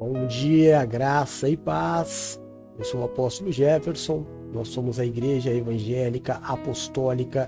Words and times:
Bom 0.00 0.26
dia, 0.26 0.82
graça 0.86 1.46
e 1.46 1.58
paz. 1.58 2.40
Eu 2.78 2.84
sou 2.86 3.02
o 3.02 3.04
apóstolo 3.04 3.52
Jefferson. 3.52 4.24
Nós 4.50 4.68
somos 4.68 4.98
a 4.98 5.04
Igreja 5.04 5.52
Evangélica 5.52 6.36
Apostólica 6.42 7.46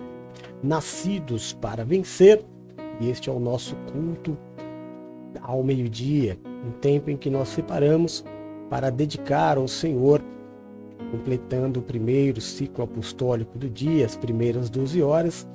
Nascidos 0.62 1.54
para 1.54 1.82
Vencer. 1.82 2.44
E 3.00 3.08
este 3.08 3.30
é 3.30 3.32
o 3.32 3.40
nosso 3.40 3.74
culto 3.90 4.36
ao 5.40 5.62
meio-dia, 5.62 6.38
um 6.44 6.72
tempo 6.72 7.08
em 7.08 7.16
que 7.16 7.30
nós 7.30 7.48
separamos 7.48 8.22
para 8.68 8.90
dedicar 8.90 9.56
ao 9.56 9.66
Senhor, 9.66 10.20
completando 11.10 11.80
o 11.80 11.82
primeiro 11.82 12.38
ciclo 12.42 12.84
apostólico 12.84 13.58
do 13.58 13.70
dia, 13.70 14.04
as 14.04 14.14
primeiras 14.14 14.68
12 14.68 15.02
horas, 15.02 15.48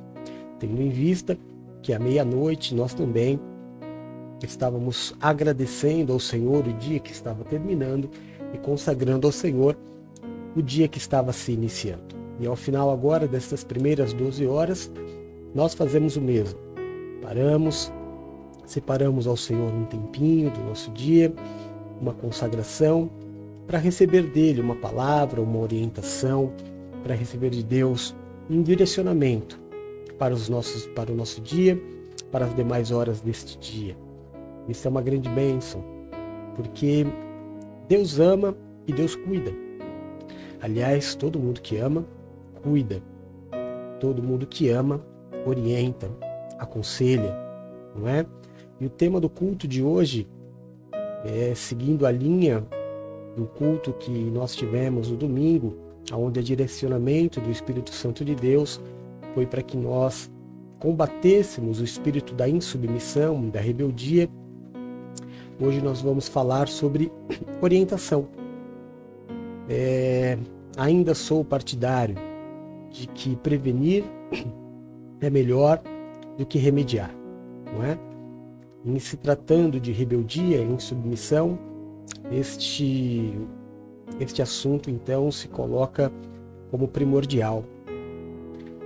tendo 0.57 0.81
em 0.81 0.89
vista 0.89 1.37
que 1.83 1.93
à 1.93 1.99
meia-noite 1.99 2.73
nós 2.73 2.95
também 2.95 3.39
estávamos 4.45 5.15
agradecendo 5.19 6.13
ao 6.13 6.19
Senhor 6.19 6.67
o 6.67 6.73
dia 6.73 6.99
que 6.99 7.11
estava 7.11 7.43
terminando 7.43 8.09
e 8.53 8.57
consagrando 8.57 9.27
ao 9.27 9.31
Senhor 9.31 9.75
o 10.55 10.61
dia 10.61 10.87
que 10.87 10.97
estava 10.97 11.33
se 11.33 11.51
iniciando. 11.51 12.15
E 12.39 12.45
ao 12.45 12.55
final 12.55 12.91
agora 12.91 13.27
destas 13.27 13.63
primeiras 13.63 14.13
12 14.13 14.45
horas, 14.45 14.91
nós 15.53 15.73
fazemos 15.73 16.15
o 16.17 16.21
mesmo. 16.21 16.59
Paramos, 17.21 17.91
separamos 18.65 19.25
ao 19.25 19.35
Senhor 19.35 19.73
um 19.73 19.85
tempinho 19.85 20.51
do 20.51 20.59
nosso 20.61 20.91
dia, 20.91 21.33
uma 21.99 22.13
consagração, 22.13 23.09
para 23.65 23.79
receber 23.79 24.23
dele 24.23 24.61
uma 24.61 24.75
palavra, 24.75 25.41
uma 25.41 25.59
orientação, 25.59 26.53
para 27.03 27.15
receber 27.15 27.49
de 27.49 27.63
Deus 27.63 28.15
um 28.49 28.61
direcionamento 28.61 29.59
para, 30.17 30.33
os 30.33 30.47
nossos, 30.47 30.87
para 30.87 31.11
o 31.11 31.15
nosso 31.15 31.41
dia, 31.41 31.81
para 32.31 32.45
as 32.45 32.55
demais 32.55 32.91
horas 32.91 33.19
deste 33.19 33.57
dia. 33.57 34.06
Isso 34.67 34.87
é 34.87 34.91
uma 34.91 35.01
grande 35.01 35.29
bênção, 35.29 35.83
porque 36.55 37.05
Deus 37.87 38.19
ama 38.19 38.55
e 38.85 38.93
Deus 38.93 39.15
cuida. 39.15 39.51
Aliás, 40.61 41.15
todo 41.15 41.39
mundo 41.39 41.61
que 41.61 41.77
ama, 41.77 42.05
cuida. 42.61 43.01
Todo 43.99 44.21
mundo 44.21 44.45
que 44.45 44.69
ama, 44.69 45.01
orienta, 45.45 46.09
aconselha, 46.59 47.35
não 47.95 48.07
é? 48.07 48.25
E 48.79 48.85
o 48.85 48.89
tema 48.89 49.19
do 49.19 49.29
culto 49.29 49.67
de 49.67 49.81
hoje 49.81 50.27
é 51.23 51.53
seguindo 51.55 52.05
a 52.05 52.11
linha 52.11 52.63
do 53.35 53.45
culto 53.45 53.93
que 53.93 54.11
nós 54.11 54.55
tivemos 54.55 55.09
no 55.09 55.17
domingo, 55.17 55.75
onde 56.11 56.39
o 56.39 56.43
direcionamento 56.43 57.39
do 57.39 57.49
Espírito 57.49 57.91
Santo 57.91 58.25
de 58.25 58.35
Deus 58.35 58.81
foi 59.33 59.45
para 59.45 59.61
que 59.61 59.77
nós 59.77 60.31
combatêssemos 60.79 61.79
o 61.79 61.83
espírito 61.83 62.33
da 62.33 62.47
insubmissão, 62.47 63.49
da 63.49 63.59
rebeldia 63.59 64.29
Hoje 65.59 65.81
nós 65.81 66.01
vamos 66.01 66.27
falar 66.27 66.67
sobre 66.67 67.11
orientação. 67.61 68.27
É, 69.67 70.37
ainda 70.77 71.15
sou 71.15 71.43
partidário 71.43 72.15
de 72.91 73.07
que 73.07 73.35
prevenir 73.37 74.03
é 75.19 75.29
melhor 75.31 75.81
do 76.37 76.45
que 76.45 76.59
remediar, 76.59 77.11
não 77.73 77.83
é? 77.83 77.97
Em 78.85 78.99
se 78.99 79.17
tratando 79.17 79.79
de 79.79 79.91
rebeldia 79.91 80.61
em 80.61 80.77
submissão, 80.77 81.57
este, 82.31 83.33
este 84.19 84.43
assunto 84.43 84.91
então 84.91 85.31
se 85.31 85.47
coloca 85.47 86.11
como 86.69 86.87
primordial. 86.87 87.65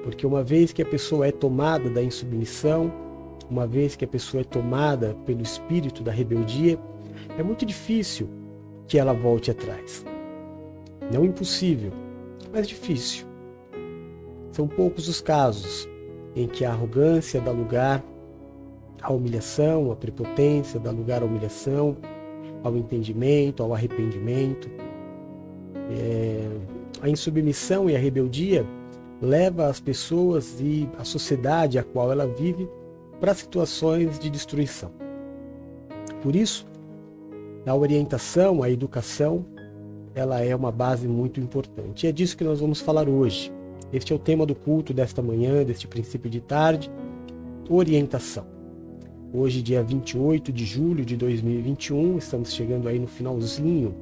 Porque 0.03 0.25
uma 0.25 0.41
vez 0.41 0.71
que 0.71 0.81
a 0.81 0.85
pessoa 0.85 1.27
é 1.27 1.31
tomada 1.31 1.89
da 1.89 2.01
insubmissão, 2.01 2.91
uma 3.51 3.67
vez 3.67 3.97
que 3.97 4.05
a 4.05 4.07
pessoa 4.07 4.39
é 4.39 4.43
tomada 4.45 5.13
pelo 5.25 5.41
espírito 5.41 6.01
da 6.01 6.11
rebeldia, 6.11 6.79
é 7.37 7.43
muito 7.43 7.65
difícil 7.65 8.29
que 8.87 8.97
ela 8.97 9.11
volte 9.11 9.51
atrás. 9.51 10.05
Não 11.13 11.25
impossível, 11.25 11.91
mas 12.53 12.65
difícil. 12.65 13.27
São 14.53 14.69
poucos 14.69 15.09
os 15.09 15.19
casos 15.19 15.87
em 16.33 16.47
que 16.47 16.63
a 16.63 16.71
arrogância 16.71 17.41
dá 17.41 17.51
lugar 17.51 18.01
à 19.01 19.11
humilhação, 19.11 19.91
à 19.91 19.97
prepotência 19.97 20.79
dá 20.79 20.89
lugar 20.89 21.21
à 21.21 21.25
humilhação, 21.25 21.97
ao 22.63 22.77
entendimento, 22.77 23.61
ao 23.61 23.73
arrependimento. 23.73 24.69
É, 25.89 26.47
a 27.01 27.09
insubmissão 27.09 27.89
e 27.89 27.95
a 27.97 27.99
rebeldia 27.99 28.65
leva 29.21 29.67
as 29.67 29.81
pessoas 29.81 30.61
e 30.61 30.87
a 30.97 31.03
sociedade 31.03 31.77
a 31.77 31.83
qual 31.83 32.13
ela 32.13 32.25
vive 32.25 32.69
para 33.21 33.35
situações 33.35 34.17
de 34.17 34.31
destruição. 34.31 34.91
Por 36.23 36.35
isso, 36.35 36.65
a 37.67 37.75
orientação, 37.75 38.63
a 38.63 38.69
educação, 38.69 39.45
ela 40.15 40.41
é 40.41 40.55
uma 40.55 40.71
base 40.71 41.07
muito 41.07 41.39
importante. 41.39 42.05
E 42.05 42.09
é 42.09 42.11
disso 42.11 42.35
que 42.35 42.43
nós 42.43 42.59
vamos 42.59 42.81
falar 42.81 43.07
hoje. 43.07 43.53
Este 43.93 44.11
é 44.11 44.15
o 44.15 44.19
tema 44.19 44.43
do 44.43 44.55
culto 44.55 44.91
desta 44.91 45.21
manhã, 45.21 45.63
deste 45.63 45.87
princípio 45.87 46.31
de 46.31 46.41
tarde, 46.41 46.91
orientação. 47.69 48.47
Hoje, 49.31 49.61
dia 49.61 49.83
28 49.83 50.51
de 50.51 50.65
julho 50.65 51.05
de 51.05 51.15
2021, 51.15 52.17
estamos 52.17 52.51
chegando 52.51 52.89
aí 52.89 52.97
no 52.97 53.07
finalzinho 53.07 53.93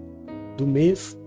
do 0.55 0.65
mês. 0.65 1.17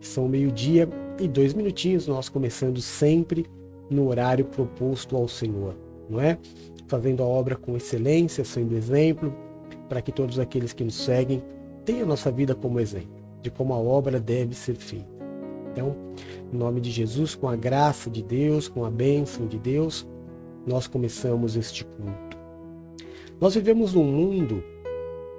São 0.00 0.28
meio-dia 0.28 0.88
e 1.20 1.26
dois 1.26 1.52
minutinhos, 1.52 2.06
nós 2.06 2.28
começando 2.28 2.80
sempre 2.80 3.44
no 3.90 4.08
horário 4.08 4.44
proposto 4.44 5.16
ao 5.16 5.26
Senhor 5.26 5.85
não 6.08 6.20
é? 6.20 6.38
Fazendo 6.88 7.22
a 7.22 7.26
obra 7.26 7.56
com 7.56 7.76
excelência, 7.76 8.44
sendo 8.44 8.76
exemplo, 8.76 9.34
para 9.88 10.00
que 10.00 10.12
todos 10.12 10.38
aqueles 10.38 10.72
que 10.72 10.84
nos 10.84 10.94
seguem 10.94 11.42
tenham 11.84 12.02
a 12.02 12.06
nossa 12.06 12.30
vida 12.30 12.54
como 12.54 12.80
exemplo 12.80 13.26
de 13.46 13.50
como 13.50 13.72
a 13.72 13.78
obra 13.78 14.18
deve 14.18 14.54
ser 14.54 14.74
feita. 14.74 15.06
Então, 15.70 15.94
em 16.52 16.56
nome 16.56 16.80
de 16.80 16.90
Jesus, 16.90 17.34
com 17.36 17.48
a 17.48 17.54
graça 17.54 18.10
de 18.10 18.22
Deus, 18.22 18.66
com 18.66 18.84
a 18.84 18.90
bênção 18.90 19.46
de 19.46 19.56
Deus, 19.56 20.06
nós 20.66 20.88
começamos 20.88 21.56
este 21.56 21.84
culto. 21.84 22.36
Nós 23.40 23.54
vivemos 23.54 23.94
num 23.94 24.04
mundo 24.04 24.64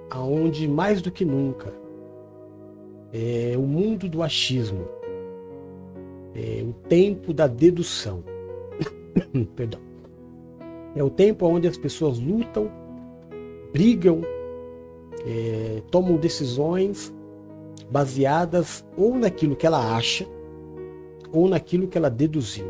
aonde 0.09 0.67
mais 0.67 1.01
do 1.01 1.11
que 1.11 1.25
nunca 1.25 1.73
é 3.11 3.57
o 3.57 3.61
mundo 3.61 4.07
do 4.07 4.23
achismo, 4.23 4.87
é 6.33 6.63
o 6.63 6.71
tempo 6.87 7.33
da 7.33 7.47
dedução. 7.47 8.23
Perdão. 9.55 9.86
É 10.97 11.03
o 11.03 11.11
tempo 11.11 11.45
onde 11.45 11.67
as 11.67 11.77
pessoas 11.77 12.17
lutam, 12.17 12.71
brigam, 13.71 14.21
é, 15.23 15.83
tomam 15.91 16.17
decisões 16.17 17.13
baseadas 17.91 18.83
ou 18.97 19.15
naquilo 19.15 19.55
que 19.55 19.67
ela 19.67 19.95
acha 19.95 20.27
ou 21.31 21.47
naquilo 21.47 21.87
que 21.87 21.99
ela 21.99 22.09
deduziu. 22.09 22.65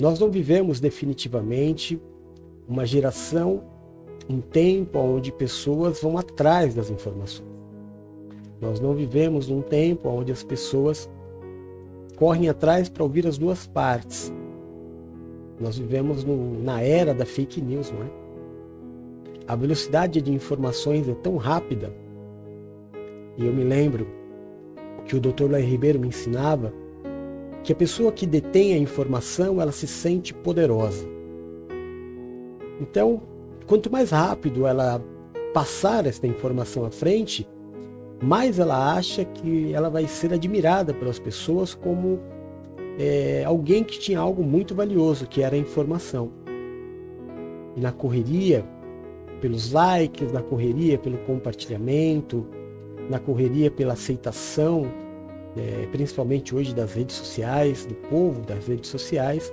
Nós 0.00 0.18
não 0.18 0.30
vivemos 0.30 0.80
definitivamente 0.80 2.00
uma 2.66 2.86
geração, 2.86 3.64
um 4.26 4.40
tempo 4.40 4.98
onde 4.98 5.30
pessoas 5.30 6.00
vão 6.00 6.16
atrás 6.16 6.74
das 6.74 6.88
informações. 6.88 7.48
Nós 8.60 8.80
não 8.80 8.94
vivemos 8.94 9.46
num 9.46 9.60
tempo 9.60 10.08
onde 10.08 10.32
as 10.32 10.42
pessoas 10.42 11.06
correm 12.16 12.48
atrás 12.48 12.88
para 12.88 13.02
ouvir 13.02 13.26
as 13.26 13.36
duas 13.36 13.66
partes. 13.66 14.32
Nós 15.60 15.78
vivemos 15.78 16.24
no, 16.24 16.62
na 16.62 16.80
era 16.80 17.12
da 17.12 17.26
fake 17.26 17.60
news, 17.60 17.90
não 17.90 18.02
é? 18.02 18.10
A 19.46 19.56
velocidade 19.56 20.20
de 20.20 20.32
informações 20.32 21.08
é 21.08 21.14
tão 21.14 21.36
rápida. 21.36 21.92
E 23.36 23.46
eu 23.46 23.52
me 23.52 23.64
lembro 23.64 24.06
que 25.06 25.16
o 25.16 25.20
Dr. 25.20 25.50
Lai 25.50 25.62
Ribeiro 25.62 25.98
me 25.98 26.08
ensinava 26.08 26.72
que 27.64 27.72
a 27.72 27.76
pessoa 27.76 28.12
que 28.12 28.26
detém 28.26 28.74
a 28.74 28.78
informação, 28.78 29.60
ela 29.60 29.72
se 29.72 29.86
sente 29.86 30.32
poderosa. 30.32 31.06
Então, 32.80 33.22
quanto 33.66 33.90
mais 33.90 34.10
rápido 34.10 34.66
ela 34.66 35.02
passar 35.52 36.06
esta 36.06 36.26
informação 36.26 36.84
à 36.84 36.90
frente, 36.90 37.48
mais 38.22 38.58
ela 38.58 38.94
acha 38.94 39.24
que 39.24 39.72
ela 39.72 39.88
vai 39.88 40.06
ser 40.06 40.32
admirada 40.32 40.92
pelas 40.92 41.18
pessoas 41.18 41.74
como 41.74 42.20
é, 42.98 43.44
alguém 43.44 43.84
que 43.84 43.98
tinha 43.98 44.18
algo 44.18 44.42
muito 44.42 44.74
valioso, 44.74 45.26
que 45.26 45.40
era 45.40 45.54
a 45.54 45.58
informação. 45.58 46.32
E 47.76 47.80
na 47.80 47.92
correria, 47.92 48.64
pelos 49.40 49.70
likes, 49.70 50.32
na 50.32 50.42
correria 50.42 50.98
pelo 50.98 51.16
compartilhamento, 51.18 52.44
na 53.08 53.20
correria 53.20 53.70
pela 53.70 53.92
aceitação, 53.92 54.90
é, 55.56 55.86
principalmente 55.92 56.54
hoje 56.54 56.74
das 56.74 56.92
redes 56.92 57.14
sociais, 57.14 57.86
do 57.86 57.94
povo 57.94 58.40
das 58.42 58.66
redes 58.66 58.90
sociais, 58.90 59.52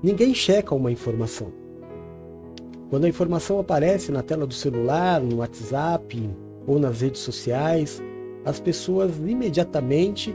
ninguém 0.00 0.32
checa 0.32 0.72
uma 0.74 0.92
informação. 0.92 1.52
Quando 2.90 3.04
a 3.04 3.08
informação 3.08 3.58
aparece 3.58 4.12
na 4.12 4.22
tela 4.22 4.46
do 4.46 4.54
celular, 4.54 5.20
no 5.20 5.38
WhatsApp 5.38 6.30
ou 6.66 6.78
nas 6.78 7.00
redes 7.00 7.20
sociais, 7.20 8.00
as 8.44 8.60
pessoas 8.60 9.18
imediatamente 9.18 10.34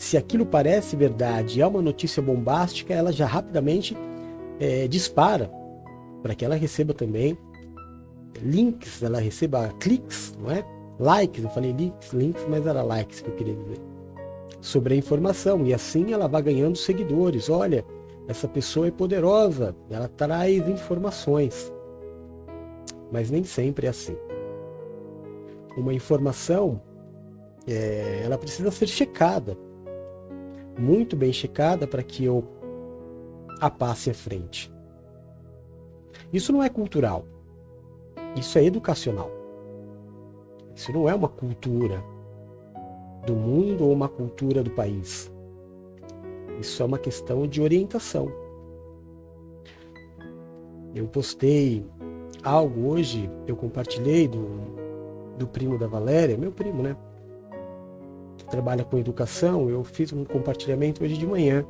se 0.00 0.16
aquilo 0.16 0.46
parece 0.46 0.96
verdade 0.96 1.60
é 1.60 1.66
uma 1.66 1.82
notícia 1.82 2.22
bombástica, 2.22 2.94
ela 2.94 3.12
já 3.12 3.26
rapidamente 3.26 3.94
é, 4.58 4.88
dispara 4.88 5.50
para 6.22 6.34
que 6.34 6.42
ela 6.42 6.54
receba 6.54 6.94
também 6.94 7.36
links, 8.42 9.02
ela 9.02 9.20
receba 9.20 9.68
cliques, 9.78 10.34
não 10.40 10.50
é? 10.50 10.64
Likes, 10.98 11.44
eu 11.44 11.50
falei 11.50 11.72
links, 11.72 12.14
links, 12.14 12.46
mas 12.48 12.66
era 12.66 12.82
likes 12.82 13.20
que 13.20 13.28
eu 13.28 13.34
queria 13.34 13.54
dizer. 13.54 13.76
Sobre 14.62 14.94
a 14.94 14.96
informação, 14.96 15.66
e 15.66 15.74
assim 15.74 16.14
ela 16.14 16.26
vai 16.26 16.40
ganhando 16.40 16.78
seguidores. 16.78 17.50
Olha, 17.50 17.84
essa 18.26 18.48
pessoa 18.48 18.86
é 18.86 18.90
poderosa, 18.90 19.76
ela 19.90 20.08
traz 20.08 20.66
informações. 20.66 21.70
Mas 23.12 23.30
nem 23.30 23.44
sempre 23.44 23.86
é 23.86 23.90
assim. 23.90 24.16
Uma 25.76 25.92
informação, 25.92 26.80
é, 27.68 28.22
ela 28.24 28.38
precisa 28.38 28.70
ser 28.70 28.86
checada, 28.86 29.58
muito 30.78 31.16
bem 31.16 31.32
checada 31.32 31.86
para 31.86 32.02
que 32.02 32.24
eu 32.24 32.44
a 33.60 33.68
passe 33.68 34.10
à 34.10 34.14
frente. 34.14 34.72
Isso 36.32 36.52
não 36.52 36.62
é 36.62 36.68
cultural. 36.68 37.24
Isso 38.36 38.58
é 38.58 38.64
educacional. 38.64 39.30
Isso 40.74 40.92
não 40.92 41.08
é 41.08 41.14
uma 41.14 41.28
cultura 41.28 42.02
do 43.26 43.34
mundo 43.34 43.84
ou 43.84 43.92
uma 43.92 44.08
cultura 44.08 44.62
do 44.62 44.70
país. 44.70 45.30
Isso 46.60 46.82
é 46.82 46.86
uma 46.86 46.98
questão 46.98 47.46
de 47.46 47.60
orientação. 47.60 48.32
Eu 50.94 51.06
postei 51.06 51.84
algo 52.42 52.88
hoje, 52.88 53.30
eu 53.46 53.56
compartilhei 53.56 54.26
do, 54.26 54.46
do 55.38 55.46
primo 55.46 55.78
da 55.78 55.86
Valéria, 55.86 56.36
meu 56.36 56.52
primo, 56.52 56.82
né? 56.82 56.96
Que 58.40 58.50
trabalha 58.50 58.84
com 58.84 58.98
educação. 58.98 59.68
Eu 59.68 59.84
fiz 59.84 60.12
um 60.12 60.24
compartilhamento 60.24 61.04
hoje 61.04 61.16
de 61.16 61.26
manhã. 61.26 61.64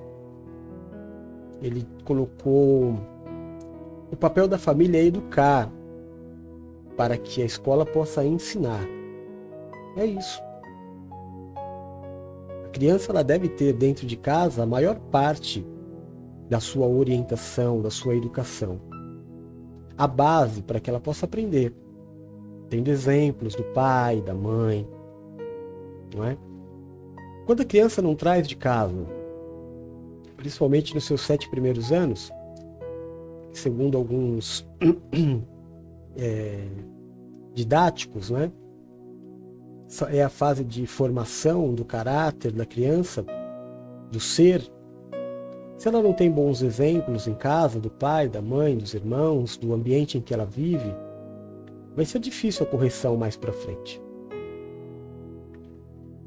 Ele 1.61 1.87
colocou 2.05 2.95
o 4.11 4.17
papel 4.17 4.49
da 4.49 4.59
família 4.59 4.99
é 4.99 5.05
educar 5.05 5.71
para 6.97 7.17
que 7.17 7.43
a 7.43 7.45
escola 7.45 7.87
possa 7.87 8.25
ensinar. 8.25 8.85
É 9.97 10.05
isso. 10.05 10.43
A 12.65 12.69
criança 12.71 13.13
ela 13.13 13.23
deve 13.23 13.49
ter 13.49 13.73
dentro 13.73 14.07
de 14.07 14.17
casa 14.17 14.65
a 14.65 14.67
maior 14.67 14.99
parte 14.99 15.65
da 16.49 16.59
sua 16.59 16.89
orientação, 16.89 17.81
da 17.81 17.91
sua 17.91 18.17
educação. 18.17 18.81
A 19.97 20.09
base 20.09 20.61
para 20.63 20.81
que 20.81 20.91
ela 20.91 21.01
possa 21.01 21.25
aprender. 21.25 21.73
Tendo 22.69 22.89
exemplos 22.89 23.55
do 23.55 23.63
pai, 23.63 24.21
da 24.21 24.35
mãe. 24.35 24.89
Não 26.15 26.25
é? 26.25 26.37
Quando 27.51 27.63
a 27.63 27.65
criança 27.65 28.01
não 28.01 28.15
traz 28.15 28.47
de 28.47 28.55
casa, 28.55 28.95
principalmente 30.37 30.95
nos 30.95 31.03
seus 31.03 31.21
sete 31.21 31.51
primeiros 31.51 31.91
anos, 31.91 32.31
segundo 33.53 33.99
alguns 33.99 34.65
é, 36.17 36.61
didáticos, 37.53 38.31
né? 38.31 38.53
é 40.13 40.23
a 40.23 40.29
fase 40.29 40.63
de 40.63 40.87
formação 40.87 41.75
do 41.75 41.85
caráter 41.85 42.53
da 42.53 42.65
criança, 42.65 43.27
do 44.13 44.21
ser. 44.21 44.63
Se 45.77 45.89
ela 45.89 46.01
não 46.01 46.13
tem 46.13 46.31
bons 46.31 46.63
exemplos 46.63 47.27
em 47.27 47.35
casa, 47.35 47.81
do 47.81 47.91
pai, 47.91 48.29
da 48.29 48.41
mãe, 48.41 48.79
dos 48.79 48.95
irmãos, 48.95 49.57
do 49.57 49.75
ambiente 49.75 50.17
em 50.17 50.21
que 50.21 50.33
ela 50.33 50.47
vive, 50.47 50.95
vai 51.97 52.05
ser 52.05 52.21
difícil 52.21 52.65
a 52.65 52.71
correção 52.71 53.17
mais 53.17 53.37
para 53.37 53.53
frente. 53.53 54.01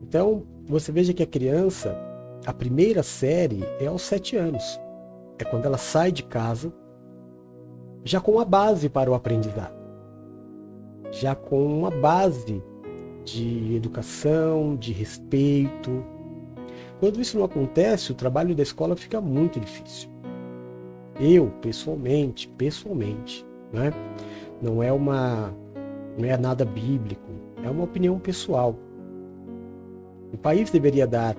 Então, 0.01 0.43
você 0.65 0.91
veja 0.91 1.13
que 1.13 1.23
a 1.23 1.27
criança, 1.27 1.97
a 2.45 2.53
primeira 2.53 3.03
série 3.03 3.63
é 3.79 3.87
aos 3.87 4.01
sete 4.01 4.35
anos. 4.35 4.79
É 5.37 5.43
quando 5.43 5.65
ela 5.65 5.77
sai 5.77 6.11
de 6.11 6.23
casa 6.23 6.71
já 8.03 8.19
com 8.19 8.39
a 8.39 8.45
base 8.45 8.89
para 8.89 9.09
o 9.09 9.13
aprendizado, 9.13 9.73
já 11.11 11.35
com 11.35 11.65
uma 11.65 11.89
base 11.89 12.61
de 13.23 13.75
educação, 13.75 14.75
de 14.75 14.91
respeito. 14.91 16.03
Quando 16.99 17.21
isso 17.21 17.37
não 17.37 17.45
acontece, 17.45 18.11
o 18.11 18.15
trabalho 18.15 18.55
da 18.55 18.63
escola 18.63 18.95
fica 18.95 19.21
muito 19.21 19.59
difícil. 19.59 20.09
Eu, 21.19 21.49
pessoalmente, 21.61 22.47
pessoalmente, 22.49 23.45
né? 23.71 23.91
não 24.61 24.81
é 24.81 24.91
uma 24.91 25.53
não 26.17 26.29
é 26.29 26.37
nada 26.37 26.63
bíblico, 26.63 27.29
é 27.63 27.69
uma 27.69 27.83
opinião 27.83 28.19
pessoal. 28.19 28.75
O 30.33 30.37
país 30.37 30.71
deveria 30.71 31.05
dar 31.05 31.37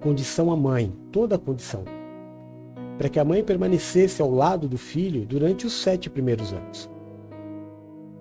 condição 0.00 0.52
à 0.52 0.56
mãe, 0.56 0.92
toda 1.10 1.34
a 1.34 1.38
condição, 1.38 1.82
para 2.96 3.08
que 3.08 3.18
a 3.18 3.24
mãe 3.24 3.42
permanecesse 3.42 4.22
ao 4.22 4.30
lado 4.30 4.68
do 4.68 4.78
filho 4.78 5.26
durante 5.26 5.66
os 5.66 5.72
sete 5.72 6.08
primeiros 6.08 6.52
anos. 6.52 6.88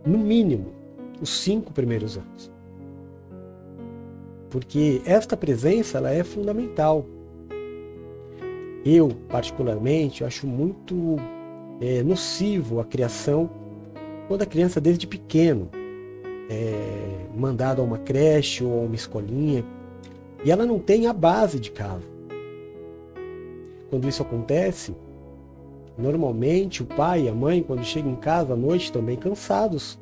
No 0.03 0.17
mínimo, 0.17 0.73
os 1.21 1.29
cinco 1.29 1.71
primeiros 1.71 2.17
anos. 2.17 2.51
Porque 4.49 5.01
esta 5.05 5.37
presença 5.37 5.99
ela 5.99 6.09
é 6.11 6.23
fundamental. 6.23 7.05
Eu, 8.83 9.09
particularmente, 9.29 10.23
acho 10.23 10.47
muito 10.47 11.17
é, 11.79 12.01
nocivo 12.01 12.79
a 12.79 12.85
criação 12.85 13.49
quando 14.27 14.41
a 14.41 14.45
criança, 14.45 14.81
desde 14.81 15.05
pequeno, 15.05 15.69
é 16.49 17.27
mandada 17.35 17.81
a 17.81 17.85
uma 17.85 17.97
creche 17.97 18.63
ou 18.63 18.79
a 18.79 18.85
uma 18.85 18.95
escolinha 18.95 19.63
e 20.45 20.51
ela 20.51 20.65
não 20.65 20.79
tem 20.79 21.07
a 21.07 21.13
base 21.13 21.59
de 21.59 21.71
casa 21.71 22.15
quando 23.95 24.09
isso 24.09 24.21
acontece, 24.21 24.93
normalmente 25.97 26.83
o 26.83 26.85
pai 26.85 27.23
e 27.23 27.29
a 27.29 27.33
mãe, 27.33 27.63
quando 27.63 27.83
chegam 27.85 28.11
em 28.11 28.17
casa 28.17 28.53
à 28.53 28.55
noite, 28.57 28.91
também 28.91 29.15
cansados. 29.15 29.97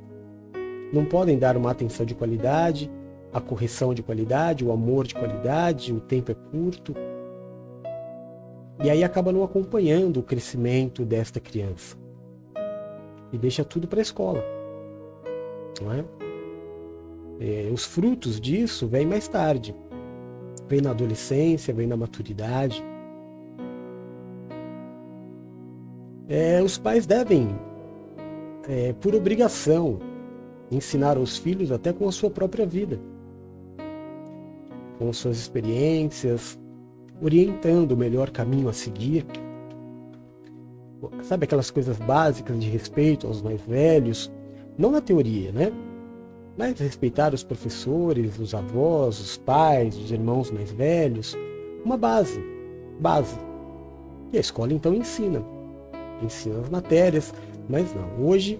Não 0.92 1.06
podem 1.06 1.38
dar 1.38 1.56
uma 1.56 1.69
atenção 1.69 2.04
de 2.04 2.16
qualidade, 2.16 2.90
a 3.31 3.40
correção 3.40 3.94
de 3.94 4.01
qualidade, 4.01 4.66
o 4.66 4.72
amor 4.72 5.06
de 5.06 5.13
qualidade, 5.13 5.94
o 5.94 6.00
tempo 6.00 6.31
é 6.31 6.36
curto. 6.36 6.96
E 8.84 8.89
aí 8.89 9.04
acaba 9.04 9.31
não 9.31 9.44
acompanhando 9.44 10.22
o 10.22 10.24
crescimento 10.24 11.06
desta 11.06 11.39
criança. 11.39 11.96
E 13.31 13.38
deixa 13.38 13.63
tudo 13.63 13.88
para 13.88 14.00
a 14.00 14.01
escola. 14.01 14.44
Não 15.80 15.92
é? 15.92 16.04
é? 17.39 17.69
os 17.72 17.86
frutos 17.86 18.42
disso 18.42 18.88
vêm 18.88 19.06
mais 19.06 19.28
tarde. 19.28 19.75
Vem 20.68 20.81
na 20.81 20.92
adolescência, 20.92 21.74
vem 21.74 21.88
na 21.88 21.98
maturidade. 21.98 22.83
É, 26.27 26.62
os 26.62 26.77
pais 26.77 27.06
devem, 27.06 27.50
é, 28.68 28.94
por 28.94 29.13
obrigação, 29.13 30.00
ensinar 30.71 31.18
aos 31.18 31.38
filhos 31.38 31.71
até 31.71 31.92
com 31.92 32.07
a 32.07 32.12
sua 32.12 32.30
própria 32.30 32.65
vida, 32.65 33.00
com 34.98 35.12
suas 35.12 35.38
experiências, 35.38 36.58
orientando 37.22 37.91
o 37.91 37.98
melhor 37.98 38.32
caminho 38.32 38.70
a 38.70 38.74
seguir. 38.74 39.25
Sabe 41.22 41.43
aquelas 41.43 41.70
coisas 41.70 41.98
básicas 41.98 42.60
de 42.60 42.70
respeito 42.70 43.27
aos 43.27 43.41
mais 43.41 43.62
velhos? 43.62 44.32
Não 44.77 44.91
na 44.91 45.01
teoria, 45.01 45.51
né? 45.51 45.72
Mas 46.57 46.79
respeitar 46.79 47.33
os 47.33 47.43
professores, 47.43 48.38
os 48.39 48.53
avós, 48.53 49.19
os 49.19 49.38
pais, 49.38 49.98
os 49.98 50.12
irmãos 50.12 50.51
mais 50.51 50.72
velhos. 50.72 51.36
Uma 51.83 51.98
base. 51.98 52.39
Base. 53.00 53.38
E 54.31 54.38
a 54.38 54.39
escola 54.39 54.74
então 54.74 54.93
ensina 54.93 55.43
ensina 56.25 56.60
as 56.60 56.69
matérias, 56.69 57.33
mas 57.69 57.93
não. 57.93 58.25
Hoje 58.25 58.60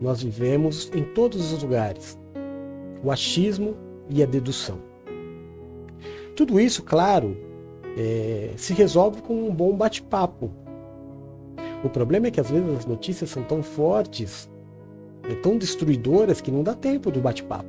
nós 0.00 0.22
vivemos 0.22 0.90
em 0.94 1.02
todos 1.02 1.52
os 1.52 1.62
lugares 1.62 2.18
o 3.02 3.10
achismo 3.10 3.76
e 4.08 4.22
a 4.22 4.26
dedução. 4.26 4.78
Tudo 6.34 6.60
isso, 6.60 6.82
claro, 6.82 7.36
é, 7.96 8.52
se 8.56 8.72
resolve 8.72 9.22
com 9.22 9.48
um 9.48 9.54
bom 9.54 9.76
bate-papo. 9.76 10.50
O 11.84 11.88
problema 11.88 12.26
é 12.26 12.30
que 12.30 12.40
às 12.40 12.50
vezes 12.50 12.68
as 12.76 12.86
notícias 12.86 13.30
são 13.30 13.42
tão 13.42 13.62
fortes, 13.62 14.48
é, 15.24 15.34
tão 15.36 15.56
destruidoras, 15.56 16.40
que 16.40 16.50
não 16.50 16.62
dá 16.62 16.74
tempo 16.74 17.10
do 17.10 17.20
bate-papo. 17.20 17.68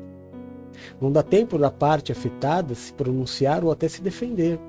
Não 1.00 1.12
dá 1.12 1.24
tempo 1.24 1.58
da 1.58 1.72
parte 1.72 2.12
afetada 2.12 2.74
se 2.76 2.94
pronunciar 2.94 3.64
ou 3.64 3.72
até 3.72 3.88
se 3.88 4.02
defender. 4.02 4.60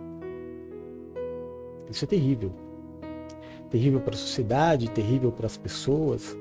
Isso 1.91 2.05
é 2.05 2.09
terrível 2.09 2.53
terrível 3.71 4.01
para 4.01 4.15
a 4.15 4.19
sociedade, 4.19 4.91
terrível 4.91 5.31
para 5.31 5.47
as 5.47 5.57
pessoas, 5.57 6.37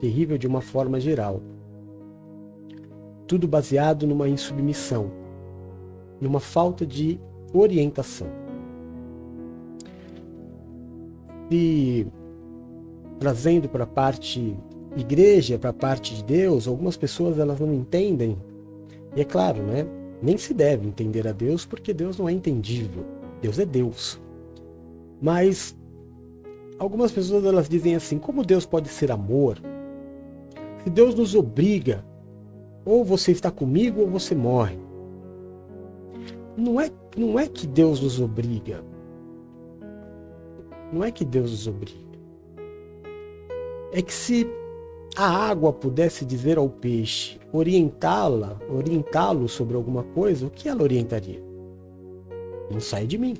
terrível 0.00 0.38
de 0.38 0.46
uma 0.46 0.62
forma 0.62 0.98
geral. 0.98 1.40
Tudo 3.26 3.46
baseado 3.46 4.06
numa 4.06 4.28
insubmissão, 4.28 5.10
numa 6.20 6.40
falta 6.40 6.86
de 6.86 7.20
orientação. 7.52 8.26
E 11.50 12.06
trazendo 13.18 13.68
para 13.68 13.84
a 13.84 13.86
parte 13.86 14.56
igreja, 14.96 15.58
para 15.58 15.72
parte 15.72 16.14
de 16.14 16.24
Deus, 16.24 16.66
algumas 16.68 16.96
pessoas 16.96 17.38
elas 17.38 17.60
não 17.60 17.72
entendem. 17.72 18.36
E 19.16 19.20
é 19.20 19.24
claro, 19.24 19.62
né? 19.62 19.86
Nem 20.22 20.36
se 20.38 20.54
deve 20.54 20.86
entender 20.86 21.26
a 21.28 21.32
Deus 21.32 21.64
porque 21.64 21.92
Deus 21.92 22.18
não 22.18 22.28
é 22.28 22.32
entendível. 22.32 23.04
Deus 23.40 23.58
é 23.58 23.66
Deus. 23.66 24.20
Mas 25.20 25.76
Algumas 26.78 27.12
pessoas 27.12 27.44
elas 27.44 27.68
dizem 27.68 27.94
assim: 27.94 28.18
como 28.18 28.44
Deus 28.44 28.66
pode 28.66 28.88
ser 28.88 29.10
amor 29.10 29.58
Se 30.82 30.90
Deus 30.90 31.14
nos 31.14 31.34
obriga, 31.34 32.04
ou 32.84 33.04
você 33.04 33.32
está 33.32 33.50
comigo 33.50 34.00
ou 34.00 34.08
você 34.08 34.34
morre. 34.34 34.78
Não 36.56 36.80
é, 36.80 36.90
não 37.16 37.38
é 37.38 37.48
que 37.48 37.66
Deus 37.66 38.00
nos 38.00 38.20
obriga. 38.20 38.84
Não 40.92 41.02
é 41.02 41.10
que 41.10 41.24
Deus 41.24 41.50
nos 41.50 41.66
obriga. 41.66 41.98
É 43.92 44.02
que 44.02 44.12
se 44.12 44.46
a 45.16 45.28
água 45.28 45.72
pudesse 45.72 46.24
dizer 46.24 46.58
ao 46.58 46.68
peixe, 46.68 47.38
orientá-la, 47.52 48.58
orientá-lo 48.68 49.48
sobre 49.48 49.76
alguma 49.76 50.02
coisa, 50.02 50.46
o 50.46 50.50
que 50.50 50.68
ela 50.68 50.82
orientaria? 50.82 51.42
Não 52.70 52.80
sai 52.80 53.06
de 53.06 53.16
mim. 53.16 53.34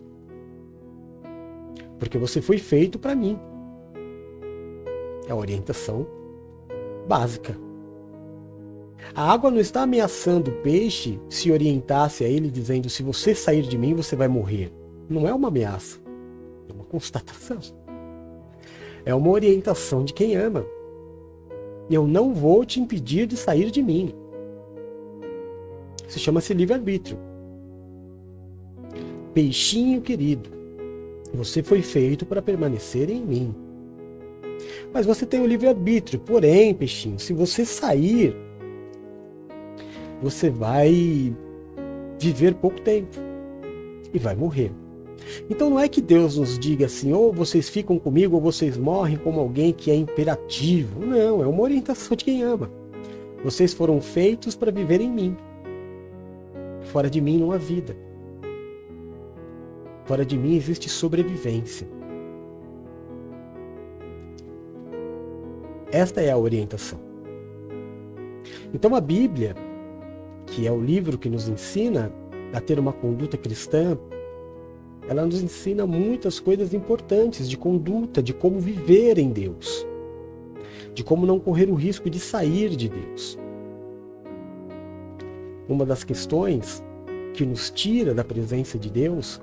Porque 1.98 2.18
você 2.18 2.40
foi 2.40 2.58
feito 2.58 2.98
para 2.98 3.14
mim. 3.14 3.38
É 5.26 5.32
a 5.32 5.36
orientação 5.36 6.06
básica. 7.08 7.56
A 9.14 9.32
água 9.32 9.50
não 9.50 9.60
está 9.60 9.82
ameaçando 9.82 10.50
o 10.50 10.54
peixe 10.62 11.20
se 11.28 11.50
orientasse 11.50 12.24
a 12.24 12.28
ele 12.28 12.50
dizendo: 12.50 12.88
se 12.88 13.02
você 13.02 13.34
sair 13.34 13.62
de 13.62 13.76
mim, 13.76 13.94
você 13.94 14.14
vai 14.14 14.28
morrer. 14.28 14.72
Não 15.08 15.26
é 15.26 15.34
uma 15.34 15.48
ameaça, 15.48 15.98
é 16.68 16.72
uma 16.72 16.84
constatação. 16.84 17.58
É 19.04 19.14
uma 19.14 19.30
orientação 19.30 20.04
de 20.04 20.14
quem 20.14 20.34
ama. 20.36 20.64
Eu 21.90 22.06
não 22.06 22.32
vou 22.32 22.64
te 22.64 22.80
impedir 22.80 23.26
de 23.26 23.36
sair 23.36 23.70
de 23.70 23.82
mim. 23.82 24.14
Isso 26.08 26.18
chama-se 26.18 26.54
livre-arbítrio. 26.54 27.18
Peixinho 29.32 30.00
querido, 30.00 30.48
você 31.32 31.62
foi 31.62 31.82
feito 31.82 32.24
para 32.24 32.40
permanecer 32.40 33.10
em 33.10 33.20
mim. 33.20 33.54
Mas 34.92 35.04
você 35.04 35.26
tem 35.26 35.40
o 35.40 35.46
livre-arbítrio. 35.46 36.20
Porém, 36.20 36.72
peixinho, 36.72 37.18
se 37.18 37.32
você 37.32 37.64
sair, 37.64 38.36
você 40.22 40.48
vai 40.48 41.34
viver 42.18 42.54
pouco 42.54 42.80
tempo 42.80 43.16
e 44.12 44.18
vai 44.18 44.36
morrer. 44.36 44.70
Então 45.48 45.70
não 45.70 45.80
é 45.80 45.88
que 45.88 46.00
Deus 46.00 46.36
nos 46.36 46.58
diga 46.58 46.86
assim, 46.86 47.12
ou 47.12 47.32
vocês 47.32 47.68
ficam 47.68 47.98
comigo 47.98 48.36
ou 48.36 48.40
vocês 48.40 48.76
morrem 48.76 49.16
como 49.16 49.40
alguém 49.40 49.72
que 49.72 49.90
é 49.90 49.94
imperativo. 49.94 51.04
Não, 51.04 51.42
é 51.42 51.46
uma 51.46 51.62
orientação 51.62 52.16
de 52.16 52.24
quem 52.24 52.42
ama. 52.42 52.70
Vocês 53.44 53.74
foram 53.74 54.00
feitos 54.00 54.54
para 54.54 54.72
viver 54.72 55.00
em 55.00 55.10
mim. 55.10 55.36
Fora 56.84 57.10
de 57.10 57.20
mim 57.20 57.38
não 57.38 57.52
há 57.52 57.58
vida. 57.58 57.96
Fora 60.04 60.24
de 60.24 60.36
mim 60.36 60.56
existe 60.56 60.88
sobrevivência. 60.88 61.86
Esta 65.90 66.20
é 66.20 66.30
a 66.30 66.36
orientação. 66.36 66.98
Então 68.72 68.94
a 68.94 69.00
Bíblia, 69.00 69.54
que 70.46 70.66
é 70.66 70.72
o 70.72 70.80
livro 70.80 71.16
que 71.16 71.28
nos 71.28 71.48
ensina 71.48 72.12
a 72.52 72.60
ter 72.60 72.78
uma 72.78 72.92
conduta 72.92 73.36
cristã, 73.36 73.96
ela 75.08 75.24
nos 75.24 75.42
ensina 75.42 75.86
muitas 75.86 76.40
coisas 76.40 76.72
importantes 76.72 77.48
de 77.48 77.56
conduta, 77.56 78.22
de 78.22 78.32
como 78.32 78.58
viver 78.58 79.18
em 79.18 79.30
Deus, 79.30 79.86
de 80.94 81.04
como 81.04 81.26
não 81.26 81.38
correr 81.38 81.70
o 81.70 81.74
risco 81.74 82.08
de 82.08 82.18
sair 82.18 82.74
de 82.74 82.88
Deus. 82.88 83.38
Uma 85.68 85.84
das 85.84 86.04
questões 86.04 86.82
que 87.34 87.44
nos 87.44 87.70
tira 87.70 88.14
da 88.14 88.24
presença 88.24 88.78
de 88.78 88.90
Deus 88.90 89.40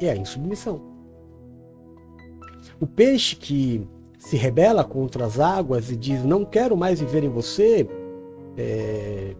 é 0.00 0.10
a 0.10 0.16
insubmissão. 0.16 0.82
O 2.80 2.86
peixe 2.86 3.36
que 3.36 3.86
se 4.18 4.36
rebela 4.36 4.84
contra 4.84 5.24
as 5.24 5.38
águas 5.38 5.90
e 5.90 5.96
diz: 5.96 6.24
Não 6.24 6.44
quero 6.44 6.76
mais 6.76 7.00
viver 7.00 7.24
em 7.24 7.28
você, 7.28 7.88
é, 8.56 9.34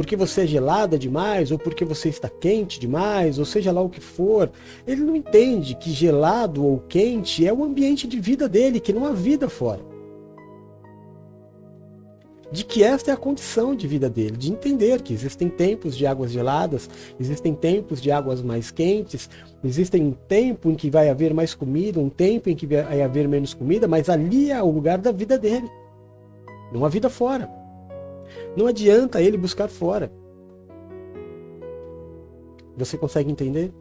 porque 0.00 0.16
você 0.16 0.44
é 0.44 0.46
gelada 0.46 0.98
demais, 0.98 1.52
ou 1.52 1.58
porque 1.58 1.84
você 1.84 2.08
está 2.08 2.26
quente 2.26 2.80
demais, 2.80 3.38
ou 3.38 3.44
seja 3.44 3.70
lá 3.70 3.82
o 3.82 3.90
que 3.90 4.00
for, 4.00 4.50
ele 4.86 5.02
não 5.02 5.14
entende 5.14 5.74
que 5.74 5.90
gelado 5.90 6.64
ou 6.64 6.78
quente 6.88 7.46
é 7.46 7.52
o 7.52 7.62
ambiente 7.62 8.08
de 8.08 8.18
vida 8.18 8.48
dele, 8.48 8.80
que 8.80 8.94
não 8.94 9.04
há 9.04 9.12
vida 9.12 9.46
fora 9.46 9.82
de 12.50 12.64
que 12.64 12.82
esta 12.82 13.10
é 13.10 13.14
a 13.14 13.16
condição 13.16 13.76
de 13.76 13.86
vida 13.86 14.08
dele, 14.08 14.38
de 14.38 14.50
entender 14.50 15.02
que 15.02 15.12
existem 15.12 15.50
tempos 15.50 15.94
de 15.94 16.06
águas 16.06 16.32
geladas, 16.32 16.88
existem 17.20 17.54
tempos 17.54 18.00
de 18.00 18.10
águas 18.10 18.40
mais 18.40 18.70
quentes, 18.70 19.28
existem 19.62 20.02
um 20.02 20.12
tempo 20.12 20.70
em 20.70 20.74
que 20.74 20.90
vai 20.90 21.10
haver 21.10 21.34
mais 21.34 21.54
comida, 21.54 22.00
um 22.00 22.08
tempo 22.08 22.48
em 22.48 22.56
que 22.56 22.66
vai 22.66 23.02
haver 23.02 23.28
menos 23.28 23.52
comida, 23.52 23.86
mas 23.86 24.08
ali 24.08 24.50
é 24.50 24.62
o 24.62 24.70
lugar 24.70 24.96
da 24.96 25.12
vida 25.12 25.38
dele. 25.38 25.70
Não 26.72 26.86
há 26.86 26.88
vida 26.88 27.10
fora. 27.10 27.59
Não 28.56 28.66
adianta 28.66 29.22
ele 29.22 29.36
buscar 29.36 29.68
fora. 29.68 30.12
Você 32.76 32.96
consegue 32.96 33.30
entender? 33.30 33.72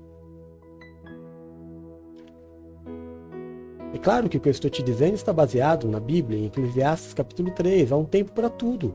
É 3.93 3.97
claro 3.97 4.29
que 4.29 4.37
o 4.37 4.39
que 4.39 4.47
eu 4.47 4.51
estou 4.51 4.69
te 4.69 4.83
dizendo 4.83 5.15
está 5.15 5.33
baseado 5.33 5.87
na 5.87 5.99
Bíblia, 5.99 6.37
em 6.37 6.45
Eclesiastes 6.45 7.13
capítulo 7.13 7.51
3. 7.51 7.91
Há 7.91 7.97
um 7.97 8.05
tempo 8.05 8.31
para 8.33 8.49
tudo. 8.49 8.93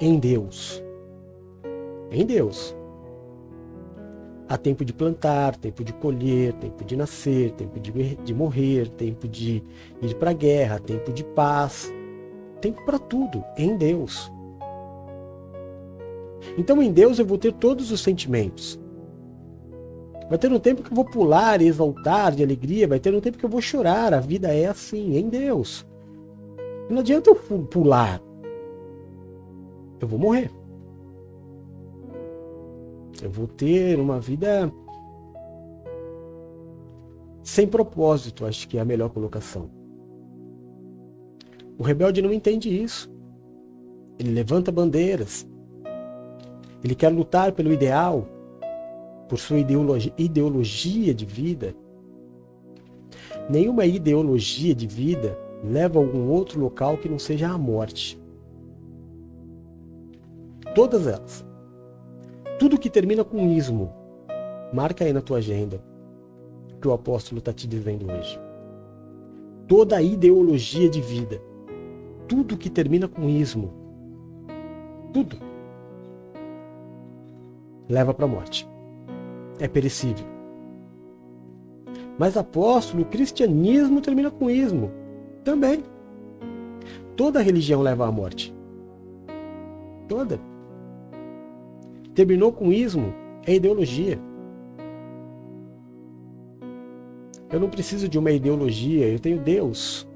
Em 0.00 0.18
Deus. 0.18 0.82
Em 2.10 2.24
Deus. 2.24 2.76
Há 4.48 4.56
tempo 4.56 4.84
de 4.84 4.94
plantar, 4.94 5.56
tempo 5.56 5.82
de 5.82 5.92
colher, 5.92 6.54
tempo 6.54 6.84
de 6.84 6.96
nascer, 6.96 7.50
tempo 7.50 7.78
de, 7.80 8.16
de 8.16 8.34
morrer, 8.34 8.88
tempo 8.88 9.28
de 9.28 9.62
ir 10.00 10.14
para 10.14 10.30
a 10.30 10.34
guerra, 10.34 10.78
tempo 10.78 11.12
de 11.12 11.24
paz. 11.24 11.92
Tempo 12.60 12.82
para 12.84 12.98
tudo. 12.98 13.44
Em 13.56 13.76
Deus. 13.76 14.30
Então 16.56 16.82
em 16.82 16.92
Deus 16.92 17.18
eu 17.18 17.26
vou 17.26 17.38
ter 17.38 17.52
todos 17.52 17.90
os 17.90 18.00
sentimentos. 18.00 18.78
Vai 20.28 20.38
ter 20.38 20.52
um 20.52 20.58
tempo 20.58 20.82
que 20.82 20.90
eu 20.90 20.94
vou 20.94 21.04
pular 21.04 21.62
e 21.62 21.66
exaltar 21.66 22.34
de 22.34 22.42
alegria, 22.42 22.86
vai 22.86 23.00
ter 23.00 23.14
um 23.14 23.20
tempo 23.20 23.38
que 23.38 23.44
eu 23.44 23.48
vou 23.48 23.62
chorar. 23.62 24.12
A 24.12 24.20
vida 24.20 24.52
é 24.52 24.66
assim, 24.66 25.16
em 25.16 25.28
Deus. 25.28 25.86
Não 26.90 26.98
adianta 26.98 27.30
eu 27.30 27.34
pular. 27.34 28.20
Eu 30.00 30.06
vou 30.06 30.18
morrer. 30.18 30.50
Eu 33.22 33.30
vou 33.30 33.46
ter 33.46 33.98
uma 33.98 34.20
vida 34.20 34.72
sem 37.42 37.66
propósito, 37.66 38.44
acho 38.44 38.68
que 38.68 38.76
é 38.76 38.80
a 38.80 38.84
melhor 38.84 39.08
colocação. 39.08 39.70
O 41.78 41.82
rebelde 41.82 42.20
não 42.20 42.32
entende 42.32 42.68
isso. 42.68 43.10
Ele 44.18 44.30
levanta 44.30 44.70
bandeiras. 44.70 45.48
Ele 46.82 46.94
quer 46.94 47.08
lutar 47.08 47.52
pelo 47.52 47.72
ideal, 47.72 48.26
por 49.28 49.38
sua 49.38 49.58
ideologia, 49.58 51.14
de 51.14 51.24
vida, 51.26 51.74
nenhuma 53.48 53.84
ideologia 53.84 54.74
de 54.74 54.86
vida 54.86 55.38
leva 55.62 55.98
a 55.98 56.02
algum 56.02 56.28
outro 56.28 56.60
local 56.60 56.96
que 56.96 57.08
não 57.08 57.18
seja 57.18 57.48
a 57.48 57.58
morte. 57.58 58.18
Todas 60.74 61.06
elas. 61.06 61.44
Tudo 62.58 62.78
que 62.78 62.90
termina 62.90 63.24
com 63.24 63.48
ismo, 63.48 63.92
marca 64.72 65.04
aí 65.04 65.12
na 65.12 65.20
tua 65.20 65.38
agenda 65.38 65.80
o 66.74 66.80
que 66.80 66.88
o 66.88 66.92
apóstolo 66.92 67.38
está 67.38 67.52
te 67.52 67.66
dizendo 67.66 68.10
hoje. 68.10 68.38
Toda 69.66 70.00
ideologia 70.00 70.88
de 70.88 71.00
vida, 71.00 71.40
tudo 72.26 72.56
que 72.56 72.70
termina 72.70 73.06
com 73.06 73.28
ismo, 73.28 73.72
tudo, 75.12 75.36
leva 77.88 78.12
para 78.12 78.24
a 78.24 78.28
morte 78.28 78.68
é 79.60 79.68
perecível. 79.68 80.26
Mas 82.18 82.36
apóstolo, 82.36 83.02
o 83.02 83.06
cristianismo 83.06 84.00
termina 84.00 84.30
com 84.30 84.50
ismo. 84.50 84.90
Também. 85.44 85.82
Toda 87.16 87.42
religião 87.42 87.80
leva 87.80 88.06
à 88.06 88.12
morte. 88.12 88.54
Toda. 90.08 90.40
Terminou 92.14 92.52
com 92.52 92.72
ismo, 92.72 93.12
é 93.46 93.54
ideologia. 93.54 94.18
Eu 97.50 97.60
não 97.60 97.70
preciso 97.70 98.08
de 98.08 98.18
uma 98.18 98.30
ideologia, 98.30 99.06
eu 99.06 99.18
tenho 99.18 99.38
Deus. 99.38 100.06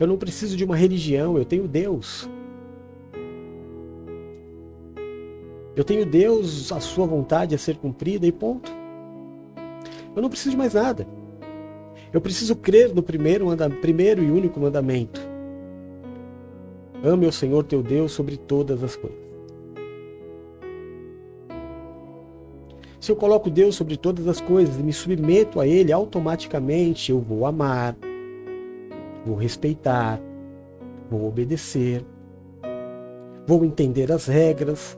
Eu 0.00 0.06
não 0.06 0.16
preciso 0.16 0.56
de 0.56 0.64
uma 0.64 0.74
religião, 0.74 1.36
eu 1.36 1.44
tenho 1.44 1.68
Deus. 1.68 2.28
Eu 5.74 5.84
tenho 5.84 6.04
Deus, 6.04 6.70
a 6.70 6.80
sua 6.80 7.06
vontade 7.06 7.54
a 7.54 7.58
ser 7.58 7.76
cumprida 7.76 8.26
e 8.26 8.32
ponto. 8.32 8.70
Eu 10.14 10.20
não 10.20 10.28
preciso 10.28 10.50
de 10.50 10.56
mais 10.56 10.74
nada. 10.74 11.06
Eu 12.12 12.20
preciso 12.20 12.54
crer 12.54 12.94
no 12.94 13.02
primeiro, 13.02 13.46
primeiro 13.80 14.22
e 14.22 14.30
único 14.30 14.60
mandamento. 14.60 15.20
Ame 17.02 17.26
o 17.26 17.32
Senhor 17.32 17.64
teu 17.64 17.82
Deus 17.82 18.12
sobre 18.12 18.36
todas 18.36 18.82
as 18.82 18.94
coisas. 18.94 19.22
Se 23.00 23.10
eu 23.10 23.16
coloco 23.16 23.50
Deus 23.50 23.74
sobre 23.74 23.96
todas 23.96 24.28
as 24.28 24.40
coisas 24.40 24.78
e 24.78 24.82
me 24.82 24.92
submeto 24.92 25.58
a 25.58 25.66
Ele, 25.66 25.90
automaticamente 25.90 27.10
eu 27.10 27.18
vou 27.18 27.46
amar, 27.46 27.96
vou 29.26 29.34
respeitar, 29.34 30.20
vou 31.10 31.26
obedecer, 31.26 32.04
vou 33.44 33.64
entender 33.64 34.12
as 34.12 34.26
regras, 34.26 34.96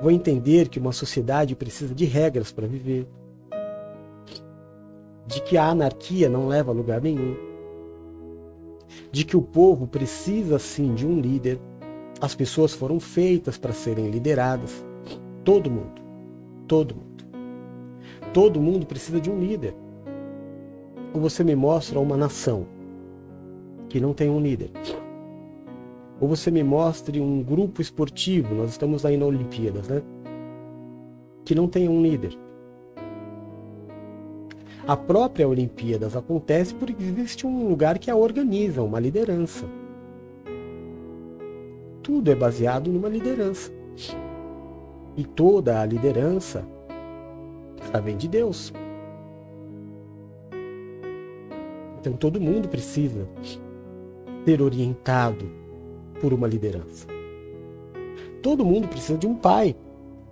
vou 0.00 0.10
entender 0.10 0.68
que 0.68 0.78
uma 0.78 0.92
sociedade 0.92 1.54
precisa 1.54 1.94
de 1.94 2.04
regras 2.04 2.50
para 2.50 2.66
viver, 2.66 3.06
de 5.26 5.42
que 5.42 5.56
a 5.56 5.68
anarquia 5.68 6.28
não 6.28 6.48
leva 6.48 6.70
a 6.72 6.74
lugar 6.74 7.00
nenhum, 7.00 7.36
de 9.12 9.24
que 9.24 9.36
o 9.36 9.42
povo 9.42 9.86
precisa 9.86 10.58
sim 10.58 10.94
de 10.94 11.06
um 11.06 11.20
líder, 11.20 11.60
as 12.20 12.34
pessoas 12.34 12.72
foram 12.72 12.98
feitas 12.98 13.58
para 13.58 13.72
serem 13.72 14.10
lideradas, 14.10 14.84
todo 15.44 15.70
mundo, 15.70 16.02
todo 16.66 16.94
mundo. 16.94 17.10
Todo 18.32 18.60
mundo 18.60 18.86
precisa 18.86 19.20
de 19.20 19.28
um 19.28 19.40
líder. 19.40 19.74
Ou 21.12 21.20
você 21.20 21.42
me 21.42 21.56
mostra 21.56 21.98
uma 21.98 22.16
nação 22.16 22.66
que 23.88 23.98
não 23.98 24.14
tem 24.14 24.30
um 24.30 24.40
líder. 24.40 24.70
Ou 26.20 26.28
você 26.28 26.50
me 26.50 26.62
mostre 26.62 27.18
um 27.18 27.42
grupo 27.42 27.80
esportivo, 27.80 28.54
nós 28.54 28.70
estamos 28.70 29.06
aí 29.06 29.16
na 29.16 29.24
Olimpíadas, 29.24 29.88
né? 29.88 30.02
Que 31.44 31.54
não 31.54 31.66
tem 31.66 31.88
um 31.88 32.02
líder. 32.02 32.36
A 34.86 34.96
própria 34.96 35.48
Olimpíadas 35.48 36.14
acontece 36.14 36.74
porque 36.74 37.02
existe 37.02 37.46
um 37.46 37.68
lugar 37.68 37.98
que 37.98 38.10
a 38.10 38.16
organiza, 38.16 38.82
uma 38.82 39.00
liderança. 39.00 39.64
Tudo 42.02 42.30
é 42.30 42.34
baseado 42.34 42.90
numa 42.90 43.08
liderança. 43.08 43.72
E 45.16 45.24
toda 45.24 45.80
a 45.80 45.86
liderança 45.86 46.66
vem 48.02 48.16
de 48.16 48.28
Deus. 48.28 48.72
Então 51.98 52.12
todo 52.14 52.40
mundo 52.40 52.68
precisa 52.68 53.28
ser 54.44 54.62
orientado 54.62 55.59
por 56.20 56.32
uma 56.32 56.46
liderança. 56.46 57.06
Todo 58.42 58.64
mundo 58.64 58.88
precisa 58.88 59.18
de 59.18 59.26
um 59.26 59.34
pai, 59.34 59.74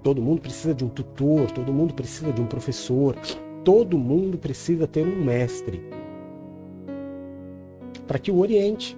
todo 0.03 0.23
mundo 0.23 0.41
precisa 0.41 0.75
de 0.75 0.85
um 0.85 0.89
tutor, 0.89 1.51
todo 1.51 1.73
mundo 1.73 1.95
precisa 1.95 2.33
de 2.33 2.41
um 2.41 2.47
professor, 2.47 3.17
todo 3.65 3.99
mundo 3.99 4.39
precisa 4.39 4.87
ter 4.87 5.07
um 5.07 5.25
mestre 5.25 5.83
para 8.07 8.19
que 8.19 8.31
o 8.31 8.39
oriente. 8.39 8.97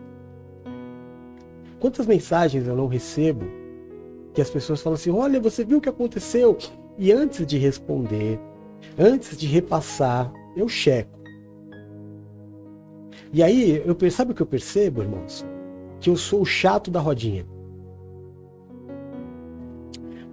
Quantas 1.81 2.07
mensagens 2.07 2.67
eu 2.67 2.77
não 2.77 2.87
recebo 2.87 3.45
que 4.33 4.41
as 4.41 4.49
pessoas 4.49 4.81
falam 4.81 4.95
assim: 4.95 5.11
olha, 5.11 5.41
você 5.41 5.65
viu 5.65 5.79
o 5.79 5.81
que 5.81 5.89
aconteceu? 5.89 6.57
E 6.97 7.11
antes 7.11 7.45
de 7.45 7.59
responder, 7.59 8.39
antes 8.99 9.37
de 9.37 9.47
repassar, 9.47 10.33
eu 10.57 10.69
checo. 10.69 11.19
E 13.33 13.43
aí, 13.43 13.83
eu, 13.87 14.11
sabe 14.11 14.33
o 14.33 14.35
que 14.35 14.43
eu 14.43 14.47
percebo, 14.47 15.03
irmãos? 15.03 15.45
Que 16.01 16.11
eu 16.11 16.17
sou 16.17 16.43
o 16.43 16.47
chato 16.47 16.91
da 16.91 17.01
rodinha. 17.01 17.47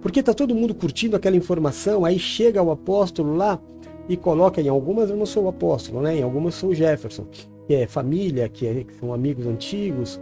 Porque 0.00 0.22
tá 0.22 0.32
todo 0.32 0.54
mundo 0.54 0.74
curtindo 0.74 1.16
aquela 1.16 1.36
informação, 1.36 2.04
aí 2.04 2.18
chega 2.18 2.62
o 2.62 2.70
apóstolo 2.70 3.36
lá 3.36 3.60
e 4.08 4.16
coloca 4.16 4.60
em 4.60 4.68
algumas 4.68 5.10
eu 5.10 5.16
não 5.16 5.26
sou 5.26 5.44
o 5.44 5.48
apóstolo, 5.48 6.00
né? 6.00 6.16
Em 6.16 6.22
algumas 6.22 6.54
sou 6.54 6.70
o 6.70 6.74
Jefferson, 6.74 7.26
que 7.66 7.74
é 7.74 7.86
família, 7.86 8.48
que, 8.48 8.66
é, 8.66 8.84
que 8.84 8.94
são 8.94 9.12
amigos 9.12 9.46
antigos. 9.46 10.20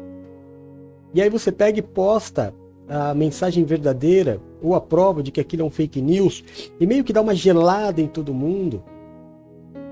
E 1.14 1.22
aí 1.22 1.30
você 1.30 1.52
pega 1.52 1.78
e 1.78 1.82
posta 1.82 2.52
a 2.88 3.14
mensagem 3.14 3.64
verdadeira 3.64 4.40
ou 4.62 4.74
a 4.74 4.80
prova 4.80 5.22
de 5.22 5.30
que 5.30 5.40
aquilo 5.40 5.62
é 5.62 5.64
um 5.64 5.70
fake 5.70 6.00
news 6.00 6.44
e 6.80 6.86
meio 6.86 7.04
que 7.04 7.12
dá 7.12 7.20
uma 7.20 7.34
gelada 7.34 8.00
em 8.00 8.06
todo 8.06 8.34
mundo. 8.34 8.82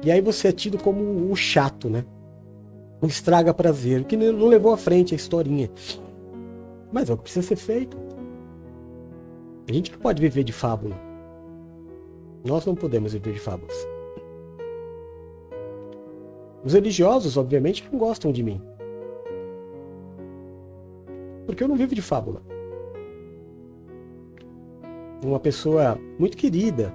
E 0.04 0.10
aí 0.10 0.20
você 0.20 0.48
é 0.48 0.52
tido 0.52 0.78
como 0.78 1.30
o 1.30 1.36
chato, 1.36 1.88
né? 1.88 2.04
O 3.04 3.06
estraga 3.06 3.52
prazer, 3.52 4.04
que 4.04 4.16
não 4.16 4.46
levou 4.46 4.72
à 4.72 4.78
frente 4.78 5.12
a 5.12 5.16
historinha. 5.16 5.70
Mas 6.90 7.10
é 7.10 7.12
o 7.12 7.18
que 7.18 7.24
precisa 7.24 7.46
ser 7.46 7.56
feito. 7.56 7.98
A 9.68 9.72
gente 9.74 9.92
não 9.92 9.98
pode 9.98 10.22
viver 10.22 10.42
de 10.42 10.54
fábula. 10.54 10.98
Nós 12.42 12.64
não 12.64 12.74
podemos 12.74 13.12
viver 13.12 13.34
de 13.34 13.38
fábulas. 13.38 13.76
Os 16.64 16.72
religiosos, 16.72 17.36
obviamente, 17.36 17.86
não 17.92 17.98
gostam 17.98 18.32
de 18.32 18.42
mim. 18.42 18.58
Porque 21.44 21.62
eu 21.62 21.68
não 21.68 21.76
vivo 21.76 21.94
de 21.94 22.00
fábula 22.00 22.40
uma 25.22 25.40
pessoa 25.40 25.98
muito 26.18 26.38
querida. 26.38 26.90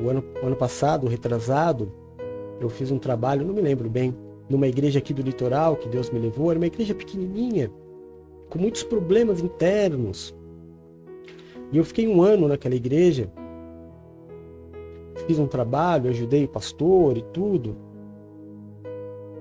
O 0.00 0.08
ano, 0.08 0.24
o 0.40 0.46
ano 0.46 0.56
passado, 0.56 1.08
retrasado, 1.08 1.92
eu 2.60 2.68
fiz 2.68 2.92
um 2.92 2.98
trabalho, 2.98 3.44
não 3.44 3.54
me 3.54 3.60
lembro 3.60 3.88
bem, 3.90 4.14
numa 4.48 4.66
igreja 4.66 4.98
aqui 4.98 5.12
do 5.14 5.22
litoral 5.22 5.76
que 5.76 5.88
Deus 5.88 6.10
me 6.10 6.18
levou. 6.18 6.50
Era 6.50 6.58
uma 6.58 6.66
igreja 6.66 6.94
pequenininha, 6.94 7.70
com 8.50 8.58
muitos 8.58 8.82
problemas 8.82 9.40
internos. 9.40 10.34
E 11.72 11.76
eu 11.76 11.84
fiquei 11.84 12.06
um 12.06 12.22
ano 12.22 12.48
naquela 12.48 12.74
igreja. 12.74 13.30
Fiz 15.26 15.38
um 15.38 15.46
trabalho, 15.46 16.10
ajudei 16.10 16.44
o 16.44 16.48
pastor 16.48 17.16
e 17.16 17.22
tudo. 17.22 17.76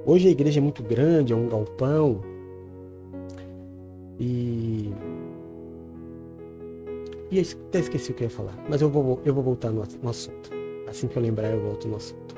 Hoje 0.05 0.27
a 0.27 0.31
igreja 0.31 0.59
é 0.59 0.63
muito 0.63 0.83
grande, 0.83 1.33
é 1.33 1.35
um 1.35 1.47
galpão. 1.47 2.21
E 4.19 4.91
e 7.33 7.39
até 7.39 7.79
esqueci 7.79 8.11
o 8.11 8.13
que 8.13 8.23
eu 8.23 8.27
ia 8.27 8.29
falar, 8.29 8.55
mas 8.69 8.79
eu 8.79 8.87
vou, 8.87 9.19
eu 9.25 9.33
vou 9.33 9.43
voltar 9.43 9.71
no, 9.71 9.83
no 10.03 10.09
assunto. 10.09 10.51
Assim 10.87 11.07
que 11.07 11.17
eu 11.17 11.23
lembrar, 11.23 11.49
eu 11.49 11.59
volto 11.59 11.87
no 11.87 11.95
assunto. 11.95 12.35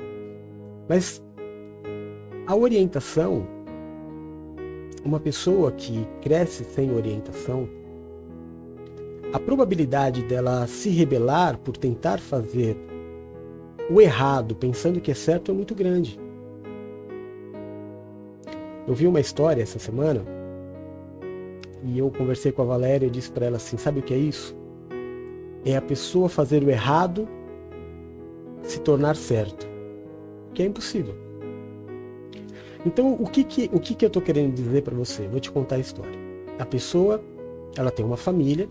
Mas 0.88 1.22
a 2.46 2.54
orientação, 2.54 3.46
uma 5.04 5.20
pessoa 5.20 5.72
que 5.72 6.06
cresce 6.20 6.64
sem 6.64 6.92
orientação, 6.92 7.68
a 9.32 9.38
probabilidade 9.38 10.22
dela 10.22 10.66
se 10.66 10.88
rebelar 10.90 11.58
por 11.58 11.76
tentar 11.76 12.18
fazer 12.18 12.76
o 13.90 14.00
errado 14.00 14.54
pensando 14.54 15.00
que 15.00 15.10
é 15.10 15.14
certo 15.14 15.50
é 15.50 15.54
muito 15.54 15.74
grande. 15.74 16.18
Eu 18.86 18.94
vi 18.94 19.06
uma 19.06 19.20
história 19.20 19.62
essa 19.62 19.78
semana 19.78 20.24
e 21.82 21.98
eu 21.98 22.10
conversei 22.10 22.52
com 22.52 22.62
a 22.62 22.66
Valéria 22.66 23.06
e 23.06 23.10
disse 23.10 23.30
para 23.30 23.46
ela 23.46 23.56
assim: 23.56 23.76
sabe 23.76 24.00
o 24.00 24.02
que 24.02 24.14
é 24.14 24.18
isso? 24.18 24.56
é 25.66 25.76
a 25.76 25.82
pessoa 25.82 26.28
fazer 26.28 26.62
o 26.62 26.70
errado 26.70 27.28
se 28.62 28.80
tornar 28.80 29.16
certo, 29.16 29.66
que 30.54 30.62
é 30.62 30.66
impossível. 30.66 31.25
Então, 32.84 33.14
o 33.14 33.26
que 33.26 33.44
que, 33.44 33.70
o 33.72 33.80
que, 33.80 33.94
que 33.94 34.04
eu 34.04 34.08
estou 34.08 34.22
querendo 34.22 34.54
dizer 34.54 34.82
para 34.82 34.94
você? 34.94 35.26
Vou 35.28 35.40
te 35.40 35.50
contar 35.50 35.76
a 35.76 35.80
história. 35.80 36.18
A 36.58 36.66
pessoa, 36.66 37.22
ela 37.76 37.90
tem 37.90 38.04
uma 38.04 38.16
família, 38.16 38.68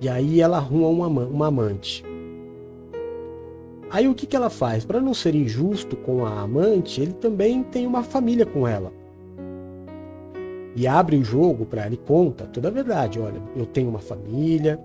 e 0.00 0.08
aí 0.08 0.40
ela 0.40 0.56
arruma 0.56 0.88
uma, 0.88 1.24
uma 1.24 1.46
amante. 1.46 2.04
Aí 3.90 4.08
o 4.08 4.14
que, 4.14 4.26
que 4.26 4.34
ela 4.34 4.50
faz? 4.50 4.84
Para 4.84 5.00
não 5.00 5.12
ser 5.12 5.34
injusto 5.34 5.96
com 5.96 6.24
a 6.24 6.40
amante, 6.40 7.00
ele 7.00 7.12
também 7.12 7.62
tem 7.62 7.86
uma 7.86 8.02
família 8.02 8.46
com 8.46 8.66
ela. 8.66 8.92
E 10.74 10.86
abre 10.86 11.16
o 11.16 11.24
jogo 11.24 11.66
para 11.66 11.84
ela 11.84 11.94
e 11.94 11.98
conta 11.98 12.46
toda 12.46 12.68
a 12.68 12.70
verdade. 12.70 13.20
Olha, 13.20 13.40
eu 13.54 13.66
tenho 13.66 13.90
uma 13.90 13.98
família, 13.98 14.80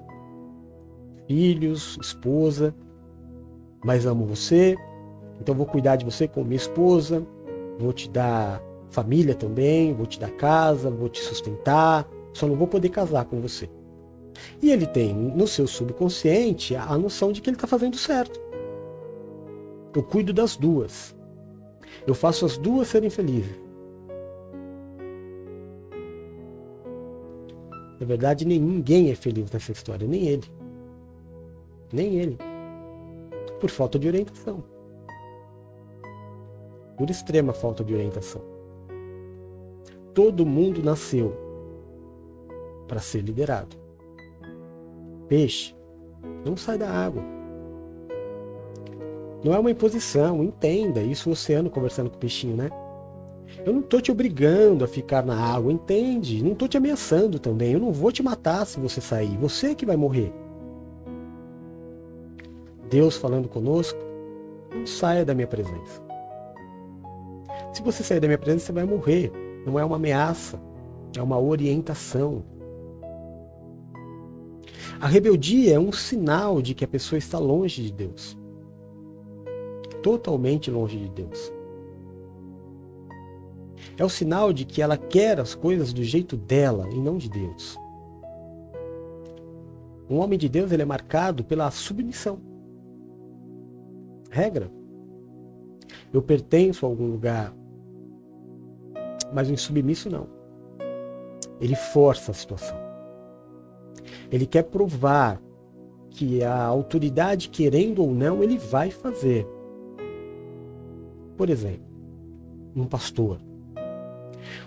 filhos, 1.26 1.98
esposa, 2.02 2.76
mas 3.84 4.06
amo 4.06 4.26
você, 4.26 4.76
então 5.40 5.56
vou 5.56 5.66
cuidar 5.66 5.96
de 5.96 6.06
você 6.06 6.28
como 6.28 6.46
minha 6.46 6.58
esposa, 6.58 7.26
vou 7.78 7.94
te 7.94 8.10
dar 8.10 8.62
família 8.90 9.36
também, 9.36 9.94
vou 9.94 10.06
te 10.06 10.20
dar 10.20 10.32
casa, 10.32 10.90
vou 10.90 11.10
te 11.10 11.22
sustentar, 11.22 12.08
só 12.34 12.48
não 12.48 12.56
vou 12.56 12.68
poder 12.68 12.90
casar 12.90 13.26
com 13.26 13.40
você. 13.40 13.70
E 14.62 14.72
ele 14.72 14.86
tem 14.86 15.14
no 15.14 15.48
seu 15.48 15.68
subconsciente 15.68 16.76
a 16.76 16.98
noção 16.98 17.32
de 17.32 17.42
que 17.42 17.50
ele 17.50 17.58
está 17.58 17.68
fazendo 17.68 17.98
certo. 17.98 18.40
Eu 19.96 20.04
cuido 20.04 20.34
das 20.34 20.56
duas. 20.56 21.16
Eu 22.06 22.14
faço 22.14 22.46
as 22.46 22.58
duas 22.58 22.88
serem 22.88 23.10
felizes. 23.10 23.56
Na 28.00 28.06
verdade, 28.06 28.46
ninguém 28.46 29.10
é 29.10 29.16
feliz 29.16 29.52
nessa 29.52 29.72
história, 29.72 30.08
nem 30.08 30.28
ele. 30.28 30.46
Nem 31.92 32.16
ele. 32.16 32.38
Por 33.60 33.72
falta 33.72 33.98
de 33.98 34.08
orientação. 34.08 34.64
Por 36.98 37.10
extrema 37.10 37.54
falta 37.54 37.84
de 37.84 37.94
orientação. 37.94 38.42
Todo 40.14 40.46
mundo 40.46 40.84
nasceu 40.84 41.34
para 42.88 43.00
ser 43.00 43.22
liderado. 43.22 43.78
Peixe 45.28 45.76
não 46.44 46.58
sai 46.58 46.78
da 46.78 46.90
água. 46.90 47.24
Não 49.44 49.54
é 49.54 49.60
uma 49.60 49.72
imposição, 49.72 50.44
entenda. 50.44 51.02
Isso 51.02 51.30
o 51.30 51.34
oceano 51.34 51.70
conversando 51.70 52.10
com 52.10 52.16
o 52.16 52.20
peixinho, 52.20 52.56
né? 52.56 52.70
Eu 53.66 53.74
não 53.74 53.82
estou 53.82 54.02
te 54.02 54.12
obrigando 54.12 54.84
a 54.84 54.88
ficar 54.88 55.26
na 55.26 55.38
água, 55.38 55.72
entende? 55.72 56.44
Não 56.44 56.54
estou 56.54 56.68
te 56.68 56.78
ameaçando 56.78 57.40
também. 57.40 57.74
Eu 57.74 57.80
não 57.80 57.92
vou 57.92 58.12
te 58.12 58.24
matar 58.24 58.66
se 58.66 58.80
você 58.80 59.00
sair. 59.00 59.38
Você 59.38 59.76
que 59.76 59.86
vai 59.86 59.96
morrer. 59.96 60.34
Deus 62.90 63.18
falando 63.18 63.48
conosco, 63.48 64.00
não 64.74 64.86
saia 64.86 65.26
da 65.26 65.34
minha 65.34 65.48
presença. 65.48 66.07
Se 67.78 67.84
você 67.84 68.02
sair 68.02 68.20
da 68.20 68.26
minha 68.26 68.40
presença, 68.40 68.66
você 68.66 68.72
vai 68.72 68.86
morrer. 68.86 69.32
não 69.64 69.78
é 69.78 69.86
uma 69.86 69.98
ameaça, 69.98 70.60
é 71.16 71.22
uma 71.22 71.40
orientação. 71.40 72.44
A 75.00 75.06
rebeldia 75.06 75.76
é 75.76 75.80
um 75.80 75.92
sinal 75.92 76.60
de 76.60 76.74
que 76.74 76.84
a 76.84 76.88
pessoa 76.88 77.20
está 77.20 77.38
longe 77.38 77.84
de 77.84 77.94
Deus. 77.94 78.36
Totalmente 80.02 80.72
longe 80.72 80.98
de 80.98 81.08
Deus. 81.08 81.54
É 83.96 84.04
o 84.04 84.10
sinal 84.10 84.52
de 84.52 84.66
que 84.66 84.82
ela 84.82 84.98
quer 84.98 85.40
as 85.40 85.54
coisas 85.54 85.94
do 85.94 86.04
jeito 86.04 86.36
dela 86.36 86.90
e 86.92 86.96
não 87.00 87.16
de 87.16 87.30
Deus. 87.30 87.78
Um 90.10 90.18
homem 90.18 90.40
de 90.40 90.50
Deus 90.50 90.72
ele 90.72 90.82
é 90.82 90.86
marcado 90.86 91.44
pela 91.44 91.70
submissão. 91.70 92.40
Regra. 94.32 94.72
Eu 96.12 96.24
pertenço 96.24 96.84
a 96.84 96.90
algum 96.90 97.06
lugar, 97.06 97.54
mas 99.34 99.50
o 99.50 99.54
insubmisso 99.54 100.10
não. 100.10 100.28
Ele 101.60 101.76
força 101.76 102.32
a 102.32 102.34
situação. 102.34 102.78
Ele 104.32 104.46
quer 104.46 104.64
provar 104.64 105.42
que 106.10 106.44
a 106.44 106.64
autoridade, 106.64 107.50
querendo 107.50 108.02
ou 108.04 108.14
não, 108.14 108.42
ele 108.42 108.58
vai 108.58 108.90
fazer. 108.90 109.48
Por 111.36 111.50
exemplo, 111.50 111.86
um 112.76 112.86
pastor. 112.86 113.40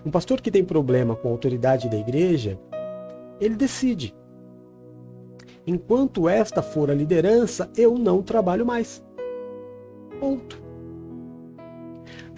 Um 0.04 0.10
pastor 0.10 0.40
que 0.40 0.50
tem 0.50 0.64
problema 0.64 1.16
com 1.16 1.28
a 1.28 1.30
autoridade 1.30 1.88
da 1.88 1.96
igreja, 1.96 2.58
ele 3.40 3.56
decide. 3.56 4.14
Enquanto 5.66 6.28
esta 6.28 6.62
for 6.62 6.90
a 6.90 6.94
liderança, 6.94 7.70
eu 7.76 7.98
não 7.98 8.22
trabalho 8.22 8.64
mais. 8.64 9.04
Ponto. 10.18 10.69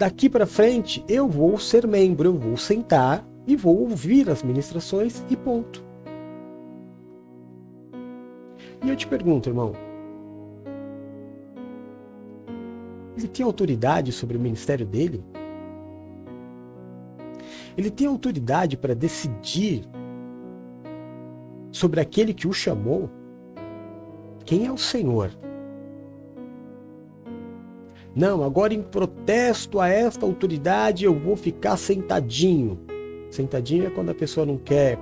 Daqui 0.03 0.29
para 0.29 0.45
frente, 0.45 1.01
eu 1.07 1.29
vou 1.29 1.57
ser 1.57 1.87
membro, 1.87 2.27
eu 2.27 2.37
vou 2.37 2.57
sentar 2.57 3.25
e 3.47 3.55
vou 3.55 3.83
ouvir 3.83 4.29
as 4.29 4.43
ministrações 4.43 5.23
e 5.29 5.37
ponto. 5.37 5.81
E 8.83 8.89
eu 8.89 8.97
te 8.97 9.07
pergunto, 9.07 9.47
irmão, 9.47 9.71
ele 13.17 13.29
tem 13.29 13.45
autoridade 13.45 14.11
sobre 14.11 14.35
o 14.35 14.41
ministério 14.41 14.85
dele? 14.85 15.23
Ele 17.77 17.89
tem 17.89 18.05
autoridade 18.05 18.75
para 18.75 18.93
decidir 18.93 19.87
sobre 21.71 22.01
aquele 22.01 22.33
que 22.33 22.45
o 22.45 22.51
chamou? 22.51 23.09
Quem 24.43 24.65
é 24.65 24.71
o 24.73 24.77
Senhor? 24.77 25.31
Não, 28.15 28.43
agora 28.43 28.73
em 28.73 28.81
protesto 28.81 29.79
a 29.79 29.89
esta 29.89 30.25
autoridade 30.25 31.03
eu 31.03 31.13
vou 31.13 31.35
ficar 31.35 31.77
sentadinho. 31.77 32.79
Sentadinho 33.31 33.87
é 33.87 33.89
quando 33.89 34.11
a 34.11 34.13
pessoa 34.13 34.45
não 34.45 34.57
quer 34.57 34.99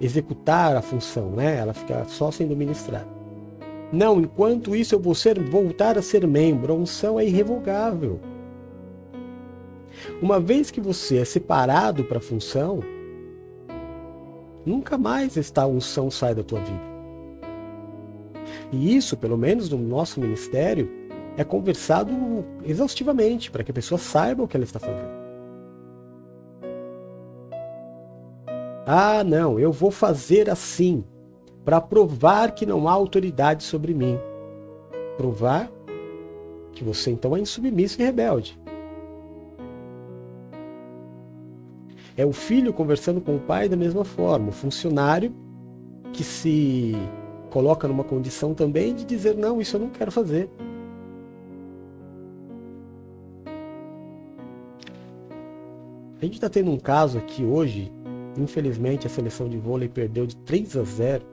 executar 0.00 0.74
a 0.74 0.80
função, 0.80 1.30
né? 1.32 1.58
Ela 1.58 1.74
fica 1.74 2.04
só 2.06 2.30
sendo 2.30 2.56
ministrada. 2.56 3.08
Não, 3.92 4.20
enquanto 4.20 4.74
isso 4.74 4.94
eu 4.94 5.00
vou 5.00 5.14
ser, 5.14 5.38
voltar 5.38 5.98
a 5.98 6.02
ser 6.02 6.26
membro. 6.26 6.72
A 6.72 6.76
unção 6.76 7.20
é 7.20 7.26
irrevogável. 7.26 8.18
Uma 10.22 10.40
vez 10.40 10.70
que 10.70 10.80
você 10.80 11.18
é 11.18 11.24
separado 11.24 12.04
para 12.04 12.18
a 12.18 12.22
função, 12.22 12.80
nunca 14.64 14.96
mais 14.96 15.36
esta 15.36 15.66
unção 15.66 16.10
sai 16.10 16.34
da 16.34 16.42
tua 16.42 16.60
vida. 16.60 16.90
E 18.72 18.96
isso, 18.96 19.16
pelo 19.16 19.36
menos 19.36 19.68
no 19.68 19.76
nosso 19.76 20.20
ministério, 20.20 20.99
é 21.36 21.44
conversado 21.44 22.12
exaustivamente 22.64 23.50
para 23.50 23.64
que 23.64 23.70
a 23.70 23.74
pessoa 23.74 23.98
saiba 23.98 24.42
o 24.42 24.48
que 24.48 24.56
ela 24.56 24.64
está 24.64 24.78
fazendo. 24.78 25.20
Ah, 28.86 29.22
não, 29.22 29.58
eu 29.58 29.70
vou 29.70 29.90
fazer 29.90 30.50
assim 30.50 31.04
para 31.64 31.80
provar 31.80 32.52
que 32.52 32.66
não 32.66 32.88
há 32.88 32.92
autoridade 32.92 33.62
sobre 33.62 33.94
mim. 33.94 34.18
Provar 35.16 35.70
que 36.72 36.82
você 36.82 37.10
então 37.10 37.36
é 37.36 37.40
insubmisso 37.40 38.00
e 38.00 38.04
rebelde. 38.04 38.58
É 42.16 42.26
o 42.26 42.32
filho 42.32 42.72
conversando 42.72 43.20
com 43.20 43.36
o 43.36 43.40
pai 43.40 43.68
da 43.68 43.76
mesma 43.76 44.04
forma, 44.04 44.48
o 44.48 44.52
funcionário 44.52 45.32
que 46.12 46.24
se 46.24 46.94
coloca 47.50 47.86
numa 47.86 48.04
condição 48.04 48.54
também 48.54 48.94
de 48.94 49.04
dizer: 49.04 49.36
não, 49.36 49.60
isso 49.60 49.76
eu 49.76 49.80
não 49.80 49.88
quero 49.88 50.10
fazer. 50.10 50.50
A 56.20 56.24
gente 56.24 56.34
está 56.34 56.48
tendo 56.48 56.70
um 56.70 56.78
caso 56.78 57.18
aqui 57.18 57.42
hoje, 57.44 57.90
infelizmente 58.38 59.06
a 59.06 59.10
seleção 59.10 59.48
de 59.48 59.56
vôlei 59.56 59.88
perdeu 59.88 60.26
de 60.26 60.36
3 60.36 60.76
a 60.76 60.82
0. 60.82 61.24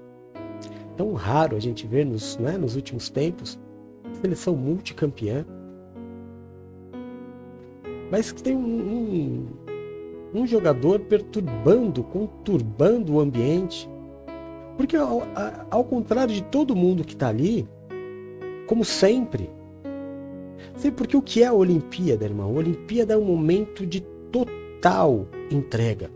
Tão 0.96 1.14
raro 1.14 1.56
a 1.56 1.60
gente 1.60 1.86
ver 1.86 2.06
nos, 2.06 2.38
né, 2.38 2.58
nos 2.58 2.76
últimos 2.76 3.10
tempos. 3.10 3.60
Seleção 4.22 4.56
multicampeã. 4.56 5.46
Mas 8.10 8.32
que 8.32 8.42
tem 8.42 8.56
um, 8.56 8.62
um, 8.62 9.48
um 10.34 10.48
jogador 10.48 11.02
perturbando, 11.02 12.04
conturbando 12.04 13.14
o 13.14 13.20
ambiente 13.20 13.90
porque 14.78 14.96
ao, 14.96 15.24
ao 15.72 15.84
contrário 15.84 16.34
de 16.34 16.44
todo 16.44 16.76
mundo 16.76 17.04
que 17.04 17.14
está 17.14 17.30
ali, 17.30 17.68
como 18.68 18.86
sempre, 18.86 19.50
porque 20.96 21.18
o 21.18 21.22
que 21.22 21.42
é 21.42 21.48
a 21.48 21.54
Olimpíada, 21.54 22.24
irmão? 22.24 22.52
A 22.52 22.60
Olimpíada 22.60 23.16
é 23.16 23.18
um 23.18 23.26
momento 23.26 23.86
de 23.86 24.02
total 24.78 25.28
entrega. 25.52 26.10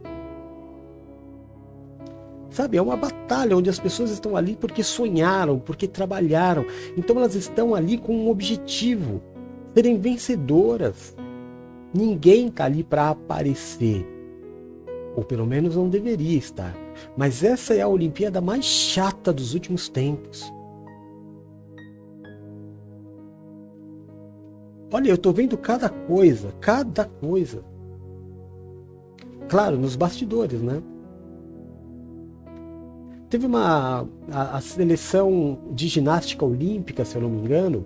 Sabe, 2.49 2.77
é 2.77 2.81
uma 2.81 2.97
batalha 2.97 3.55
onde 3.55 3.69
as 3.69 3.79
pessoas 3.79 4.11
estão 4.11 4.35
ali 4.35 4.57
porque 4.57 4.83
sonharam, 4.83 5.57
porque 5.57 5.87
trabalharam. 5.87 6.65
Então 6.97 7.15
elas 7.17 7.33
estão 7.33 7.73
ali 7.73 7.97
com 7.97 8.13
um 8.13 8.29
objetivo, 8.29 9.21
serem 9.73 9.97
vencedoras. 9.97 11.15
Ninguém 11.93 12.47
está 12.47 12.65
ali 12.65 12.83
para 12.83 13.09
aparecer. 13.09 14.05
Ou 15.15 15.23
pelo 15.23 15.45
menos 15.45 15.75
não 15.75 15.89
deveria 15.89 16.37
estar. 16.37 16.75
Mas 17.17 17.43
essa 17.43 17.73
é 17.73 17.81
a 17.81 17.87
Olimpíada 17.87 18.41
mais 18.41 18.65
chata 18.65 19.31
dos 19.31 19.53
últimos 19.53 19.87
tempos. 19.87 20.51
Olha, 24.93 25.07
eu 25.07 25.15
estou 25.15 25.31
vendo 25.31 25.57
cada 25.57 25.87
coisa, 25.87 26.51
cada 26.59 27.05
coisa. 27.05 27.70
Claro, 29.51 29.77
nos 29.77 29.97
bastidores, 29.97 30.61
né? 30.61 30.81
Teve 33.29 33.45
uma. 33.45 34.07
A, 34.31 34.55
a 34.55 34.61
seleção 34.61 35.59
de 35.73 35.89
ginástica 35.89 36.45
olímpica, 36.45 37.03
se 37.03 37.17
eu 37.17 37.21
não 37.21 37.29
me 37.29 37.41
engano, 37.41 37.85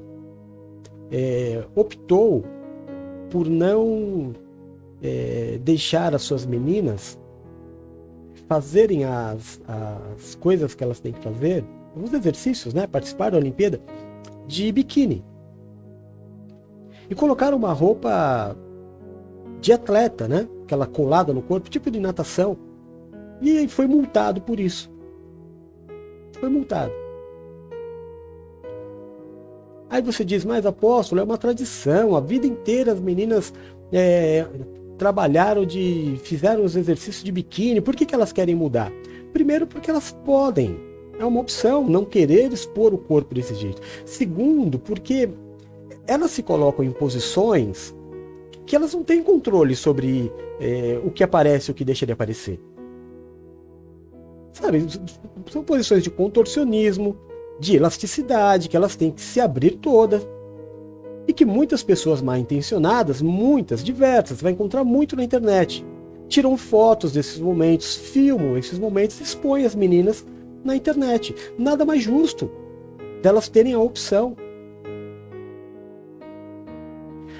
é, 1.11 1.65
optou 1.73 2.45
por 3.31 3.49
não 3.49 4.31
é, 5.01 5.59
deixar 5.63 6.13
as 6.13 6.21
suas 6.21 6.45
meninas 6.45 7.19
fazerem 8.47 9.03
as, 9.03 9.59
as 9.67 10.35
coisas 10.35 10.75
que 10.75 10.83
elas 10.83 10.99
têm 10.99 11.13
que 11.13 11.23
fazer, 11.23 11.65
os 11.95 12.13
exercícios, 12.13 12.75
né? 12.75 12.85
Participar 12.85 13.31
da 13.31 13.39
Olimpíada 13.39 13.81
de 14.45 14.71
biquíni. 14.71 15.25
E 17.09 17.15
colocaram 17.15 17.57
uma 17.57 17.73
roupa 17.73 18.55
de 19.65 19.73
atleta, 19.73 20.27
né? 20.27 20.47
Aquela 20.63 20.85
colada 20.85 21.33
no 21.33 21.41
corpo, 21.41 21.71
tipo 21.71 21.89
de 21.89 21.99
natação. 21.99 22.55
E 23.41 23.67
foi 23.67 23.87
multado 23.87 24.39
por 24.39 24.59
isso. 24.59 24.91
Foi 26.39 26.49
multado. 26.49 26.91
Aí 29.89 30.03
você 30.03 30.23
diz, 30.23 30.45
mas 30.45 30.67
apóstolo, 30.67 31.19
é 31.19 31.23
uma 31.23 31.37
tradição. 31.37 32.15
A 32.15 32.19
vida 32.19 32.45
inteira 32.45 32.91
as 32.91 32.99
meninas 32.99 33.51
é, 33.91 34.45
trabalharam 34.99 35.65
de. 35.65 36.15
fizeram 36.23 36.63
os 36.63 36.75
exercícios 36.75 37.23
de 37.23 37.31
biquíni. 37.31 37.81
Por 37.81 37.95
que, 37.95 38.05
que 38.05 38.13
elas 38.13 38.31
querem 38.31 38.53
mudar? 38.53 38.91
Primeiro, 39.33 39.65
porque 39.65 39.89
elas 39.89 40.11
podem. 40.23 40.77
É 41.17 41.25
uma 41.25 41.39
opção 41.39 41.83
não 41.83 42.05
querer 42.05 42.53
expor 42.53 42.93
o 42.93 42.99
corpo 42.99 43.33
desse 43.33 43.55
jeito. 43.55 43.81
Segundo, 44.05 44.77
porque 44.77 45.27
elas 46.05 46.29
se 46.29 46.43
colocam 46.43 46.85
em 46.85 46.91
posições 46.91 47.94
que 48.65 48.75
elas 48.75 48.93
não 48.93 49.03
têm 49.03 49.21
controle 49.21 49.75
sobre 49.75 50.31
é, 50.59 50.99
o 51.03 51.11
que 51.11 51.23
aparece 51.23 51.69
e 51.69 51.71
o 51.71 51.75
que 51.75 51.85
deixa 51.85 52.05
de 52.05 52.11
aparecer. 52.11 52.59
Sabe, 54.53 54.85
são 55.51 55.63
posições 55.63 56.03
de 56.03 56.09
contorcionismo, 56.09 57.17
de 57.59 57.75
elasticidade, 57.75 58.69
que 58.69 58.77
elas 58.77 58.95
têm 58.95 59.11
que 59.11 59.21
se 59.21 59.39
abrir 59.39 59.71
todas 59.71 60.25
e 61.27 61.33
que 61.33 61.45
muitas 61.45 61.83
pessoas 61.83 62.21
mal 62.21 62.37
intencionadas, 62.37 63.21
muitas, 63.21 63.83
diversas, 63.83 64.41
vai 64.41 64.51
encontrar 64.51 64.83
muito 64.83 65.15
na 65.15 65.23
internet. 65.23 65.85
Tiram 66.27 66.57
fotos 66.57 67.11
desses 67.11 67.39
momentos, 67.39 67.95
filmam 67.95 68.57
esses 68.57 68.79
momentos 68.79 69.19
expõem 69.19 69.65
as 69.65 69.75
meninas 69.75 70.25
na 70.63 70.75
internet. 70.75 71.35
Nada 71.57 71.85
mais 71.85 72.01
justo 72.01 72.49
delas 73.21 73.49
terem 73.49 73.73
a 73.73 73.79
opção. 73.79 74.35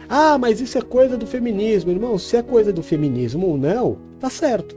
Ah, 0.08 0.38
mas 0.38 0.62
isso 0.62 0.78
é 0.78 0.82
coisa 0.82 1.18
do 1.18 1.26
feminismo. 1.26 1.92
Irmão, 1.92 2.18
se 2.18 2.38
é 2.38 2.44
coisa 2.44 2.72
do 2.72 2.84
feminismo 2.84 3.48
ou 3.48 3.58
não, 3.58 3.98
tá 4.20 4.30
certo. 4.30 4.76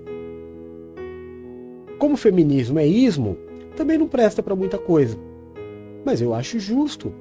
Como 1.98 2.16
feminismo 2.16 2.78
é 2.78 2.86
ismo, 2.86 3.36
também 3.76 3.98
não 3.98 4.08
presta 4.08 4.42
para 4.42 4.56
muita 4.56 4.78
coisa. 4.78 5.18
Mas 6.04 6.20
eu 6.20 6.32
acho 6.32 6.58
justo 6.58 7.12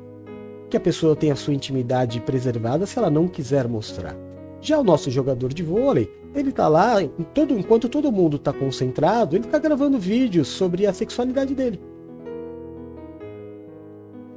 que 0.69 0.77
a 0.77 0.79
pessoa 0.79 1.15
tenha 1.15 1.33
a 1.33 1.35
sua 1.35 1.53
intimidade 1.53 2.19
preservada 2.21 2.85
se 2.85 2.97
ela 2.97 3.09
não 3.09 3.27
quiser 3.27 3.67
mostrar. 3.67 4.15
Já 4.61 4.79
o 4.79 4.83
nosso 4.83 5.09
jogador 5.09 5.53
de 5.53 5.63
vôlei, 5.63 6.09
ele 6.35 6.51
tá 6.51 6.67
lá, 6.67 6.95
todo, 7.33 7.57
enquanto 7.57 7.89
todo 7.89 8.11
mundo 8.11 8.37
está 8.37 8.51
concentrado, 8.51 9.35
ele 9.35 9.45
está 9.45 9.59
gravando 9.59 9.97
vídeos 9.97 10.47
sobre 10.47 10.85
a 10.85 10.93
sexualidade 10.93 11.55
dele. 11.55 11.79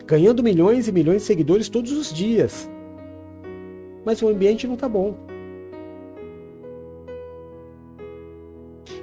Ganhando 0.06 0.42
milhões 0.42 0.88
e 0.88 0.92
milhões 0.92 1.22
de 1.22 1.26
seguidores 1.26 1.68
todos 1.68 1.92
os 1.92 2.12
dias 2.12 2.68
mas 4.10 4.20
o 4.22 4.28
ambiente 4.28 4.66
não 4.66 4.74
está 4.74 4.88
bom. 4.88 5.14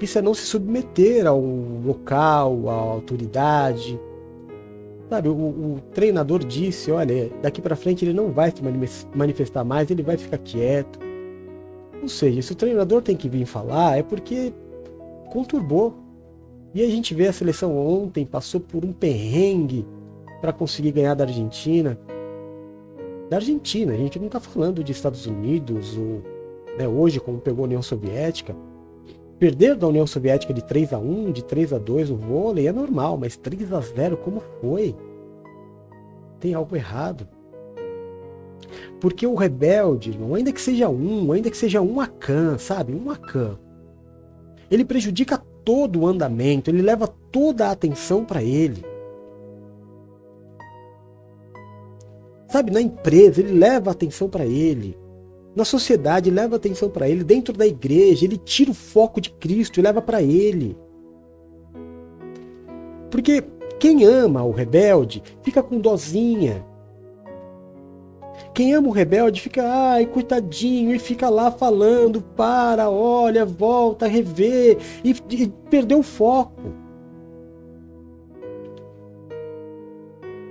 Isso 0.02 0.20
é 0.20 0.22
não 0.22 0.34
se 0.34 0.42
submeter 0.42 1.26
ao 1.26 1.40
local, 1.40 2.68
à 2.68 2.74
autoridade. 2.74 3.98
Sabe, 5.10 5.30
o, 5.30 5.32
o 5.32 5.82
treinador 5.94 6.44
disse, 6.44 6.92
olha, 6.92 7.32
daqui 7.42 7.62
para 7.62 7.78
frente 7.78 8.04
ele 8.04 8.12
não 8.12 8.34
vai 8.34 8.52
se 8.52 8.62
manifestar 9.16 9.64
mais, 9.64 9.90
ele 9.90 10.04
vai 10.04 10.18
ficar 10.18 10.40
quieto. 10.40 11.00
Ou 12.02 12.10
seja, 12.10 12.42
se 12.42 12.52
o 12.52 12.56
treinador 12.56 13.02
tem 13.02 13.16
que 13.16 13.30
vir 13.30 13.46
falar, 13.46 13.98
é 13.98 14.04
porque 14.04 14.54
conturbou. 15.30 15.96
E 16.76 16.84
a 16.84 16.88
gente 16.90 17.14
vê 17.14 17.30
a 17.30 17.34
seleção 17.34 17.78
ontem, 17.78 18.26
passou 18.26 18.60
por 18.60 18.84
um 18.84 18.92
perrengue 18.92 19.88
para 20.42 20.52
conseguir 20.52 20.92
ganhar 20.92 21.14
da 21.14 21.24
Argentina 21.24 21.98
da 23.30 23.38
Argentina. 23.38 23.94
A 23.94 23.98
gente 23.98 24.20
não 24.20 24.28
está 24.28 24.40
falando 24.40 24.84
de 24.84 24.92
Estados 24.92 25.26
Unidos, 25.26 25.98
ou, 25.98 26.22
né, 26.78 26.88
hoje, 26.88 27.20
como 27.20 27.40
pegou 27.40 27.64
a 27.64 27.68
União 27.68 27.82
Soviética. 27.82 28.56
Perder 29.40 29.76
da 29.76 29.88
União 29.88 30.08
Soviética 30.08 30.54
de 30.54 30.64
3 30.64 30.94
a 30.94 30.98
1 30.98 31.32
de 31.32 31.44
3 31.44 31.74
a 31.74 31.78
2 31.78 32.10
no 32.10 32.18
vôlei 32.18 32.68
é 32.68 32.72
normal, 32.72 33.18
mas 33.18 33.38
3 33.38 33.72
a 33.72 33.80
0 33.80 34.18
como 34.18 34.42
foi? 34.62 34.96
Tem 36.40 36.54
algo 36.54 36.76
errado. 36.76 37.28
Porque 39.00 39.28
o 39.28 39.36
rebelde, 39.36 40.10
irmão, 40.10 40.34
ainda 40.34 40.52
que 40.52 40.60
seja 40.60 40.90
um, 40.90 41.32
ainda 41.32 41.52
que 41.52 41.58
seja 41.58 41.82
um 41.82 42.02
Akan, 42.02 42.58
sabe? 42.58 42.94
Um 42.94 43.12
Akan. 43.12 43.60
Ele 44.72 44.84
prejudica 44.84 45.38
todo 45.64 46.00
o 46.00 46.08
andamento, 46.08 46.70
ele 46.70 46.82
leva 46.82 47.08
toda 47.32 47.68
a 47.68 47.72
atenção 47.72 48.26
para 48.26 48.42
ele. 48.42 48.84
Sabe, 52.58 52.72
na 52.72 52.82
empresa, 52.82 53.40
ele 53.40 53.52
leva 53.52 53.92
atenção 53.92 54.28
para 54.28 54.44
ele. 54.44 54.98
Na 55.56 55.64
sociedade, 55.64 56.32
leva 56.32 56.56
atenção 56.56 56.90
para 56.90 57.08
ele. 57.08 57.24
Dentro 57.24 57.56
da 57.56 57.68
igreja, 57.68 58.26
ele 58.26 58.36
tira 58.36 58.72
o 58.72 58.74
foco 58.74 59.22
de 59.22 59.30
Cristo 59.30 59.80
e 59.80 59.84
leva 59.84 60.02
para 60.02 60.24
ele. 60.24 60.76
Porque 63.12 63.44
quem 63.80 64.06
ama 64.06 64.44
o 64.44 64.50
rebelde 64.50 65.22
fica 65.44 65.62
com 65.62 65.80
dozinha. 65.80 66.66
Quem 68.56 68.74
ama 68.74 68.88
o 68.88 68.92
rebelde 68.92 69.40
fica, 69.40 69.62
ai, 69.64 70.08
coitadinho, 70.08 70.96
e 70.96 70.98
fica 70.98 71.30
lá 71.30 71.52
falando, 71.52 72.24
para, 72.24 72.90
olha, 72.90 73.46
volta, 73.46 74.08
rever, 74.08 74.80
e, 75.04 75.16
e 75.30 75.48
perdeu 75.70 76.00
o 76.00 76.04
foco. 76.04 76.87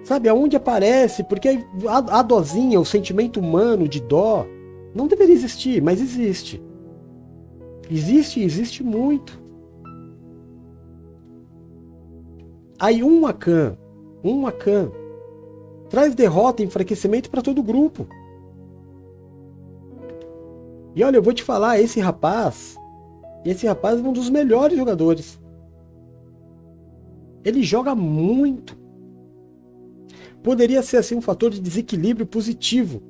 Sabe, 0.06 0.28
aonde 0.28 0.54
aparece, 0.54 1.24
porque 1.24 1.66
a, 1.88 2.20
a 2.20 2.22
dozinha, 2.22 2.78
o 2.78 2.84
sentimento 2.84 3.40
humano 3.40 3.88
de 3.88 4.00
dó, 4.00 4.46
não 4.94 5.08
deveria 5.08 5.34
existir, 5.34 5.82
mas 5.82 6.00
existe. 6.00 6.62
Existe 7.90 8.38
e 8.38 8.44
existe 8.44 8.84
muito. 8.84 9.42
Aí 12.78 13.02
um 13.02 13.26
Akan, 13.26 13.76
um 14.22 14.46
Akan, 14.46 14.92
traz 15.90 16.14
derrota 16.14 16.62
e 16.62 16.66
enfraquecimento 16.66 17.28
para 17.28 17.42
todo 17.42 17.58
o 17.58 17.64
grupo. 17.64 18.06
E 20.94 21.02
olha, 21.02 21.16
eu 21.16 21.22
vou 21.22 21.32
te 21.32 21.42
falar, 21.42 21.80
esse 21.80 21.98
rapaz, 21.98 22.76
esse 23.44 23.66
rapaz 23.66 23.98
é 23.98 24.08
um 24.08 24.12
dos 24.12 24.30
melhores 24.30 24.78
jogadores. 24.78 25.36
Ele 27.44 27.64
joga 27.64 27.92
muito 27.92 28.85
poderia 30.46 30.80
ser 30.80 30.98
assim 30.98 31.16
um 31.16 31.20
fator 31.20 31.50
de 31.50 31.60
desequilíbrio 31.60 32.24
positivo, 32.24 33.02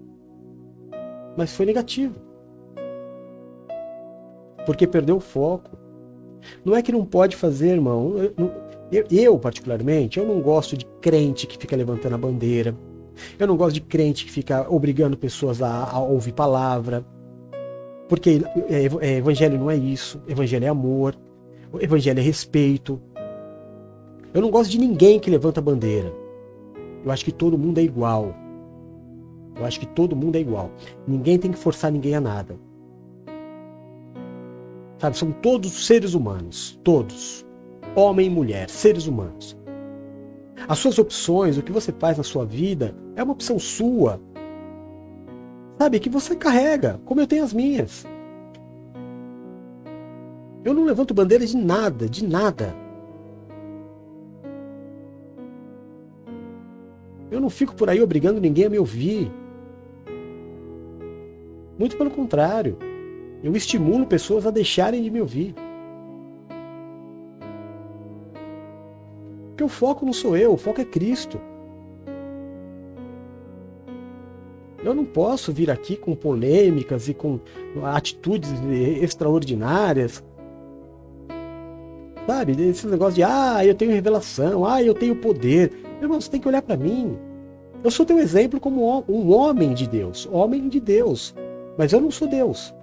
mas 1.36 1.54
foi 1.54 1.66
negativo. 1.66 2.14
Porque 4.64 4.86
perdeu 4.86 5.16
o 5.16 5.20
foco. 5.20 5.76
Não 6.64 6.74
é 6.74 6.80
que 6.80 6.90
não 6.90 7.04
pode 7.04 7.36
fazer, 7.36 7.72
irmão. 7.72 8.14
Eu, 8.90 9.04
eu, 9.10 9.38
particularmente, 9.38 10.18
eu 10.18 10.26
não 10.26 10.40
gosto 10.40 10.78
de 10.78 10.86
crente 11.02 11.46
que 11.46 11.58
fica 11.58 11.76
levantando 11.76 12.14
a 12.14 12.18
bandeira. 12.18 12.74
Eu 13.38 13.46
não 13.46 13.54
gosto 13.54 13.74
de 13.74 13.82
crente 13.82 14.24
que 14.24 14.32
fica 14.32 14.66
obrigando 14.70 15.14
pessoas 15.14 15.60
a, 15.60 15.90
a 15.90 16.00
ouvir 16.00 16.32
palavra. 16.32 17.04
Porque 18.08 18.40
é, 18.66 19.06
é, 19.06 19.16
evangelho 19.18 19.58
não 19.58 19.70
é 19.70 19.76
isso. 19.76 20.22
Evangelho 20.26 20.64
é 20.64 20.68
amor. 20.68 21.14
Evangelho 21.80 22.18
é 22.18 22.22
respeito. 22.22 22.98
Eu 24.32 24.40
não 24.40 24.50
gosto 24.50 24.70
de 24.70 24.78
ninguém 24.78 25.20
que 25.20 25.28
levanta 25.28 25.60
a 25.60 25.62
bandeira. 25.62 26.24
Eu 27.04 27.10
acho 27.10 27.24
que 27.24 27.32
todo 27.32 27.58
mundo 27.58 27.78
é 27.78 27.82
igual. 27.82 28.34
Eu 29.56 29.64
acho 29.64 29.80
que 29.80 29.86
todo 29.86 30.16
mundo 30.16 30.36
é 30.36 30.40
igual. 30.40 30.70
Ninguém 31.06 31.38
tem 31.38 31.50
que 31.50 31.58
forçar 31.58 31.90
ninguém 31.90 32.14
a 32.14 32.20
nada. 32.20 32.56
Sabe, 34.98 35.16
são 35.16 35.30
todos 35.32 35.86
seres 35.86 36.14
humanos. 36.14 36.78
Todos. 36.82 37.44
Homem 37.94 38.26
e 38.26 38.30
mulher, 38.30 38.68
seres 38.68 39.06
humanos. 39.06 39.56
As 40.68 40.78
suas 40.78 40.98
opções, 40.98 41.56
o 41.56 41.62
que 41.62 41.72
você 41.72 41.92
faz 41.92 42.16
na 42.16 42.24
sua 42.24 42.44
vida, 42.44 42.94
é 43.14 43.22
uma 43.22 43.32
opção 43.32 43.58
sua. 43.58 44.20
Sabe, 45.78 46.00
que 46.00 46.08
você 46.08 46.34
carrega, 46.34 47.00
como 47.04 47.20
eu 47.20 47.26
tenho 47.26 47.44
as 47.44 47.52
minhas. 47.52 48.04
Eu 50.64 50.74
não 50.74 50.84
levanto 50.84 51.14
bandeira 51.14 51.46
de 51.46 51.56
nada, 51.56 52.08
de 52.08 52.26
nada. 52.26 52.74
Eu 57.30 57.40
não 57.40 57.50
fico 57.50 57.74
por 57.74 57.90
aí 57.90 58.00
obrigando 58.00 58.40
ninguém 58.40 58.66
a 58.66 58.70
me 58.70 58.78
ouvir. 58.78 59.30
Muito 61.78 61.96
pelo 61.96 62.10
contrário. 62.10 62.78
Eu 63.42 63.54
estimulo 63.54 64.06
pessoas 64.06 64.46
a 64.46 64.50
deixarem 64.50 65.02
de 65.02 65.10
me 65.10 65.20
ouvir. 65.20 65.54
Porque 69.48 69.64
o 69.64 69.68
foco 69.68 70.04
não 70.04 70.12
sou 70.12 70.36
eu, 70.36 70.52
o 70.52 70.56
foco 70.56 70.80
é 70.80 70.84
Cristo. 70.84 71.40
Eu 74.84 74.94
não 74.94 75.04
posso 75.04 75.52
vir 75.52 75.70
aqui 75.70 75.96
com 75.96 76.14
polêmicas 76.14 77.08
e 77.08 77.14
com 77.14 77.40
atitudes 77.82 78.52
extraordinárias. 79.00 80.22
Sabe? 82.26 82.52
Esse 82.62 82.86
negócio 82.86 83.14
de, 83.14 83.22
ah, 83.22 83.64
eu 83.64 83.74
tenho 83.74 83.92
revelação, 83.92 84.64
ah, 84.64 84.82
eu 84.82 84.94
tenho 84.94 85.16
poder. 85.16 85.85
Irmão, 86.00 86.20
você 86.20 86.30
tem 86.30 86.40
que 86.40 86.48
olhar 86.48 86.62
para 86.62 86.76
mim. 86.76 87.16
Eu 87.82 87.90
sou 87.90 88.04
teu 88.04 88.18
exemplo 88.18 88.58
como 88.58 89.04
um 89.08 89.32
homem 89.32 89.72
de 89.72 89.88
Deus, 89.88 90.28
homem 90.30 90.68
de 90.68 90.80
Deus, 90.80 91.34
mas 91.78 91.92
eu 91.92 92.00
não 92.00 92.10
sou 92.10 92.26
Deus. 92.26 92.74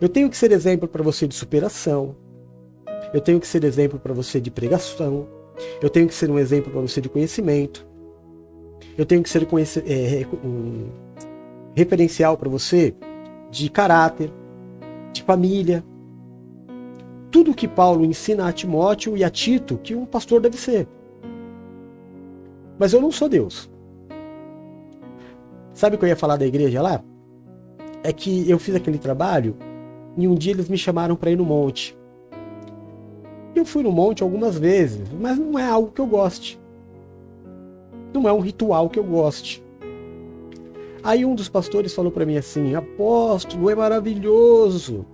Eu 0.00 0.08
tenho 0.08 0.30
que 0.30 0.36
ser 0.36 0.52
exemplo 0.52 0.88
para 0.88 1.02
você 1.02 1.26
de 1.26 1.34
superação. 1.34 2.16
Eu 3.12 3.20
tenho 3.20 3.40
que 3.40 3.46
ser 3.46 3.64
exemplo 3.64 3.98
para 3.98 4.12
você 4.12 4.40
de 4.40 4.50
pregação. 4.50 5.26
Eu 5.80 5.88
tenho 5.88 6.06
que 6.06 6.14
ser 6.14 6.30
um 6.30 6.38
exemplo 6.38 6.70
para 6.70 6.80
você 6.80 7.00
de 7.00 7.08
conhecimento. 7.08 7.86
Eu 8.96 9.04
tenho 9.04 9.22
que 9.22 9.28
ser 9.28 9.46
é, 9.86 10.26
um 10.44 10.88
referencial 11.74 12.36
para 12.36 12.48
você 12.48 12.94
de 13.50 13.70
caráter, 13.70 14.32
de 15.12 15.22
família. 15.22 15.84
Tudo 17.30 17.54
que 17.54 17.68
Paulo 17.68 18.04
ensina 18.04 18.48
a 18.48 18.52
Timóteo 18.52 19.16
e 19.16 19.24
a 19.24 19.30
Tito 19.30 19.78
que 19.78 19.94
um 19.94 20.06
pastor 20.06 20.40
deve 20.40 20.56
ser. 20.56 20.88
Mas 22.78 22.92
eu 22.92 23.00
não 23.00 23.10
sou 23.10 23.28
Deus. 23.28 23.70
Sabe 25.72 25.96
o 25.96 25.98
que 25.98 26.04
eu 26.04 26.08
ia 26.08 26.16
falar 26.16 26.36
da 26.36 26.46
igreja 26.46 26.80
lá? 26.80 27.02
É 28.02 28.12
que 28.12 28.48
eu 28.48 28.58
fiz 28.58 28.74
aquele 28.74 28.98
trabalho 28.98 29.56
e 30.16 30.26
um 30.26 30.34
dia 30.34 30.52
eles 30.52 30.68
me 30.68 30.78
chamaram 30.78 31.16
para 31.16 31.30
ir 31.30 31.36
no 31.36 31.44
monte. 31.44 31.96
Eu 33.54 33.64
fui 33.64 33.82
no 33.82 33.92
monte 33.92 34.22
algumas 34.22 34.58
vezes, 34.58 35.08
mas 35.18 35.38
não 35.38 35.58
é 35.58 35.66
algo 35.66 35.90
que 35.90 36.00
eu 36.00 36.06
goste. 36.06 36.58
Não 38.12 38.28
é 38.28 38.32
um 38.32 38.40
ritual 38.40 38.88
que 38.88 38.98
eu 38.98 39.04
goste. 39.04 39.62
Aí 41.02 41.24
um 41.24 41.34
dos 41.34 41.48
pastores 41.48 41.94
falou 41.94 42.10
para 42.10 42.26
mim 42.26 42.36
assim: 42.36 42.74
Apóstolo, 42.74 43.70
é 43.70 43.74
maravilhoso. 43.74 45.06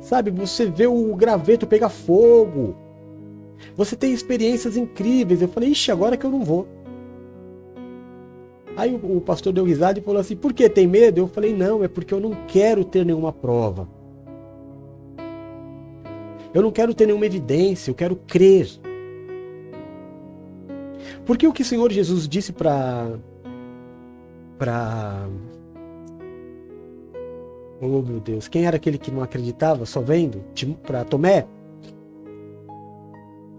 Sabe, 0.00 0.30
você 0.30 0.66
vê 0.66 0.86
o 0.86 1.14
graveto 1.14 1.66
pegar 1.66 1.90
fogo. 1.90 2.74
Você 3.76 3.94
tem 3.94 4.12
experiências 4.12 4.76
incríveis. 4.76 5.42
Eu 5.42 5.48
falei: 5.48 5.70
Ixi, 5.70 5.92
agora 5.92 6.16
que 6.16 6.24
eu 6.24 6.30
não 6.30 6.44
vou. 6.44 6.66
Aí 8.76 8.94
o, 8.94 9.20
pastor 9.20 9.52
deu 9.52 9.64
risada 9.64 9.98
e 9.98 10.02
falou 10.02 10.20
assim: 10.20 10.36
Por 10.36 10.52
que 10.52 10.68
tem 10.68 10.86
medo? 10.86 11.18
Eu 11.18 11.28
falei: 11.28 11.54
Não, 11.54 11.82
é 11.84 11.88
porque 11.88 12.14
eu 12.14 12.20
não 12.20 12.34
quero 12.46 12.84
ter 12.84 13.04
nenhuma 13.04 13.32
prova. 13.32 13.88
Eu 16.52 16.62
não 16.62 16.70
quero 16.70 16.94
ter 16.94 17.06
nenhuma 17.06 17.26
evidência, 17.26 17.90
eu 17.90 17.94
quero 17.94 18.16
crer. 18.16 18.68
Porque 21.24 21.46
o 21.46 21.52
que 21.52 21.62
o 21.62 21.64
Senhor 21.64 21.90
Jesus 21.92 22.28
disse 22.28 22.52
para 22.52 23.12
para 24.58 25.28
Oh 27.80 28.02
meu 28.02 28.20
Deus, 28.20 28.46
quem 28.46 28.66
era 28.66 28.76
aquele 28.76 28.98
que 28.98 29.10
não 29.10 29.22
acreditava, 29.22 29.86
só 29.86 30.00
vendo? 30.00 30.44
Para 30.82 31.02
Tomé? 31.02 31.46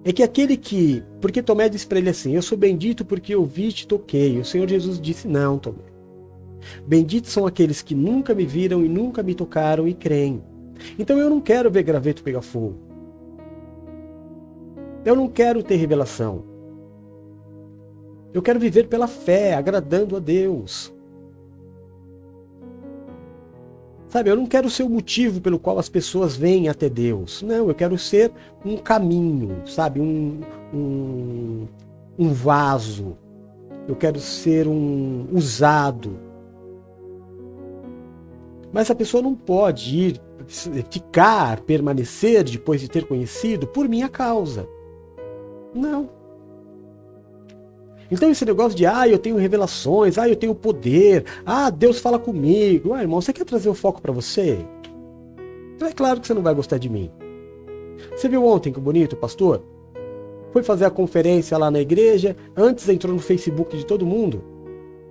É 0.03 0.11
que 0.11 0.23
aquele 0.23 0.57
que. 0.57 1.03
Porque 1.19 1.43
Tomé 1.43 1.69
disse 1.69 1.85
para 1.85 1.99
ele 1.99 2.09
assim: 2.09 2.35
Eu 2.35 2.41
sou 2.41 2.57
bendito 2.57 3.05
porque 3.05 3.35
eu 3.35 3.45
vi 3.45 3.67
e 3.67 3.73
te 3.73 3.87
toquei. 3.87 4.39
O 4.39 4.45
Senhor 4.45 4.67
Jesus 4.67 4.99
disse: 4.99 5.27
Não, 5.27 5.59
Tomé. 5.59 5.91
Benditos 6.85 7.31
são 7.31 7.45
aqueles 7.45 7.81
que 7.81 7.95
nunca 7.95 8.33
me 8.33 8.45
viram 8.45 8.83
e 8.85 8.89
nunca 8.89 9.23
me 9.23 9.35
tocaram 9.35 9.87
e 9.87 9.93
creem. 9.93 10.41
Então 10.97 11.17
eu 11.17 11.29
não 11.29 11.39
quero 11.39 11.69
ver 11.69 11.83
graveto 11.83 12.23
pegar 12.23 12.41
fogo. 12.41 12.75
Eu 15.03 15.15
não 15.15 15.27
quero 15.27 15.63
ter 15.63 15.75
revelação. 15.75 16.43
Eu 18.33 18.41
quero 18.41 18.59
viver 18.59 18.87
pela 18.87 19.07
fé, 19.07 19.55
agradando 19.55 20.15
a 20.15 20.19
Deus. 20.19 20.93
Sabe, 24.11 24.29
eu 24.29 24.35
não 24.35 24.45
quero 24.45 24.69
ser 24.69 24.83
o 24.83 24.89
motivo 24.89 25.39
pelo 25.39 25.57
qual 25.57 25.79
as 25.79 25.87
pessoas 25.87 26.35
vêm 26.35 26.67
até 26.67 26.89
Deus. 26.89 27.41
Não, 27.41 27.69
eu 27.69 27.73
quero 27.73 27.97
ser 27.97 28.29
um 28.65 28.75
caminho, 28.75 29.65
sabe? 29.65 30.01
Um, 30.01 30.41
um, 30.73 31.65
um 32.19 32.33
vaso. 32.33 33.17
Eu 33.87 33.95
quero 33.95 34.19
ser 34.19 34.67
um 34.67 35.27
usado. 35.31 36.19
Mas 38.73 38.91
a 38.91 38.95
pessoa 38.95 39.23
não 39.23 39.33
pode 39.33 39.97
ir, 39.97 40.21
ficar, 40.89 41.61
permanecer 41.61 42.43
depois 42.43 42.81
de 42.81 42.89
ter 42.89 43.05
conhecido 43.05 43.65
por 43.65 43.87
minha 43.87 44.09
causa. 44.09 44.67
Não. 45.73 46.09
Então 48.11 48.29
esse 48.29 48.43
negócio 48.43 48.77
de, 48.77 48.85
ah, 48.85 49.07
eu 49.07 49.17
tenho 49.17 49.37
revelações, 49.37 50.17
ah, 50.17 50.27
eu 50.27 50.35
tenho 50.35 50.53
poder, 50.53 51.23
ah, 51.45 51.69
Deus 51.69 51.99
fala 51.99 52.19
comigo. 52.19 52.93
Ah, 52.93 53.01
irmão, 53.01 53.21
você 53.21 53.31
quer 53.31 53.45
trazer 53.45 53.69
o 53.69 53.73
foco 53.73 54.01
para 54.01 54.11
você? 54.11 54.59
Então 55.75 55.87
é 55.87 55.93
claro 55.93 56.19
que 56.19 56.27
você 56.27 56.33
não 56.33 56.43
vai 56.43 56.53
gostar 56.53 56.77
de 56.77 56.89
mim. 56.89 57.09
Você 58.15 58.27
viu 58.27 58.45
ontem 58.45 58.73
que 58.73 58.79
bonito, 58.79 59.15
pastor? 59.15 59.63
Foi 60.51 60.61
fazer 60.61 60.83
a 60.83 60.91
conferência 60.91 61.57
lá 61.57 61.71
na 61.71 61.79
igreja, 61.79 62.35
antes 62.55 62.89
entrou 62.89 63.13
no 63.13 63.21
Facebook 63.21 63.77
de 63.77 63.85
todo 63.85 64.05
mundo. 64.05 64.43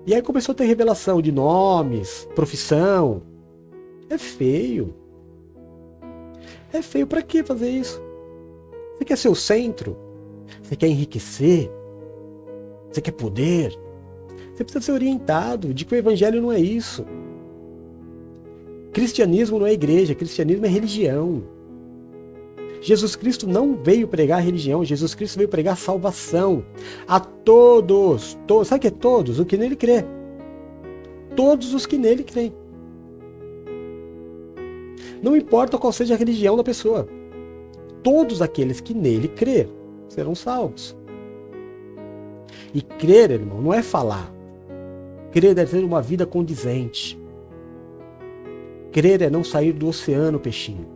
E 0.06 0.14
aí 0.14 0.20
começou 0.20 0.52
a 0.52 0.56
ter 0.56 0.64
revelação 0.64 1.22
de 1.22 1.32
nomes, 1.32 2.28
profissão. 2.34 3.22
É 4.10 4.18
feio. 4.18 4.94
É 6.72 6.82
feio 6.82 7.06
para 7.06 7.22
que 7.22 7.42
fazer 7.42 7.70
isso? 7.70 8.00
Você 8.94 9.04
quer 9.04 9.16
ser 9.16 9.28
o 9.28 9.34
centro? 9.34 9.96
Você 10.62 10.76
quer 10.76 10.88
enriquecer? 10.88 11.70
Você 12.90 13.00
quer 13.00 13.12
poder? 13.12 13.78
Você 14.54 14.64
precisa 14.64 14.84
ser 14.84 14.92
orientado 14.92 15.72
de 15.72 15.84
que 15.84 15.94
o 15.94 15.98
evangelho 15.98 16.42
não 16.42 16.52
é 16.52 16.58
isso. 16.58 17.06
Cristianismo 18.92 19.58
não 19.58 19.66
é 19.66 19.72
igreja, 19.72 20.14
cristianismo 20.14 20.66
é 20.66 20.68
religião. 20.68 21.42
Jesus 22.80 23.14
Cristo 23.14 23.46
não 23.46 23.76
veio 23.76 24.08
pregar 24.08 24.42
religião, 24.42 24.84
Jesus 24.84 25.14
Cristo 25.14 25.36
veio 25.36 25.48
pregar 25.48 25.76
salvação 25.76 26.64
a 27.06 27.20
todos, 27.20 28.38
todos, 28.46 28.68
sabe 28.68 28.80
que 28.80 28.86
é 28.88 28.90
todos? 28.90 29.38
O 29.38 29.44
que 29.44 29.56
nele 29.56 29.76
crê. 29.76 30.04
Todos 31.36 31.74
os 31.74 31.86
que 31.86 31.98
nele 31.98 32.24
creem. 32.24 32.52
Não 35.22 35.36
importa 35.36 35.78
qual 35.78 35.92
seja 35.92 36.14
a 36.14 36.16
religião 36.16 36.56
da 36.56 36.64
pessoa. 36.64 37.06
Todos 38.02 38.40
aqueles 38.40 38.80
que 38.80 38.94
nele 38.94 39.28
crê 39.28 39.68
serão 40.08 40.34
salvos. 40.34 40.96
E 42.72 42.80
crer, 42.80 43.30
irmão, 43.30 43.60
não 43.60 43.74
é 43.74 43.82
falar. 43.82 44.32
Crer 45.32 45.56
é 45.58 45.64
ter 45.64 45.84
uma 45.84 46.00
vida 46.00 46.26
condizente. 46.26 47.20
Crer 48.92 49.22
é 49.22 49.30
não 49.30 49.44
sair 49.44 49.72
do 49.72 49.88
oceano, 49.88 50.38
peixinho. 50.40 50.86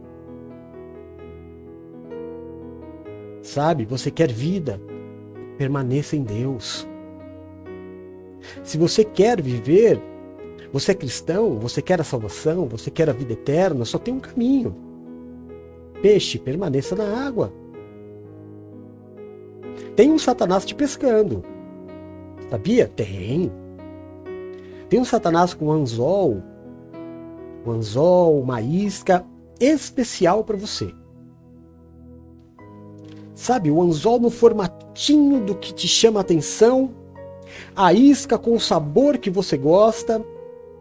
Sabe, 3.42 3.84
você 3.84 4.10
quer 4.10 4.32
vida, 4.32 4.80
permaneça 5.58 6.16
em 6.16 6.22
Deus. 6.22 6.86
Se 8.62 8.76
você 8.76 9.04
quer 9.04 9.40
viver, 9.40 10.00
você 10.72 10.92
é 10.92 10.94
cristão, 10.94 11.58
você 11.58 11.80
quer 11.80 12.00
a 12.00 12.04
salvação, 12.04 12.66
você 12.66 12.90
quer 12.90 13.08
a 13.08 13.12
vida 13.12 13.32
eterna, 13.32 13.84
só 13.84 13.98
tem 13.98 14.12
um 14.12 14.20
caminho. 14.20 14.74
Peixe, 16.02 16.38
permaneça 16.38 16.96
na 16.96 17.26
água. 17.26 17.52
Tem 19.94 20.10
um 20.10 20.18
Satanás 20.18 20.64
te 20.64 20.74
pescando. 20.74 21.53
Sabia? 22.50 22.88
Tem. 22.88 23.50
Tem 24.88 25.00
um 25.00 25.04
Satanás 25.04 25.54
com 25.54 25.72
anzol, 25.72 26.42
um 27.66 27.70
anzol, 27.72 28.40
uma 28.40 28.60
isca 28.60 29.24
especial 29.58 30.44
para 30.44 30.56
você. 30.56 30.94
Sabe, 33.34 33.70
o 33.70 33.82
anzol 33.82 34.20
no 34.20 34.30
formatinho 34.30 35.44
do 35.44 35.54
que 35.54 35.74
te 35.74 35.88
chama 35.88 36.20
a 36.20 36.22
atenção, 36.22 36.94
a 37.74 37.92
isca 37.92 38.38
com 38.38 38.54
o 38.54 38.60
sabor 38.60 39.18
que 39.18 39.30
você 39.30 39.56
gosta 39.56 40.24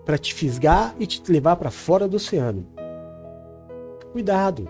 para 0.06 0.18
te 0.18 0.34
fisgar 0.34 0.94
e 1.00 1.08
te 1.08 1.22
levar 1.32 1.56
para 1.56 1.72
fora 1.72 2.08
do 2.08 2.18
oceano. 2.18 2.66
Cuidado. 4.12 4.70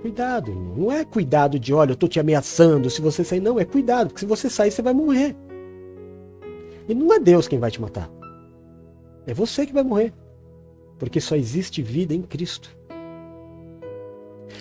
Cuidado, 0.00 0.54
não 0.54 0.92
é 0.92 1.04
cuidado 1.04 1.58
de, 1.58 1.74
olha, 1.74 1.90
eu 1.90 1.94
estou 1.94 2.08
te 2.08 2.20
ameaçando 2.20 2.88
se 2.88 3.00
você 3.00 3.24
sair. 3.24 3.40
Não, 3.40 3.58
é 3.58 3.64
cuidado, 3.64 4.08
porque 4.08 4.20
se 4.20 4.26
você 4.26 4.48
sair, 4.48 4.70
você 4.70 4.80
vai 4.80 4.94
morrer. 4.94 5.34
E 6.88 6.94
não 6.94 7.12
é 7.12 7.18
Deus 7.18 7.48
quem 7.48 7.58
vai 7.58 7.70
te 7.70 7.80
matar. 7.80 8.08
É 9.26 9.34
você 9.34 9.66
que 9.66 9.72
vai 9.72 9.82
morrer. 9.82 10.12
Porque 10.98 11.20
só 11.20 11.36
existe 11.36 11.82
vida 11.82 12.14
em 12.14 12.22
Cristo. 12.22 12.76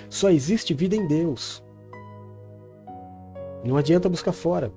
Só 0.10 0.30
existe 0.30 0.74
vida 0.74 0.96
em 0.96 1.08
Deus. 1.08 1.64
Não 3.64 3.78
adianta 3.78 4.10
buscar 4.10 4.32
fora. 4.32 4.72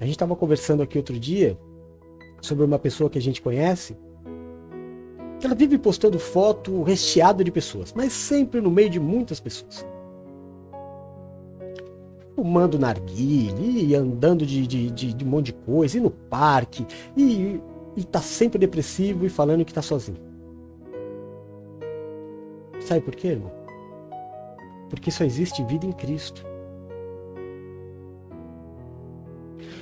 A 0.00 0.04
gente 0.04 0.14
estava 0.14 0.34
conversando 0.36 0.82
aqui 0.82 0.96
outro 0.96 1.18
dia 1.18 1.58
sobre 2.40 2.64
uma 2.64 2.78
pessoa 2.78 3.10
que 3.10 3.18
a 3.18 3.22
gente 3.22 3.42
conhece 3.42 3.96
ela 5.46 5.54
vive 5.54 5.78
postando 5.78 6.18
foto 6.18 6.82
recheada 6.82 7.42
de 7.42 7.50
pessoas, 7.50 7.92
mas 7.94 8.12
sempre 8.12 8.60
no 8.60 8.70
meio 8.70 8.90
de 8.90 9.00
muitas 9.00 9.40
pessoas. 9.40 9.86
Fumando 12.36 12.78
narguilhe, 12.78 13.86
e 13.86 13.94
andando 13.94 14.46
de, 14.46 14.66
de, 14.66 14.90
de, 14.90 15.12
de 15.12 15.24
um 15.24 15.28
monte 15.28 15.46
de 15.46 15.52
coisa, 15.52 15.98
e 15.98 16.00
no 16.00 16.10
parque, 16.10 16.86
e, 17.16 17.60
e 17.96 18.04
tá 18.04 18.20
sempre 18.20 18.58
depressivo 18.58 19.26
e 19.26 19.28
falando 19.28 19.64
que 19.64 19.74
tá 19.74 19.82
sozinho. 19.82 20.18
Sabe 22.80 23.00
por 23.02 23.14
quê, 23.14 23.28
irmão? 23.28 23.52
Porque 24.88 25.10
só 25.10 25.24
existe 25.24 25.62
vida 25.64 25.86
em 25.86 25.92
Cristo. 25.92 26.44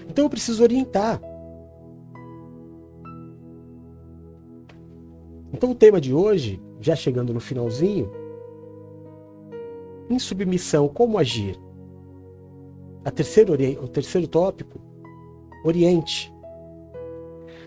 Então 0.09 0.25
eu 0.25 0.31
preciso 0.31 0.63
orientar. 0.63 1.21
Então 5.53 5.71
o 5.71 5.75
tema 5.75 6.01
de 6.01 6.13
hoje, 6.15 6.61
já 6.81 6.95
chegando 6.95 7.33
no 7.33 7.41
finalzinho, 7.41 8.11
em 10.11 10.19
submissão, 10.19 10.89
como 10.89 11.19
agir? 11.19 11.59
A 13.05 13.11
terceiro, 13.11 13.55
o 13.83 13.89
terceiro 13.89 14.27
tópico, 14.27 14.81
Oriente. 15.65 16.33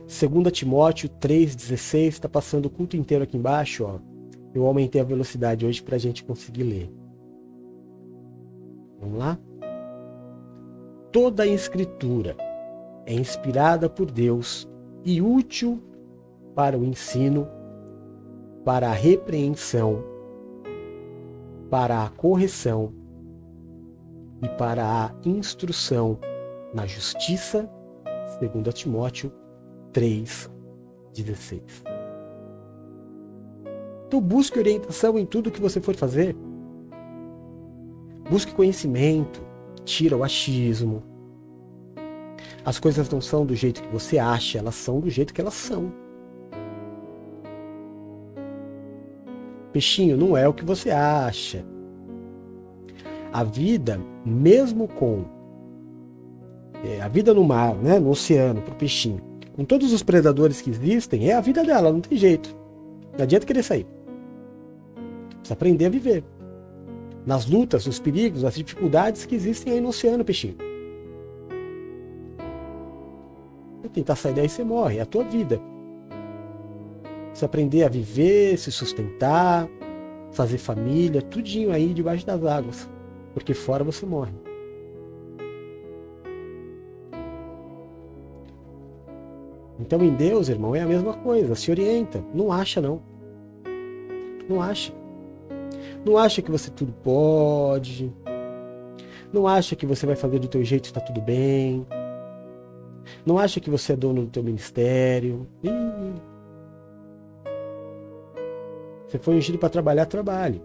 2 0.08 0.52
Timóteo 0.52 1.10
3,16, 1.10 2.08
está 2.08 2.30
passando 2.30 2.66
o 2.66 2.70
culto 2.70 2.98
inteiro 2.98 3.24
aqui 3.24 3.38
embaixo. 3.38 3.86
Ó. 3.86 4.00
Eu 4.54 4.66
aumentei 4.66 5.00
a 5.00 5.06
velocidade 5.06 5.66
hoje 5.66 5.82
para 5.82 5.96
a 5.96 6.00
gente 6.00 6.24
conseguir 6.24 6.64
ler. 6.64 6.92
Vamos 9.00 9.18
lá? 9.18 9.40
Toda 11.12 11.44
a 11.44 11.48
Escritura 11.48 12.36
é 13.06 13.14
inspirada 13.14 13.90
por 13.90 14.10
Deus 14.10 14.68
e 15.04 15.22
útil 15.22 15.82
para 16.54 16.78
o 16.78 16.84
ensino, 16.84 17.48
para 18.64 18.90
a 18.90 18.94
repreensão, 18.94 20.04
para 21.70 22.04
a 22.04 22.10
correção 22.10 22.94
e 24.42 24.50
para 24.50 24.84
a 24.84 25.12
instrução 25.26 26.20
na 26.74 26.86
justiça, 26.86 27.70
segundo 28.40 28.72
Timóteo 28.72 29.32
3:16. 29.94 31.84
Então 34.08 34.22
busque 34.22 34.60
orientação 34.60 35.18
em 35.18 35.26
tudo 35.26 35.52
que 35.52 35.62
você 35.62 35.80
for 35.80 35.96
fazer. 35.96 36.36
Busque 38.30 38.54
conhecimento, 38.54 39.42
tira 39.84 40.16
o 40.16 40.24
achismo. 40.24 41.04
As 42.64 42.80
coisas 42.80 43.10
não 43.10 43.20
são 43.20 43.46
do 43.46 43.56
jeito 43.56 43.82
que 43.82 43.88
você 43.88 44.20
acha, 44.20 44.60
elas 44.60 44.76
são 44.76 45.00
do 45.00 45.10
jeito 45.10 45.34
que 45.34 45.42
elas 45.42 45.54
são. 45.54 45.92
Peixinho, 49.72 50.18
não 50.18 50.36
é 50.36 50.48
o 50.48 50.54
que 50.54 50.66
você 50.66 50.90
acha. 50.90 51.66
A 53.32 53.44
vida, 53.44 54.00
mesmo 54.26 54.88
com 54.88 55.24
é, 56.84 57.02
a 57.02 57.08
vida 57.08 57.34
no 57.34 57.44
mar, 57.44 57.76
né, 57.76 58.00
no 58.00 58.10
oceano, 58.10 58.62
para 58.62 58.74
o 58.74 58.78
peixinho, 58.78 59.22
com 59.54 59.64
todos 59.64 59.94
os 59.94 60.04
predadores 60.04 60.62
que 60.62 60.70
existem, 60.70 61.30
é 61.30 61.34
a 61.34 61.42
vida 61.42 61.64
dela, 61.64 61.92
não 61.92 62.02
tem 62.02 62.18
jeito. 62.18 62.56
Não 63.18 63.24
adianta 63.24 63.46
querer 63.46 63.64
sair. 63.64 63.88
Precisa 65.40 65.54
aprender 65.54 65.86
a 65.86 65.90
viver. 65.90 66.24
Nas 67.26 67.46
lutas, 67.46 67.86
nos 67.86 68.00
perigos, 68.00 68.44
nas 68.44 68.56
dificuldades 68.56 69.26
que 69.26 69.36
existem 69.36 69.74
aí 69.74 69.82
no 69.82 69.90
oceano, 69.90 70.26
peixinho. 70.26 70.72
tentar 73.92 74.16
sair 74.16 74.34
daí, 74.34 74.50
você 74.50 74.64
morre. 74.64 74.98
É 74.98 75.02
a 75.02 75.06
tua 75.06 75.24
vida. 75.24 75.60
Você 77.42 77.46
aprender 77.46 77.84
a 77.84 77.90
viver, 77.90 78.56
se 78.56 78.72
sustentar, 78.72 79.68
fazer 80.32 80.60
família, 80.60 81.24
tudinho 81.24 81.72
aí 81.72 81.92
debaixo 81.92 82.24
das 82.24 82.46
águas. 82.46 82.88
Porque 83.34 83.56
fora 83.56 83.84
você 83.84 84.06
morre. 84.06 84.32
Então 89.80 90.04
em 90.04 90.14
Deus, 90.14 90.50
irmão, 90.50 90.76
é 90.76 90.82
a 90.82 90.86
mesma 90.86 91.16
coisa. 91.16 91.56
Se 91.56 91.72
orienta. 91.72 92.24
Não 92.32 92.52
acha, 92.52 92.80
não. 92.80 93.02
Não 94.48 94.62
acha. 94.62 94.94
Não 96.06 96.20
acha 96.20 96.44
que 96.44 96.52
você 96.52 96.70
tudo 96.70 96.94
pode. 97.04 98.14
Não 99.34 99.48
acha 99.48 99.76
que 99.76 99.88
você 99.88 100.06
vai 100.06 100.16
fazer 100.16 100.38
do 100.38 100.48
teu 100.48 100.64
jeito 100.64 100.86
e 100.86 100.90
está 100.90 101.02
tudo 101.02 101.20
bem. 101.20 101.88
Não 103.26 103.40
acha 103.40 103.60
que 103.60 103.72
você 103.72 103.94
é 103.94 103.96
dono 103.96 104.26
do 104.26 104.30
teu 104.30 104.44
ministério. 104.44 105.48
Ih. 105.64 106.31
Você 109.12 109.20
foi 109.20 109.36
ungido 109.36 109.58
para 109.58 109.68
trabalhar, 109.68 110.06
trabalhe. 110.06 110.62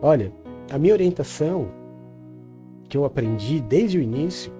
Olha, 0.00 0.32
a 0.70 0.78
minha 0.78 0.94
orientação 0.94 1.66
que 2.88 2.96
eu 2.96 3.04
aprendi 3.04 3.60
desde 3.60 3.98
o 3.98 4.00
início. 4.00 4.52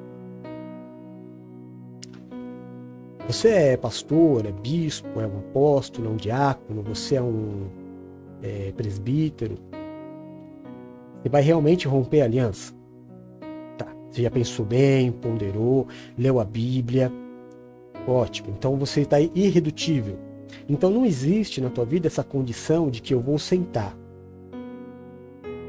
Você 3.28 3.48
é 3.48 3.76
pastor, 3.76 4.44
é 4.44 4.50
bispo, 4.50 5.20
é 5.20 5.26
um 5.26 5.38
apóstolo, 5.38 6.08
é 6.08 6.10
um 6.10 6.16
diácono, 6.16 6.82
você 6.82 7.14
é 7.14 7.22
um 7.22 7.68
é, 8.42 8.72
presbítero. 8.76 9.54
Você 11.22 11.28
vai 11.28 11.42
realmente 11.42 11.86
romper 11.86 12.22
a 12.22 12.24
aliança. 12.24 12.74
Você 14.10 14.22
já 14.22 14.30
pensou 14.32 14.66
bem, 14.66 15.12
ponderou, 15.12 15.86
leu 16.18 16.40
a 16.40 16.44
Bíblia. 16.44 17.12
Ótimo. 18.04 18.48
Então 18.50 18.76
você 18.76 19.02
está 19.02 19.20
irredutível. 19.20 20.23
Então 20.68 20.90
não 20.90 21.04
existe 21.04 21.60
na 21.60 21.70
tua 21.70 21.84
vida 21.84 22.06
essa 22.06 22.24
condição 22.24 22.90
de 22.90 23.00
que 23.00 23.12
eu 23.12 23.20
vou 23.20 23.38
sentar. 23.38 23.96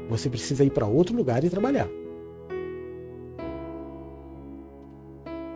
Você 0.08 0.30
precisa 0.30 0.64
ir 0.64 0.70
para 0.70 0.86
outro 0.86 1.16
lugar 1.16 1.42
e 1.44 1.50
trabalhar. 1.50 1.88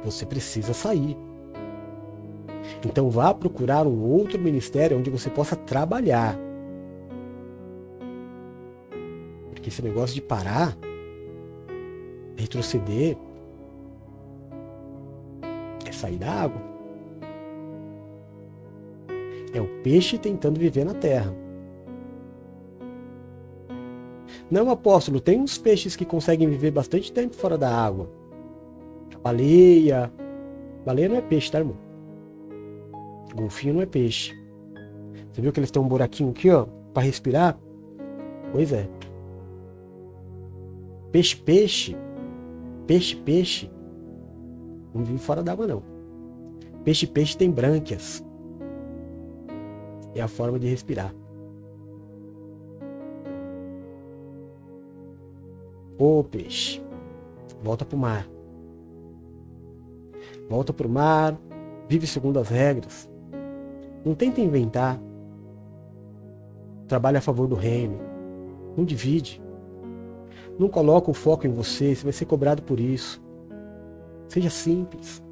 Você 0.04 0.26
precisa 0.26 0.72
sair. 0.72 1.16
Então 2.84 3.10
vá 3.10 3.32
procurar 3.34 3.86
um 3.86 4.02
outro 4.02 4.38
ministério 4.38 4.98
onde 4.98 5.10
você 5.10 5.30
possa 5.30 5.54
trabalhar. 5.54 6.36
Porque 9.50 9.68
esse 9.68 9.82
negócio 9.82 10.14
de 10.14 10.22
parar 10.22 10.76
retroceder 12.36 13.16
é 15.86 15.92
sair 15.92 16.16
da 16.16 16.32
água. 16.32 16.69
É 19.52 19.60
o 19.60 19.66
peixe 19.82 20.18
tentando 20.18 20.58
viver 20.58 20.84
na 20.84 20.94
terra. 20.94 21.34
Não, 24.50 24.70
apóstolo, 24.70 25.20
tem 25.20 25.40
uns 25.40 25.58
peixes 25.58 25.96
que 25.96 26.04
conseguem 26.04 26.48
viver 26.48 26.70
bastante 26.70 27.12
tempo 27.12 27.34
fora 27.34 27.56
da 27.56 27.70
água. 27.70 28.10
A 29.14 29.18
baleia. 29.18 30.12
Baleia 30.84 31.08
não 31.08 31.16
é 31.16 31.20
peixe, 31.20 31.50
tá, 31.50 31.58
irmão? 31.58 31.76
Golfinho 33.34 33.74
não 33.74 33.82
é 33.82 33.86
peixe. 33.86 34.32
Você 35.30 35.40
viu 35.40 35.52
que 35.52 35.60
eles 35.60 35.70
têm 35.70 35.80
um 35.80 35.88
buraquinho 35.88 36.30
aqui, 36.30 36.50
ó, 36.50 36.66
para 36.92 37.04
respirar? 37.04 37.58
Pois 38.52 38.72
é. 38.72 38.88
Peixe, 41.12 41.36
peixe 41.36 41.96
Peixe, 42.90 43.14
peixe, 43.14 43.70
não 44.92 45.04
vive 45.04 45.20
fora 45.20 45.44
d'água 45.44 45.64
não. 45.64 45.80
Peixe, 46.82 47.06
peixe 47.06 47.36
tem 47.36 47.48
brânquias. 47.48 48.20
É 50.14 50.20
a 50.20 50.28
forma 50.28 50.58
de 50.58 50.66
respirar. 50.66 51.14
Ô 55.98 56.24
peixe, 56.24 56.82
volta 57.62 57.84
para 57.84 57.96
o 57.96 57.98
mar. 57.98 58.28
Volta 60.48 60.72
para 60.72 60.86
o 60.86 60.90
mar, 60.90 61.38
vive 61.88 62.06
segundo 62.06 62.38
as 62.38 62.48
regras. 62.48 63.08
Não 64.04 64.14
tenta 64.14 64.40
inventar. 64.40 64.98
Trabalha 66.88 67.18
a 67.18 67.22
favor 67.22 67.46
do 67.46 67.54
reino. 67.54 67.98
Não 68.76 68.84
divide. 68.84 69.40
Não 70.58 70.68
coloca 70.68 71.10
o 71.10 71.14
foco 71.14 71.46
em 71.46 71.50
você, 71.50 71.94
você 71.94 72.04
vai 72.04 72.12
ser 72.12 72.24
cobrado 72.24 72.62
por 72.62 72.80
isso. 72.80 73.22
Seja 74.28 74.50
simples. 74.50 75.22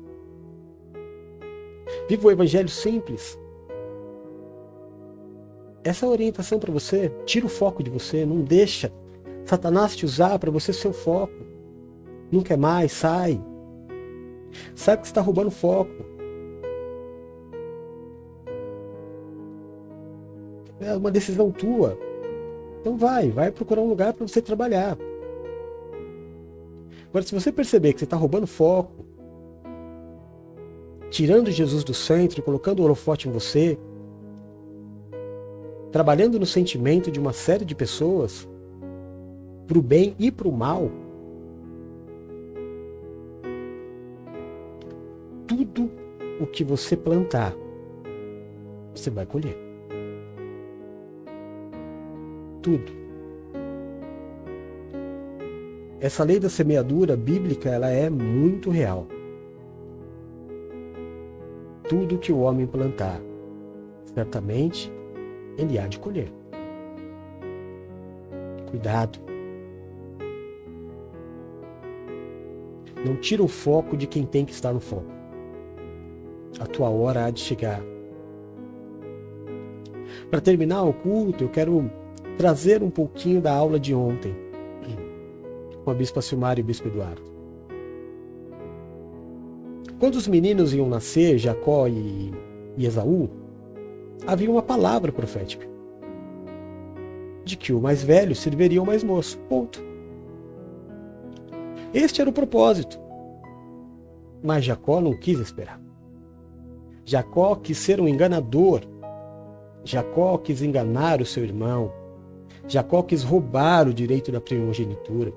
Viva 2.08 2.28
o 2.28 2.30
evangelho 2.30 2.68
simples. 2.68 3.38
Essa 5.84 6.06
orientação 6.06 6.58
para 6.58 6.72
você. 6.72 7.12
Tira 7.24 7.46
o 7.46 7.48
foco 7.48 7.82
de 7.82 7.90
você, 7.90 8.26
não 8.26 8.40
deixa 8.40 8.92
Satanás 9.48 9.96
te 9.96 10.04
usar 10.04 10.38
para 10.38 10.50
você 10.50 10.74
ser 10.74 10.88
o 10.88 10.92
foco. 10.92 11.32
Não 12.30 12.42
quer 12.42 12.58
mais, 12.58 12.92
sai. 12.92 13.42
Sabe 14.74 15.00
que 15.00 15.08
está 15.08 15.22
roubando 15.22 15.50
foco. 15.50 15.90
É 20.80 20.94
uma 20.94 21.10
decisão 21.10 21.50
tua. 21.50 21.98
Então 22.80 22.98
vai, 22.98 23.30
vai 23.30 23.50
procurar 23.50 23.80
um 23.80 23.88
lugar 23.88 24.12
para 24.12 24.28
você 24.28 24.42
trabalhar. 24.42 24.98
Agora, 27.08 27.24
se 27.24 27.34
você 27.34 27.50
perceber 27.50 27.94
que 27.94 28.00
você 28.00 28.04
está 28.04 28.18
roubando 28.18 28.46
foco, 28.46 29.06
tirando 31.10 31.50
Jesus 31.50 31.82
do 31.82 31.94
centro, 31.94 32.42
colocando 32.42 32.80
o 32.80 32.84
holofote 32.84 33.30
em 33.30 33.32
você, 33.32 33.78
trabalhando 35.90 36.38
no 36.38 36.46
sentimento 36.46 37.10
de 37.10 37.18
uma 37.18 37.32
série 37.32 37.64
de 37.64 37.74
pessoas, 37.74 38.48
para 39.66 39.78
o 39.78 39.82
bem 39.82 40.14
e 40.18 40.30
para 40.30 40.48
o 40.48 40.52
mal, 40.52 40.90
tudo 45.46 45.90
o 46.40 46.46
que 46.46 46.62
você 46.62 46.96
plantar, 46.96 47.54
você 48.94 49.10
vai 49.10 49.26
colher. 49.26 49.56
Tudo. 52.62 52.92
Essa 56.00 56.22
lei 56.22 56.38
da 56.38 56.48
semeadura 56.48 57.16
bíblica, 57.16 57.70
ela 57.70 57.90
é 57.90 58.08
muito 58.08 58.70
real. 58.70 59.06
Tudo 61.88 62.18
que 62.18 62.30
o 62.30 62.40
homem 62.40 62.66
plantar, 62.66 63.20
certamente 64.14 64.92
ele 65.58 65.78
há 65.78 65.88
de 65.88 65.98
colher. 65.98 66.32
Cuidado. 68.70 69.18
Não 73.04 73.16
tira 73.16 73.42
o 73.42 73.48
foco 73.48 73.96
de 73.96 74.06
quem 74.06 74.24
tem 74.24 74.44
que 74.44 74.52
estar 74.52 74.72
no 74.72 74.80
foco. 74.80 75.10
A 76.60 76.66
tua 76.66 76.88
hora 76.88 77.24
há 77.24 77.30
de 77.30 77.40
chegar. 77.40 77.82
Para 80.30 80.40
terminar 80.40 80.82
o 80.84 80.92
culto, 80.92 81.44
eu 81.44 81.48
quero 81.48 81.90
trazer 82.36 82.82
um 82.82 82.90
pouquinho 82.90 83.40
da 83.40 83.52
aula 83.52 83.80
de 83.80 83.94
ontem 83.94 84.34
com 85.84 85.90
a 85.90 85.94
Bispa 85.94 86.20
Silmar 86.20 86.58
e 86.58 86.62
o 86.62 86.64
Bispo 86.64 86.88
Eduardo. 86.88 87.22
Quando 89.98 90.14
os 90.14 90.28
meninos 90.28 90.72
iam 90.72 90.88
nascer, 90.88 91.38
Jacó 91.38 91.88
e, 91.88 92.32
e 92.76 92.86
Esaú, 92.86 93.28
havia 94.26 94.50
uma 94.50 94.62
palavra 94.62 95.12
profética 95.12 95.66
de 97.44 97.56
que 97.56 97.72
o 97.72 97.80
mais 97.80 98.02
velho 98.02 98.36
serviria 98.36 98.82
o 98.82 98.86
mais 98.86 99.02
moço. 99.02 99.38
Ponto. 99.48 99.82
Este 101.92 102.20
era 102.20 102.28
o 102.28 102.32
propósito. 102.32 103.00
Mas 104.42 104.64
Jacó 104.64 105.00
não 105.00 105.18
quis 105.18 105.40
esperar. 105.40 105.80
Jacó 107.04 107.56
quis 107.56 107.78
ser 107.78 108.00
um 108.00 108.06
enganador. 108.06 108.82
Jacó 109.82 110.36
quis 110.36 110.60
enganar 110.60 111.22
o 111.22 111.26
seu 111.26 111.42
irmão. 111.42 111.90
Jacó 112.68 113.02
quis 113.02 113.22
roubar 113.22 113.88
o 113.88 113.94
direito 113.94 114.30
da 114.30 114.40
primogenitura. 114.40 115.32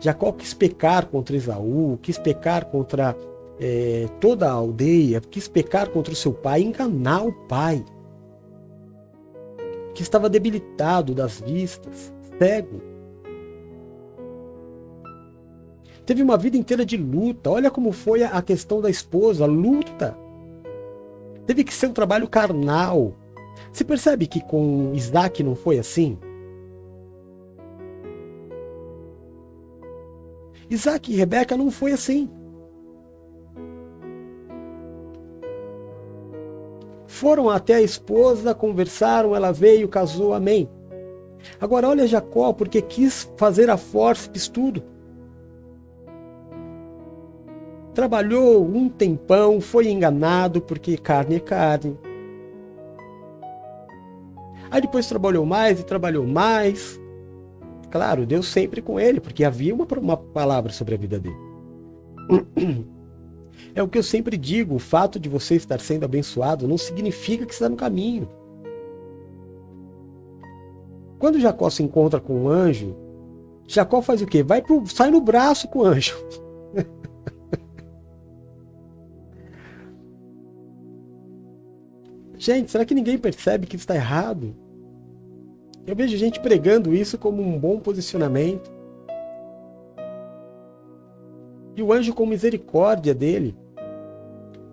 Jacó 0.00 0.32
quis 0.32 0.52
pecar 0.52 1.06
contra 1.06 1.36
Esaú, 1.36 1.96
quis 2.02 2.18
pecar 2.18 2.64
contra 2.64 3.16
é, 3.60 4.08
toda 4.20 4.48
a 4.48 4.52
aldeia, 4.52 5.20
quis 5.20 5.46
pecar 5.46 5.90
contra 5.90 6.12
o 6.12 6.16
seu 6.16 6.32
pai, 6.32 6.62
enganar 6.62 7.22
o 7.22 7.32
pai, 7.32 7.84
que 9.96 10.02
estava 10.02 10.28
debilitado 10.28 11.14
das 11.14 11.40
vistas, 11.40 12.12
cego. 12.38 12.82
Teve 16.04 16.22
uma 16.22 16.36
vida 16.36 16.56
inteira 16.56 16.84
de 16.84 16.98
luta. 16.98 17.50
Olha 17.50 17.70
como 17.70 17.90
foi 17.92 18.22
a 18.22 18.42
questão 18.42 18.82
da 18.82 18.90
esposa, 18.90 19.46
luta. 19.46 20.16
Teve 21.46 21.64
que 21.64 21.72
ser 21.72 21.86
um 21.86 21.94
trabalho 21.94 22.28
carnal. 22.28 23.14
Você 23.72 23.84
percebe 23.84 24.26
que 24.26 24.40
com 24.40 24.92
Isaac 24.94 25.42
não 25.42 25.56
foi 25.56 25.78
assim? 25.78 26.18
Isaac 30.68 31.10
e 31.10 31.16
Rebeca 31.16 31.56
não 31.56 31.70
foi 31.70 31.92
assim. 31.92 32.28
Foram 37.16 37.48
até 37.48 37.76
a 37.76 37.80
esposa, 37.80 38.54
conversaram, 38.54 39.34
ela 39.34 39.50
veio, 39.50 39.88
casou, 39.88 40.34
amém. 40.34 40.68
Agora 41.58 41.88
olha 41.88 42.06
Jacó, 42.06 42.52
porque 42.52 42.82
quis 42.82 43.32
fazer 43.38 43.70
a 43.70 43.78
forceps 43.78 44.48
tudo. 44.48 44.82
Trabalhou 47.94 48.62
um 48.62 48.90
tempão, 48.90 49.62
foi 49.62 49.88
enganado, 49.88 50.60
porque 50.60 50.98
carne 50.98 51.36
é 51.36 51.40
carne. 51.40 51.98
Aí 54.70 54.82
depois 54.82 55.08
trabalhou 55.08 55.46
mais 55.46 55.80
e 55.80 55.84
trabalhou 55.84 56.26
mais. 56.26 57.00
Claro, 57.90 58.26
Deus 58.26 58.46
sempre 58.46 58.82
com 58.82 59.00
ele, 59.00 59.20
porque 59.20 59.42
havia 59.42 59.74
uma, 59.74 59.86
uma 59.86 60.18
palavra 60.18 60.70
sobre 60.70 60.94
a 60.94 60.98
vida 60.98 61.18
dele. 61.18 61.36
É 63.76 63.82
o 63.82 63.88
que 63.88 63.98
eu 63.98 64.02
sempre 64.02 64.38
digo: 64.38 64.74
o 64.74 64.78
fato 64.78 65.20
de 65.20 65.28
você 65.28 65.54
estar 65.54 65.78
sendo 65.78 66.04
abençoado 66.04 66.66
não 66.66 66.78
significa 66.78 67.44
que 67.44 67.52
está 67.52 67.68
no 67.68 67.76
caminho. 67.76 68.26
Quando 71.18 71.38
Jacó 71.38 71.68
se 71.68 71.82
encontra 71.82 72.18
com 72.18 72.44
o 72.44 72.48
anjo, 72.48 72.96
Jacó 73.68 74.00
faz 74.00 74.22
o 74.22 74.26
quê? 74.26 74.42
Vai 74.42 74.62
pro, 74.62 74.86
sai 74.86 75.10
no 75.10 75.20
braço 75.20 75.68
com 75.68 75.80
o 75.80 75.84
anjo. 75.84 76.16
Gente, 82.38 82.70
será 82.70 82.84
que 82.84 82.94
ninguém 82.94 83.18
percebe 83.18 83.66
que 83.66 83.76
está 83.76 83.94
errado? 83.94 84.54
Eu 85.86 85.96
vejo 85.96 86.16
gente 86.16 86.40
pregando 86.40 86.94
isso 86.94 87.16
como 87.16 87.42
um 87.42 87.58
bom 87.58 87.80
posicionamento. 87.80 88.70
E 91.74 91.82
o 91.82 91.92
anjo, 91.92 92.12
com 92.12 92.26
misericórdia 92.26 93.14
dele, 93.14 93.56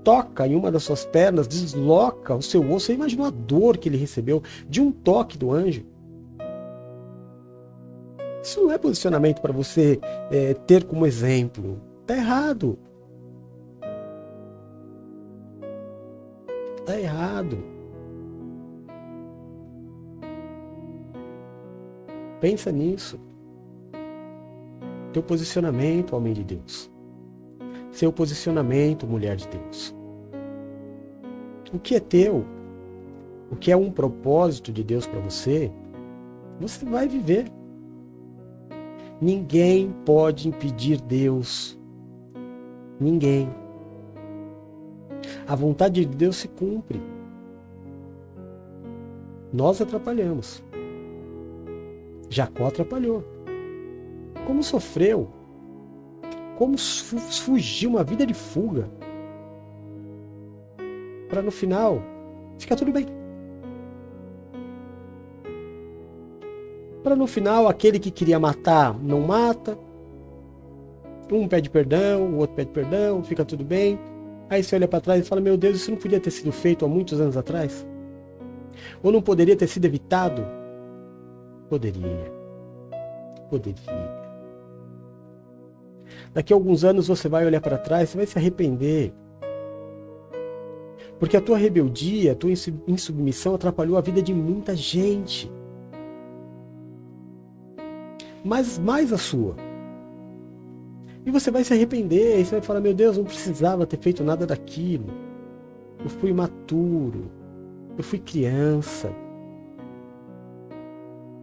toca 0.04 0.47
em 0.47 0.56
uma 0.56 0.72
das 0.72 0.84
suas 0.84 1.06
pernas, 1.06 1.47
desloca 1.47 2.36
o 2.36 2.41
seu 2.41 2.62
osso. 2.72 2.88
Você 2.88 2.93
imagina 2.93 3.28
a 3.28 3.30
dor 3.30 3.78
que 3.78 3.89
ele 3.89 3.97
recebeu 3.97 4.41
de 4.68 4.82
um 4.82 4.91
toque 4.91 5.38
do 5.38 5.51
anjo. 5.51 5.86
Isso 8.43 8.62
não 8.62 8.72
é 8.72 8.78
posicionamento 8.78 9.41
para 9.41 9.54
você 9.54 9.99
é, 10.30 10.54
ter 10.54 10.84
como 10.84 11.06
exemplo. 11.06 11.80
Está 12.01 12.18
errado. 12.18 12.78
Está 16.80 16.99
errado. 16.99 17.58
Pensa 22.41 22.74
nisso. 22.74 23.18
Teu 25.14 25.24
posicionamento, 25.24 26.14
homem 26.14 26.34
de 26.34 26.43
Deus. 26.43 26.93
Seu 27.94 28.12
posicionamento, 28.12 29.06
mulher 29.06 29.36
de 29.36 29.48
Deus. 29.48 29.96
O 31.72 31.78
que 31.78 31.94
é 31.94 32.00
teu, 32.00 32.44
o 33.52 33.56
que 33.56 33.72
é 33.72 33.78
um 33.78 33.91
propósito 33.91 34.72
de 34.72 34.84
Deus 34.84 35.06
para 35.06 35.20
você, 35.20 35.72
você 36.60 36.84
vai 36.86 37.08
viver. 37.08 37.46
Ninguém 39.22 39.94
pode 40.06 40.50
impedir 40.50 41.00
Deus. 41.02 41.80
Ninguém. 43.00 43.48
A 45.48 45.56
vontade 45.56 46.04
de 46.04 46.18
Deus 46.18 46.38
se 46.38 46.48
cumpre. 46.48 47.00
Nós 49.54 49.80
atrapalhamos. 49.80 50.64
Jacó 52.28 52.66
atrapalhou. 52.66 53.24
Como 54.48 54.64
sofreu? 54.64 55.30
Como 56.64 56.78
fugiu 56.78 57.89
uma 57.89 58.05
vida 58.05 58.26
de 58.26 58.34
fuga? 58.34 58.88
Para 61.28 61.41
no 61.41 61.51
final 61.51 62.01
ficar 62.57 62.78
tudo 62.78 62.89
bem. 62.89 63.05
Para 67.03 67.18
no 67.18 67.28
final 67.28 67.68
aquele 67.68 67.99
que 67.99 68.09
queria 68.09 68.39
matar 68.39 68.97
não 68.97 69.20
mata. 69.20 69.78
Um 71.30 71.49
pede 71.49 71.70
perdão, 71.70 72.28
o 72.32 72.38
outro 72.38 72.55
pede 72.55 72.72
perdão, 72.72 73.22
fica 73.26 73.43
tudo 73.43 73.66
bem. 73.66 73.99
Aí 74.49 74.64
você 74.64 74.78
olha 74.78 74.88
para 74.88 75.01
trás 75.01 75.26
e 75.26 75.28
fala: 75.28 75.41
Meu 75.41 75.57
Deus, 75.57 75.76
isso 75.76 75.91
não 75.91 75.97
podia 75.97 76.22
ter 76.22 76.32
sido 76.32 76.53
feito 76.53 76.86
há 76.86 76.88
muitos 76.88 77.20
anos 77.20 77.36
atrás? 77.36 77.86
Ou 79.03 79.11
não 79.11 79.22
poderia 79.22 79.57
ter 79.57 79.68
sido 79.68 79.84
evitado? 79.84 80.41
Poderia. 81.68 82.32
Poderia. 83.49 84.22
Daqui 86.34 86.51
a 86.51 86.55
alguns 86.55 86.84
anos 86.84 87.07
você 87.07 87.29
vai 87.29 87.45
olhar 87.45 87.61
para 87.61 87.77
trás, 87.77 88.09
você 88.09 88.17
vai 88.17 88.25
se 88.25 88.38
arrepender. 88.38 89.13
Porque 91.19 91.38
a 91.38 91.41
tua 91.41 91.57
rebeldia, 91.57 92.31
a 92.31 92.36
tua 92.36 92.51
insubmissão 92.88 93.53
atrapalhou 93.53 93.97
a 93.97 94.01
vida 94.01 94.21
de 94.21 94.34
muita 94.34 94.75
gente. 94.75 95.51
Mas 98.43 98.77
mais 98.79 99.13
a 99.13 99.17
sua. 99.17 99.55
E 101.25 101.31
você 101.31 101.49
vai 101.49 101.63
se 101.63 101.73
arrepender, 101.73 102.39
e 102.39 102.45
você 102.45 102.55
vai 102.55 102.61
falar: 102.61 102.81
Meu 102.81 102.93
Deus, 102.93 103.17
não 103.17 103.23
precisava 103.23 103.86
ter 103.86 103.97
feito 103.97 104.23
nada 104.23 104.45
daquilo. 104.45 105.05
Eu 106.03 106.09
fui 106.09 106.31
imaturo. 106.31 107.31
Eu 107.97 108.03
fui 108.03 108.19
criança. 108.19 109.13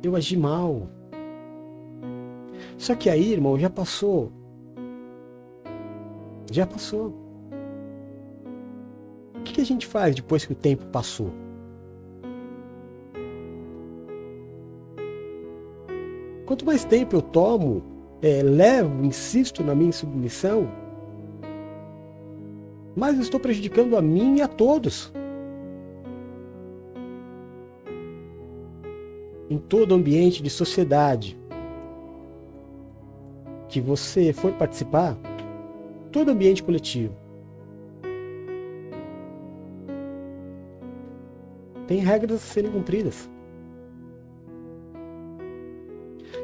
Eu 0.03 0.17
agi 0.17 0.37
mal. 0.37 0.89
Só 2.77 2.95
que 2.95 3.09
aí, 3.09 3.33
irmão, 3.33 3.59
já 3.59 3.71
passou. 3.71 4.40
Já 6.51 6.67
passou. 6.67 7.15
O 9.35 9.43
que 9.43 9.61
a 9.61 9.65
gente 9.65 9.87
faz 9.87 10.15
depois 10.15 10.45
que 10.45 10.53
o 10.53 10.57
tempo 10.57 10.85
passou? 10.87 11.31
Quanto 16.45 16.67
mais 16.67 16.85
tempo 16.85 17.15
eu 17.17 17.23
tomo, 17.23 17.83
é, 18.21 18.43
levo, 18.43 19.05
insisto 19.05 19.63
na 19.63 19.75
minha 19.75 19.93
submissão, 19.93 20.69
mais 22.97 23.15
eu 23.17 23.23
estou 23.23 23.39
prejudicando 23.39 23.97
a 23.97 24.03
mim 24.03 24.39
e 24.39 24.43
a 24.43 24.49
todos. 24.49 25.13
em 29.51 29.59
todo 29.59 29.95
ambiente 29.97 30.41
de 30.41 30.49
sociedade 30.49 31.37
que 33.69 33.81
você 33.81 34.33
for 34.33 34.53
participar, 34.53 35.17
todo 36.11 36.31
ambiente 36.31 36.63
coletivo, 36.63 37.15
tem 41.87 41.99
regras 41.99 42.37
a 42.37 42.39
serem 42.39 42.71
cumpridas. 42.71 43.29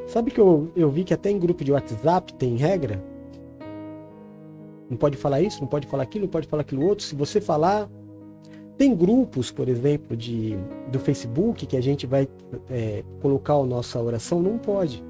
Sabe 0.07 0.31
que 0.31 0.39
eu, 0.39 0.71
eu 0.75 0.89
vi 0.89 1.03
que 1.03 1.13
até 1.13 1.29
em 1.29 1.37
grupo 1.37 1.63
de 1.63 1.71
WhatsApp 1.71 2.33
tem 2.33 2.55
regra? 2.55 3.03
Não 4.89 4.97
pode 4.97 5.17
falar 5.17 5.41
isso, 5.41 5.59
não 5.59 5.67
pode 5.67 5.85
falar 5.87 6.03
aquilo, 6.03 6.23
não 6.23 6.31
pode 6.31 6.47
falar 6.47 6.61
aquilo 6.61 6.85
outro. 6.85 7.05
Se 7.05 7.13
você 7.13 7.41
falar, 7.41 7.89
tem 8.77 8.95
grupos, 8.95 9.51
por 9.51 9.67
exemplo, 9.67 10.15
de, 10.15 10.57
do 10.91 10.99
Facebook 10.99 11.65
que 11.65 11.75
a 11.75 11.81
gente 11.81 12.05
vai 12.05 12.27
é, 12.69 13.03
colocar 13.21 13.53
a 13.55 13.65
nossa 13.65 14.01
oração? 14.01 14.41
Não 14.41 14.57
pode. 14.57 15.03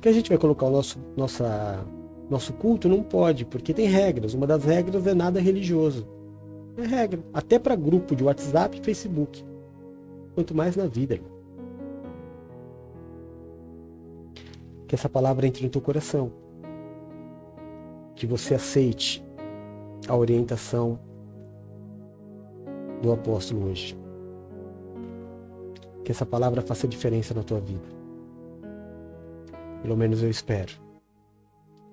Que 0.00 0.08
a 0.08 0.12
gente 0.12 0.28
vai 0.28 0.38
colocar 0.38 0.66
o 0.66 0.70
nosso, 0.70 0.98
nossa, 1.16 1.84
nosso 2.30 2.52
culto? 2.52 2.88
Não 2.88 3.02
pode, 3.02 3.44
porque 3.44 3.72
tem 3.72 3.86
regras. 3.86 4.34
Uma 4.34 4.46
das 4.46 4.64
regras 4.64 5.06
é 5.06 5.14
nada 5.14 5.40
religioso. 5.40 6.06
É 6.76 6.82
regra. 6.82 7.20
Até 7.32 7.58
para 7.58 7.74
grupo 7.74 8.14
de 8.14 8.22
WhatsApp 8.22 8.78
e 8.78 8.84
Facebook. 8.84 9.44
Quanto 10.34 10.54
mais 10.54 10.76
na 10.76 10.86
vida. 10.86 11.18
Que 14.86 14.94
essa 14.94 15.08
palavra 15.08 15.46
entre 15.46 15.64
no 15.64 15.70
teu 15.70 15.80
coração. 15.80 16.30
Que 18.14 18.26
você 18.26 18.54
aceite 18.54 19.24
a 20.06 20.16
orientação 20.16 20.98
do 23.02 23.12
apóstolo 23.12 23.70
hoje. 23.70 23.98
Que 26.04 26.12
essa 26.12 26.26
palavra 26.26 26.62
faça 26.62 26.86
diferença 26.86 27.34
na 27.34 27.42
tua 27.42 27.60
vida. 27.60 27.98
Pelo 29.82 29.96
menos 29.96 30.22
eu 30.22 30.30
espero. 30.30 30.87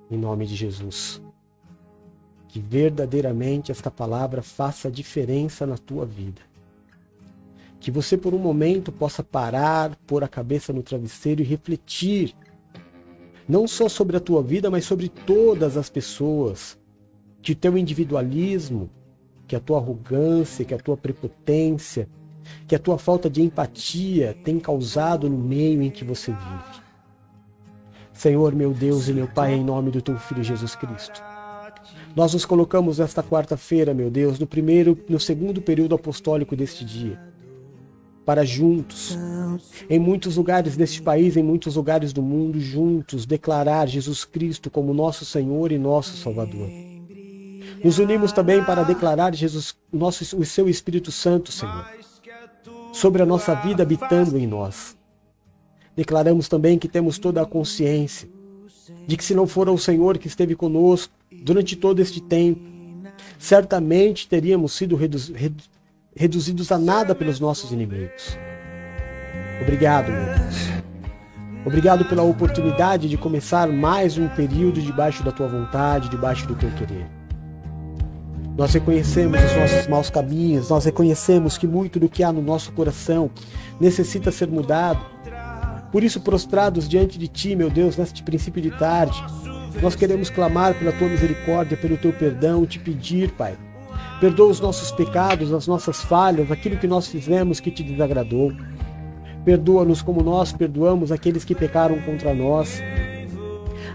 Em 0.10 0.18
nome 0.18 0.45
de 0.45 0.56
Jesus. 0.56 1.22
Que 2.47 2.60
verdadeiramente 2.60 3.72
esta 3.72 3.89
palavra 3.89 4.41
faça 4.41 4.91
diferença 4.91 5.66
na 5.66 5.78
tua 5.78 6.06
vida. 6.06 6.41
Que 7.80 7.91
você 7.91 8.18
por 8.18 8.34
um 8.34 8.39
momento 8.39 8.91
possa 8.91 9.24
parar, 9.24 9.95
pôr 10.08 10.24
a 10.24 10.28
cabeça 10.28 10.72
no 10.72 10.82
travesseiro 10.82 11.41
e 11.41 11.45
refletir 11.45 12.36
não 13.47 13.68
só 13.68 13.88
sobre 13.88 14.18
a 14.18 14.20
tua 14.20 14.41
vida, 14.41 14.72
mas 14.72 14.86
sobre 14.86 15.10
todas 15.10 15.78
as 15.78 15.89
pessoas. 15.89 16.78
Que 17.41 17.51
o 17.51 17.56
teu 17.56 17.78
individualismo, 17.78 18.89
que 19.47 19.56
a 19.56 19.60
tua 19.60 19.78
arrogância, 19.78 20.66
que 20.66 20.74
a 20.74 20.80
tua 20.80 20.97
prepotência, 20.97 22.08
que 22.68 22.76
a 22.76 22.80
tua 22.80 22.97
falta 22.97 23.30
de 23.30 23.41
empatia 23.41 24.36
tem 24.43 24.60
causado 24.60 25.30
no 25.30 25.38
meio 25.38 25.82
em 25.82 25.89
que 25.89 26.03
você 26.03 26.32
vive. 26.32 26.85
Senhor, 28.16 28.55
meu 28.55 28.74
Deus 28.74 29.07
e 29.07 29.13
meu 29.13 29.28
Pai, 29.28 29.53
em 29.53 29.63
nome 29.63 29.91
do 29.91 30.01
teu 30.01 30.18
Filho 30.18 30.43
Jesus 30.43 30.76
Cristo. 30.76 31.24
Nós 32.16 32.34
nos 32.34 32.45
colocamos 32.45 32.97
nesta 32.97 33.22
quarta-feira, 33.22 33.93
meu 33.93 34.09
Deus, 34.09 34.39
no 34.39 34.47
primeiro, 34.47 34.97
no 35.07 35.20
segundo 35.20 35.61
período 35.61 35.93
apostólico 35.93 36.55
deste 36.55 36.84
dia 36.84 37.36
para 38.26 38.43
juntos, 38.43 39.18
em 39.88 39.99
muitos 39.99 40.36
lugares 40.36 40.76
deste 40.76 41.01
país, 41.01 41.38
em 41.38 41.43
muitos 41.43 41.76
lugares 41.76 42.11
do 42.11 42.24
mundo, 42.24 42.59
juntos 42.59 43.26
declarar 43.26 43.88
Jesus 43.88 44.26
Cristo 44.26 44.72
como 44.72 44.93
nosso 44.93 45.24
Senhor 45.24 45.72
e 45.72 45.78
nosso 45.78 46.18
Salvador. 46.18 46.68
Nos 47.84 47.99
unimos 47.99 48.32
também 48.32 48.63
para 48.63 48.82
declarar 48.84 49.36
Jesus, 49.36 49.76
nosso, 49.93 50.38
o 50.38 50.43
seu 50.43 50.68
Espírito 50.68 51.11
Santo, 51.11 51.51
Senhor, 51.51 51.86
sobre 52.91 53.22
a 53.22 53.26
nossa 53.26 53.53
vida 53.53 53.84
habitando 53.84 54.39
em 54.39 54.47
nós. 54.47 54.97
Declaramos 55.96 56.48
também 56.50 56.78
que 56.78 56.88
temos 56.88 57.18
toda 57.18 57.41
a 57.41 57.46
consciência 57.46 58.28
de 59.08 59.16
que 59.18 59.24
se 59.24 59.34
não 59.34 59.48
for 59.48 59.70
o 59.70 59.78
Senhor 59.78 60.18
que 60.18 60.28
esteve 60.28 60.56
conosco 60.56 61.14
durante 61.43 61.76
todo 61.76 62.02
este 62.02 62.22
tempo, 62.22 62.62
certamente 63.39 64.28
teríamos 64.28 64.74
sido 64.74 64.98
reduzidos 66.16 66.72
a 66.72 66.78
nada 66.78 67.16
pelos 67.16 67.39
nossos 67.39 67.72
inimigos. 67.72 68.38
Obrigado, 69.62 70.12
meu 70.12 70.26
Deus. 70.26 70.86
Obrigado 71.66 72.06
pela 72.06 72.22
oportunidade 72.22 73.10
de 73.10 73.18
começar 73.18 73.68
mais 73.68 74.18
um 74.18 74.28
período 74.28 74.82
debaixo 74.82 75.24
da 75.24 75.32
tua 75.32 75.48
vontade, 75.48 76.10
debaixo 76.10 76.46
do 76.46 76.56
teu 76.56 76.70
querer. 76.72 77.08
Nós 78.56 78.74
reconhecemos 78.74 79.39
os 79.43 79.58
nossos 79.58 79.88
maus 79.88 80.10
caminhos, 80.10 80.70
nós 80.70 80.86
reconhecemos 80.86 81.58
que 81.58 81.66
muito 81.66 82.00
do 82.00 82.08
que 82.08 82.24
há 82.24 82.32
no 82.32 82.41
nosso 82.41 82.72
coração 82.72 83.32
necessita 83.80 84.32
ser 84.32 84.48
mudado. 84.48 85.14
Por 85.96 86.04
isso, 86.04 86.20
prostrados 86.20 86.89
diante 86.89 87.18
de 87.18 87.26
ti, 87.26 87.56
meu 87.56 87.70
Deus, 87.70 87.96
neste 87.96 88.22
princípio 88.22 88.62
de 88.62 88.70
tarde, 88.70 89.18
nós 89.82 89.96
queremos 89.96 90.30
clamar 90.30 90.78
pela 90.78 90.91
tua 90.91 91.08
misericórdia, 91.08 91.78
pelo 91.78 91.96
teu 91.96 92.12
perdão, 92.12 92.66
te 92.66 92.78
pedir, 92.78 93.32
Pai, 93.32 93.56
Perdoa 94.20 94.50
os 94.50 94.60
nossos 94.60 94.91
pecados, 94.91 95.54
as 95.54 95.68
nossas 95.68 96.02
falhas, 96.02 96.52
aquilo 96.52 96.76
que 96.76 96.86
nós 96.86 97.08
fizemos 97.08 97.62
que 97.62 97.72
te 97.72 97.82
desagradou. 97.82 98.52
Perdoa-nos 99.46 100.02
como 100.02 100.22
nós 100.22 100.52
perdoamos 100.52 101.14
aqueles 101.14 101.46
que 101.46 101.56
pecaram 101.56 101.98
contra 102.02 102.34
nós. 102.34 102.82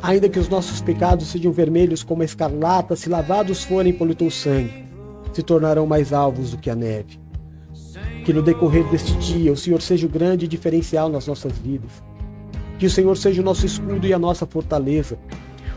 Ainda 0.01 0.27
que 0.27 0.39
os 0.39 0.49
nossos 0.49 0.81
pecados 0.81 1.29
sejam 1.29 1.53
vermelhos 1.53 2.03
como 2.03 2.23
a 2.23 2.25
escarlata, 2.25 2.97
se 2.97 3.11
lavados 3.11 3.63
forem 3.63 3.93
pelo 3.93 4.15
teu 4.15 4.31
sangue, 4.31 4.87
se 5.35 5.43
tornarão 5.43 5.87
mais 5.87 6.15
alvos 6.15 6.53
do 6.53 6.57
que 6.57 6.71
a 6.71 6.75
neve. 6.75 7.21
Que 8.25 8.33
no 8.33 8.43
decorrer 8.43 8.85
deste 8.91 9.13
dia 9.15 9.53
o 9.53 9.57
Senhor 9.57 9.81
seja 9.81 10.07
o 10.07 10.11
grande 10.11 10.47
diferencial 10.47 11.09
nas 11.09 11.27
nossas 11.27 11.53
vidas. 11.59 12.03
Que 12.79 12.87
o 12.87 12.91
Senhor 12.91 13.17
seja 13.17 13.43
o 13.43 13.45
nosso 13.45 13.67
escudo 13.67 14.07
e 14.07 14.13
a 14.13 14.19
nossa 14.19 14.47
fortaleza, 14.47 15.19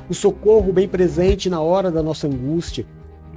o 0.09 0.13
socorro 0.13 0.71
bem 0.71 0.87
presente 0.87 1.49
na 1.49 1.61
hora 1.61 1.89
da 1.89 2.03
nossa 2.03 2.27
angústia 2.27 2.85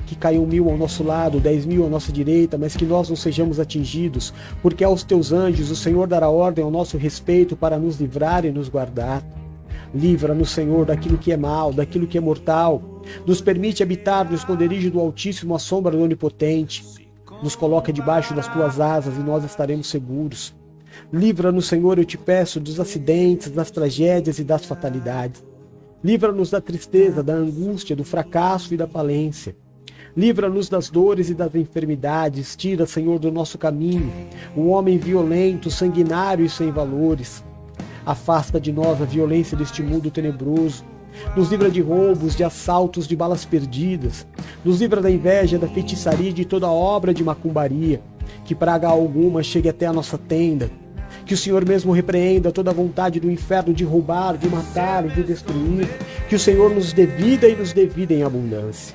que 0.06 0.14
caiam 0.14 0.46
mil 0.46 0.70
ao 0.70 0.78
nosso 0.78 1.02
lado, 1.02 1.40
dez 1.40 1.66
mil 1.66 1.84
à 1.84 1.88
nossa 1.88 2.12
direita, 2.12 2.56
mas 2.56 2.76
que 2.76 2.84
nós 2.84 3.08
não 3.08 3.16
sejamos 3.16 3.58
atingidos, 3.58 4.32
porque 4.62 4.84
aos 4.84 5.02
teus 5.02 5.32
anjos 5.32 5.70
o 5.70 5.76
Senhor 5.76 6.06
dará 6.06 6.28
ordem 6.28 6.64
ao 6.64 6.70
nosso 6.70 6.96
respeito 6.96 7.56
para 7.56 7.78
nos 7.78 8.00
livrar 8.00 8.44
e 8.44 8.52
nos 8.52 8.68
guardar. 8.68 9.22
Livra-nos, 9.92 10.50
Senhor, 10.50 10.86
daquilo 10.86 11.18
que 11.18 11.32
é 11.32 11.36
mal, 11.36 11.72
daquilo 11.72 12.06
que 12.06 12.16
é 12.16 12.20
mortal. 12.20 13.02
Nos 13.26 13.40
permite 13.40 13.82
habitar 13.82 14.28
no 14.28 14.36
esconderijo 14.36 14.90
do 14.90 15.00
Altíssimo, 15.00 15.54
à 15.54 15.58
sombra 15.58 15.96
do 15.96 16.02
Onipotente. 16.02 16.84
Nos 17.42 17.54
coloca 17.54 17.92
debaixo 17.92 18.34
das 18.34 18.48
tuas 18.48 18.80
asas 18.80 19.16
e 19.16 19.20
nós 19.20 19.44
estaremos 19.44 19.88
seguros. 19.88 20.54
Livra-nos, 21.12 21.66
Senhor, 21.66 21.98
eu 21.98 22.04
te 22.04 22.16
peço, 22.16 22.58
dos 22.58 22.80
acidentes, 22.80 23.50
das 23.50 23.70
tragédias 23.70 24.38
e 24.38 24.44
das 24.44 24.64
fatalidades. 24.64 25.44
Livra-nos 26.02 26.50
da 26.50 26.60
tristeza, 26.60 27.22
da 27.22 27.34
angústia, 27.34 27.96
do 27.96 28.04
fracasso 28.04 28.72
e 28.72 28.76
da 28.76 28.86
falência. 28.86 29.56
Livra-nos 30.16 30.68
das 30.68 30.88
dores 30.88 31.28
e 31.28 31.34
das 31.34 31.54
enfermidades. 31.54 32.56
Tira, 32.56 32.86
Senhor, 32.86 33.18
do 33.18 33.30
nosso 33.30 33.58
caminho 33.58 34.10
o 34.56 34.68
homem 34.68 34.96
violento, 34.96 35.70
sanguinário 35.70 36.44
e 36.44 36.48
sem 36.48 36.70
valores. 36.70 37.44
Afasta 38.04 38.60
de 38.60 38.72
nós 38.72 39.02
a 39.02 39.04
violência 39.04 39.56
deste 39.56 39.82
mundo 39.82 40.10
tenebroso. 40.10 40.84
Nos 41.36 41.50
livra 41.50 41.70
de 41.70 41.80
roubos, 41.80 42.34
de 42.34 42.44
assaltos, 42.44 43.06
de 43.06 43.16
balas 43.16 43.44
perdidas. 43.44 44.26
Nos 44.64 44.80
livra 44.80 45.00
da 45.00 45.10
inveja, 45.10 45.58
da 45.58 45.68
feitiçaria 45.68 46.30
e 46.30 46.32
de 46.32 46.44
toda 46.44 46.68
obra 46.68 47.12
de 47.12 47.22
macumbaria. 47.22 48.00
Que 48.44 48.54
praga 48.54 48.88
alguma 48.88 49.42
chegue 49.42 49.68
até 49.68 49.86
a 49.86 49.92
nossa 49.92 50.18
tenda. 50.18 50.70
Que 51.24 51.34
o 51.34 51.36
Senhor 51.36 51.66
mesmo 51.66 51.92
repreenda 51.92 52.52
toda 52.52 52.70
a 52.70 52.74
vontade 52.74 53.18
do 53.18 53.30
inferno 53.30 53.74
de 53.74 53.84
roubar, 53.84 54.36
de 54.36 54.48
matar, 54.48 55.06
de 55.08 55.22
destruir. 55.22 55.88
Que 56.28 56.36
o 56.36 56.38
Senhor 56.38 56.72
nos 56.74 56.92
dê 56.92 57.06
vida 57.06 57.48
e 57.48 57.56
nos 57.56 57.72
dê 57.72 57.86
vida 57.86 58.14
em 58.14 58.22
abundância. 58.22 58.94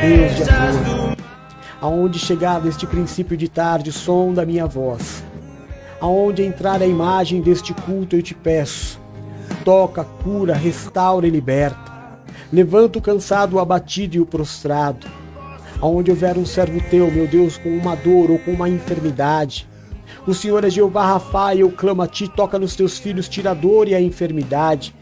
Deus 0.00 0.36
de 0.36 0.42
amor, 0.44 1.16
aonde 1.80 2.18
chegar 2.18 2.64
este 2.66 2.86
princípio 2.86 3.36
de 3.36 3.48
tarde, 3.48 3.90
som 3.90 4.32
da 4.32 4.46
minha 4.46 4.64
voz, 4.64 5.24
aonde 6.00 6.42
entrar 6.42 6.80
a 6.80 6.86
imagem 6.86 7.40
deste 7.40 7.74
culto, 7.74 8.14
eu 8.14 8.22
te 8.22 8.32
peço, 8.32 8.97
toca, 9.64 10.04
cura, 10.04 10.54
restaura 10.54 11.26
e 11.26 11.30
liberta. 11.30 11.92
Levanta 12.52 12.98
o 12.98 13.02
cansado, 13.02 13.56
o 13.56 13.60
abatido 13.60 14.16
e 14.16 14.20
o 14.20 14.26
prostrado. 14.26 15.06
Aonde 15.80 16.10
houver 16.10 16.36
um 16.36 16.46
servo 16.46 16.80
teu, 16.90 17.10
meu 17.10 17.26
Deus, 17.26 17.56
com 17.56 17.68
uma 17.68 17.94
dor 17.94 18.30
ou 18.30 18.38
com 18.38 18.52
uma 18.52 18.68
enfermidade, 18.68 19.68
o 20.26 20.34
Senhor 20.34 20.64
é 20.64 20.70
Jeová 20.70 21.06
Rafa 21.06 21.54
e 21.54 21.60
eu 21.60 21.70
clamo 21.70 22.02
a 22.02 22.06
ti, 22.06 22.28
toca 22.28 22.58
nos 22.58 22.76
teus 22.76 22.98
filhos, 22.98 23.28
tira 23.28 23.52
a 23.52 23.54
dor 23.54 23.88
e 23.88 23.94
a 23.94 24.00
enfermidade. 24.00 24.94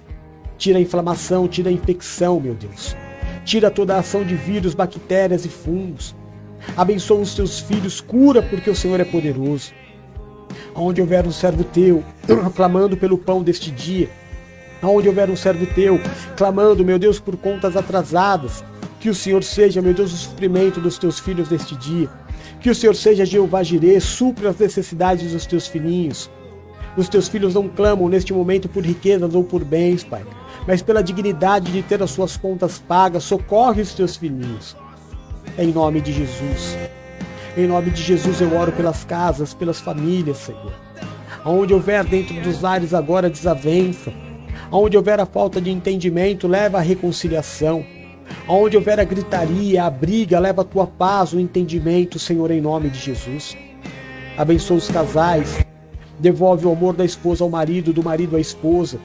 Tira 0.58 0.78
a 0.78 0.80
inflamação, 0.80 1.48
tira 1.48 1.68
a 1.68 1.72
infecção, 1.72 2.38
meu 2.38 2.54
Deus. 2.54 2.96
Tira 3.44 3.70
toda 3.70 3.94
a 3.94 3.98
ação 3.98 4.24
de 4.24 4.34
vírus, 4.34 4.74
bactérias 4.74 5.44
e 5.44 5.48
fungos. 5.48 6.14
Abençoa 6.76 7.20
os 7.20 7.34
teus 7.34 7.60
filhos, 7.60 8.00
cura, 8.00 8.42
porque 8.42 8.70
o 8.70 8.74
Senhor 8.74 9.00
é 9.00 9.04
poderoso. 9.04 9.72
Aonde 10.74 11.00
houver 11.00 11.26
um 11.26 11.32
servo 11.32 11.64
teu, 11.64 12.02
clamando 12.54 12.96
pelo 12.96 13.18
pão 13.18 13.42
deste 13.42 13.70
dia, 13.70 14.08
aonde 14.86 15.08
houver 15.08 15.28
um 15.28 15.36
servo 15.36 15.66
teu, 15.66 16.00
clamando, 16.36 16.84
meu 16.84 16.98
Deus, 16.98 17.18
por 17.18 17.36
contas 17.36 17.76
atrasadas, 17.76 18.64
que 19.00 19.10
o 19.10 19.14
Senhor 19.14 19.42
seja, 19.42 19.82
meu 19.82 19.94
Deus, 19.94 20.12
o 20.12 20.16
suprimento 20.16 20.80
dos 20.80 20.98
teus 20.98 21.18
filhos 21.18 21.50
neste 21.50 21.76
dia. 21.76 22.08
Que 22.60 22.70
o 22.70 22.74
Senhor 22.74 22.94
seja 22.94 23.24
Jeová 23.24 23.62
Jireh, 23.62 24.00
supra 24.00 24.50
as 24.50 24.58
necessidades 24.58 25.32
dos 25.32 25.46
teus 25.46 25.66
filhinhos. 25.66 26.30
Os 26.96 27.08
teus 27.08 27.28
filhos 27.28 27.54
não 27.54 27.68
clamam 27.68 28.08
neste 28.08 28.32
momento 28.32 28.68
por 28.68 28.84
riquezas 28.84 29.34
ou 29.34 29.44
por 29.44 29.62
bens, 29.62 30.02
Pai 30.02 30.24
mas 30.66 30.82
pela 30.82 31.02
dignidade 31.02 31.70
de 31.70 31.82
ter 31.82 32.02
as 32.02 32.10
suas 32.10 32.36
contas 32.36 32.78
pagas, 32.78 33.22
socorre 33.22 33.82
os 33.82 33.94
teus 33.94 34.16
filhinhos. 34.16 34.76
Em 35.56 35.68
nome 35.68 36.00
de 36.00 36.12
Jesus. 36.12 36.76
Em 37.56 37.66
nome 37.66 37.90
de 37.90 38.02
Jesus 38.02 38.40
eu 38.40 38.54
oro 38.54 38.72
pelas 38.72 39.04
casas, 39.04 39.54
pelas 39.54 39.80
famílias, 39.80 40.38
Senhor. 40.38 40.72
Aonde 41.44 41.72
houver 41.72 42.04
dentro 42.04 42.34
dos 42.40 42.60
lares 42.60 42.92
agora 42.92 43.30
desavença, 43.30 44.12
aonde 44.70 44.96
houver 44.96 45.20
a 45.20 45.26
falta 45.26 45.60
de 45.60 45.70
entendimento, 45.70 46.46
leva 46.48 46.78
a 46.78 46.82
reconciliação. 46.82 47.84
Aonde 48.46 48.76
houver 48.76 48.98
a 48.98 49.04
gritaria, 49.04 49.84
a 49.84 49.90
briga, 49.90 50.38
leva 50.38 50.62
a 50.62 50.64
tua 50.64 50.86
paz, 50.86 51.32
o 51.32 51.40
entendimento, 51.40 52.18
Senhor, 52.18 52.50
em 52.50 52.60
nome 52.60 52.90
de 52.90 52.98
Jesus. 52.98 53.56
Abençoa 54.36 54.76
os 54.76 54.88
casais, 54.88 55.64
devolve 56.18 56.66
o 56.66 56.72
amor 56.72 56.94
da 56.94 57.04
esposa 57.04 57.44
ao 57.44 57.50
marido, 57.50 57.92
do 57.92 58.02
marido 58.02 58.36
à 58.36 58.40
esposa 58.40 58.98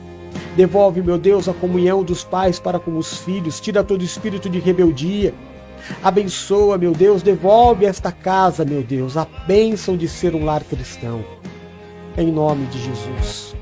Devolve, 0.56 1.02
meu 1.02 1.18
Deus, 1.18 1.48
a 1.48 1.54
comunhão 1.54 2.04
dos 2.04 2.24
pais 2.24 2.60
para 2.60 2.80
com 2.80 2.98
os 2.98 3.18
filhos. 3.20 3.60
Tira 3.60 3.84
todo 3.84 4.04
espírito 4.04 4.50
de 4.50 4.60
rebeldia. 4.60 5.34
Abençoa, 6.04 6.78
meu 6.78 6.92
Deus, 6.92 7.22
devolve 7.22 7.86
esta 7.86 8.12
casa, 8.12 8.64
meu 8.64 8.84
Deus, 8.84 9.18
a 9.18 9.26
bênção 9.48 9.98
de 9.98 10.08
ser 10.08 10.36
um 10.36 10.46
lar 10.46 10.64
cristão. 10.64 11.24
Em 12.18 12.32
nome 12.32 12.66
de 12.68 12.80
Jesus. 12.84 13.61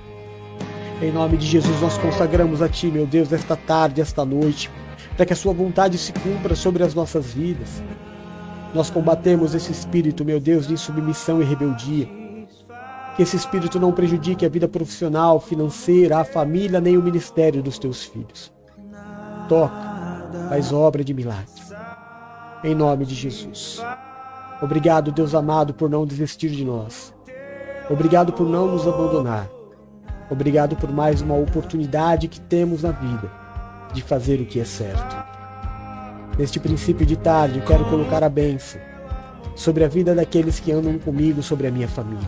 Em 1.02 1.14
nome 1.14 1.38
de 1.38 1.45
Jesus, 1.45 1.80
nós 1.80 1.97
consagramos 1.97 2.62
a 2.62 2.68
Ti, 2.68 2.88
meu 2.88 3.08
Deus, 3.08 3.32
esta 3.32 3.56
tarde, 3.56 4.02
esta 4.02 4.26
noite, 4.26 4.70
para 5.16 5.26
que 5.26 5.32
a 5.32 5.36
Sua 5.36 5.54
vontade 5.54 5.97
se 5.97 6.12
cumpra 6.12 6.56
sobre 6.56 6.84
as 6.84 6.93
nossas 6.93 7.28
vidas. 7.34 7.82
Nós 8.74 8.89
combatemos 8.89 9.56
esse 9.56 9.72
espírito, 9.72 10.26
meu 10.26 10.41
Deus, 10.41 10.68
de 10.68 10.74
insubmissão 10.74 11.41
e 11.41 11.45
rebeldia 11.45 12.08
Que 13.16 13.24
esse 13.24 13.38
espírito 13.38 13.80
não 13.80 13.93
prejudique 13.93 14.45
a 14.45 14.50
vida 14.50 14.68
profissional, 14.68 15.39
financeira, 15.39 16.20
a 16.20 16.26
família, 16.26 16.82
nem 16.82 16.97
o 16.97 17.02
ministério 17.02 17.64
dos 17.64 17.80
teus 17.80 18.04
filhos. 18.04 18.52
Toca, 19.47 19.74
faz 20.50 20.74
obra 20.74 21.02
de 21.02 21.14
milagres. 21.14 21.72
Em 22.62 22.76
nome 22.76 23.06
de 23.06 23.16
Jesus. 23.16 23.82
Obrigado, 24.62 25.14
Deus 25.14 25.34
amado, 25.34 25.74
por 25.74 25.89
não 25.89 26.06
desistir 26.06 26.50
de 26.50 26.66
nós. 26.66 27.14
Obrigado 27.89 28.34
por 28.34 28.47
não 28.47 28.68
nos 28.68 28.86
abandonar. 28.86 29.59
Obrigado 30.30 30.75
por 30.75 30.91
mais 30.91 31.21
uma 31.21 31.36
oportunidade 31.36 32.27
que 32.27 32.39
temos 32.39 32.84
na 32.84 32.91
vida 32.91 33.32
de 33.93 34.01
fazer 34.03 34.39
o 34.39 34.45
que 34.45 34.59
é 34.59 34.65
certo. 34.65 35.17
Neste 36.38 36.59
princípio 36.59 37.05
de 37.05 37.17
tarde, 37.17 37.59
eu 37.59 37.65
quero 37.65 37.86
colocar 37.86 38.23
a 38.23 38.30
bênção 38.30 38.80
sobre 39.55 39.84
a 39.84 39.88
vida 39.88 40.13
daqueles 40.13 40.59
que 40.59 40.71
andam 40.71 40.97
comigo, 40.99 41.41
sobre 41.41 41.67
a 41.67 41.71
minha 41.71 41.88
família. 41.88 42.27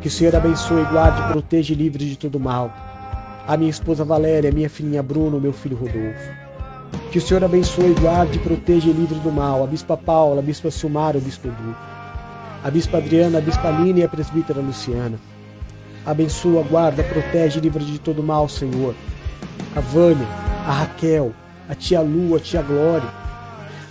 Que 0.00 0.08
o 0.08 0.10
Senhor 0.10 0.36
abençoe, 0.36 0.84
guarde, 0.84 1.32
proteja 1.32 1.72
e 1.72 1.76
livre 1.76 2.04
de 2.04 2.16
todo 2.16 2.38
mal. 2.38 2.72
A 3.48 3.56
minha 3.56 3.70
esposa 3.70 4.04
Valéria, 4.04 4.52
minha 4.52 4.70
filhinha 4.70 5.02
Bruno, 5.02 5.40
meu 5.40 5.52
filho 5.52 5.76
Rodolfo. 5.76 6.48
Que 7.10 7.18
o 7.18 7.20
Senhor 7.20 7.42
abençoe, 7.42 7.94
guarde, 7.94 8.38
proteja 8.38 8.88
e 8.88 8.92
livre 8.92 9.18
do 9.20 9.32
mal. 9.32 9.64
A 9.64 9.66
Bispa 9.66 9.96
Paula, 9.96 10.40
a 10.40 10.42
Bispa 10.42 10.70
Silmara, 10.70 11.18
o 11.18 11.20
Bispo 11.20 11.48
Edu. 11.48 11.76
A 12.62 12.70
Bispa 12.70 12.98
Adriana, 12.98 13.38
a 13.38 13.40
Bispa 13.40 13.68
Aline 13.68 14.00
e 14.00 14.04
a 14.04 14.08
Presbítera 14.08 14.60
Luciana. 14.60 15.18
Abençoa, 16.08 16.62
guarda, 16.62 17.04
protege 17.04 17.58
e 17.58 17.60
livre 17.60 17.84
de 17.84 17.98
todo 17.98 18.22
mal, 18.22 18.48
Senhor. 18.48 18.94
A 19.76 19.80
Vânia, 19.80 20.26
a 20.66 20.72
Raquel, 20.72 21.34
a 21.68 21.74
tia 21.74 22.00
Lu, 22.00 22.34
a 22.34 22.40
tia 22.40 22.62
Glória. 22.62 23.10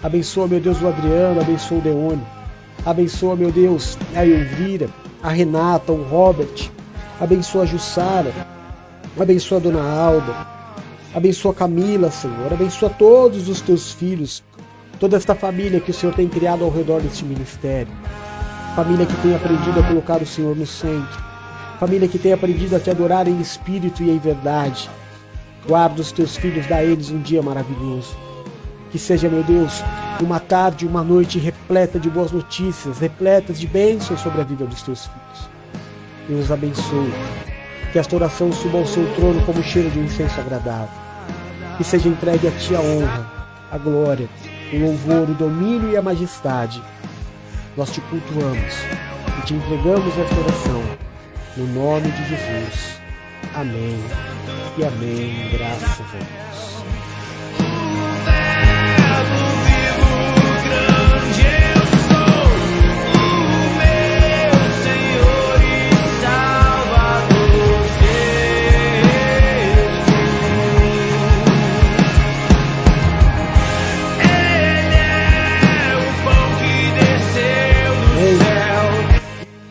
Abençoa, 0.01 0.47
meu 0.47 0.59
Deus, 0.59 0.81
o 0.81 0.87
Adriano, 0.87 1.39
abençoa 1.39 1.77
o 1.77 1.81
Deone. 1.81 2.23
Abençoa, 2.83 3.35
meu 3.35 3.51
Deus, 3.51 3.99
a 4.15 4.25
Elvira, 4.25 4.89
a 5.21 5.29
Renata, 5.29 5.91
o 5.91 6.01
Robert. 6.09 6.71
Abençoa 7.21 7.61
a 7.61 7.65
Jussara. 7.67 8.33
Abençoa 9.19 9.59
a 9.59 9.61
Dona 9.61 9.83
Alda. 9.83 10.47
Abençoa 11.13 11.53
Camila, 11.53 12.09
Senhor. 12.09 12.51
Abençoa 12.51 12.89
todos 12.89 13.47
os 13.47 13.61
teus 13.61 13.91
filhos, 13.91 14.43
toda 14.99 15.17
esta 15.17 15.35
família 15.35 15.79
que 15.79 15.91
o 15.91 15.93
Senhor 15.93 16.15
tem 16.15 16.27
criado 16.27 16.63
ao 16.63 16.71
redor 16.71 16.99
deste 16.99 17.23
ministério. 17.23 17.93
Família 18.75 19.05
que 19.05 19.15
tem 19.17 19.35
aprendido 19.35 19.79
a 19.79 19.83
colocar 19.83 20.19
o 20.19 20.25
Senhor 20.25 20.55
no 20.55 20.65
centro. 20.65 21.26
Família 21.79 22.07
que 22.07 22.17
tem 22.17 22.33
aprendido 22.33 22.75
a 22.75 22.79
te 22.79 22.89
adorar 22.89 23.27
em 23.27 23.39
espírito 23.39 24.03
e 24.03 24.09
em 24.09 24.17
verdade. 24.17 24.89
Guarda 25.67 26.01
os 26.01 26.11
teus 26.11 26.35
filhos, 26.35 26.65
dá 26.65 26.77
a 26.77 26.83
eles 26.83 27.09
um 27.09 27.21
dia 27.21 27.41
maravilhoso. 27.41 28.17
Que 28.91 28.97
seja, 28.97 29.29
meu 29.29 29.43
Deus, 29.43 29.83
uma 30.21 30.39
tarde, 30.39 30.87
uma 30.87 31.03
noite 31.03 31.37
repleta 31.37 31.99
de 31.99 32.09
boas 32.09 32.31
notícias, 32.31 32.99
repletas 32.99 33.59
de 33.59 33.67
bênçãos 33.67 34.21
sobre 34.21 34.41
a 34.41 34.43
vida 34.43 34.65
dos 34.65 34.81
teus 34.81 35.05
filhos. 35.05 35.49
Deus 36.27 36.51
abençoe. 36.51 37.13
Que 37.91 37.99
esta 37.99 38.15
oração 38.15 38.51
suba 38.51 38.79
ao 38.79 38.85
seu 38.85 39.05
trono 39.15 39.41
como 39.45 39.61
cheiro 39.61 39.89
de 39.89 39.99
um 39.99 40.05
incenso 40.05 40.39
agradável 40.39 41.07
que 41.77 41.83
seja 41.83 42.09
entregue 42.09 42.47
a 42.47 42.51
Ti 42.51 42.75
a 42.75 42.81
honra, 42.81 43.31
a 43.71 43.77
glória, 43.77 44.27
o 44.73 44.79
louvor, 44.79 45.29
o 45.29 45.35
domínio 45.35 45.91
e 45.91 45.97
a 45.97 46.01
majestade. 46.01 46.81
Nós 47.77 47.91
te 47.91 48.01
cultuamos 48.01 48.73
e 49.37 49.45
te 49.45 49.53
entregamos 49.53 50.17
esta 50.17 50.39
oração, 50.39 50.81
no 51.57 51.65
nome 51.73 52.11
de 52.11 52.29
Jesus. 52.29 53.01
Amém 53.55 53.99
e 54.77 54.83
amém. 54.83 55.49
Graças 55.51 55.99
a 55.99 56.17
Deus. 56.17 56.67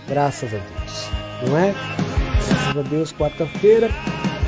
Graças 0.08 0.54
a 0.54 0.56
Deus, 0.56 0.85
não 1.46 1.58
é? 1.58 1.74
Graças 2.36 2.76
a 2.76 2.82
Deus, 2.82 3.12
quarta-feira, 3.12 3.90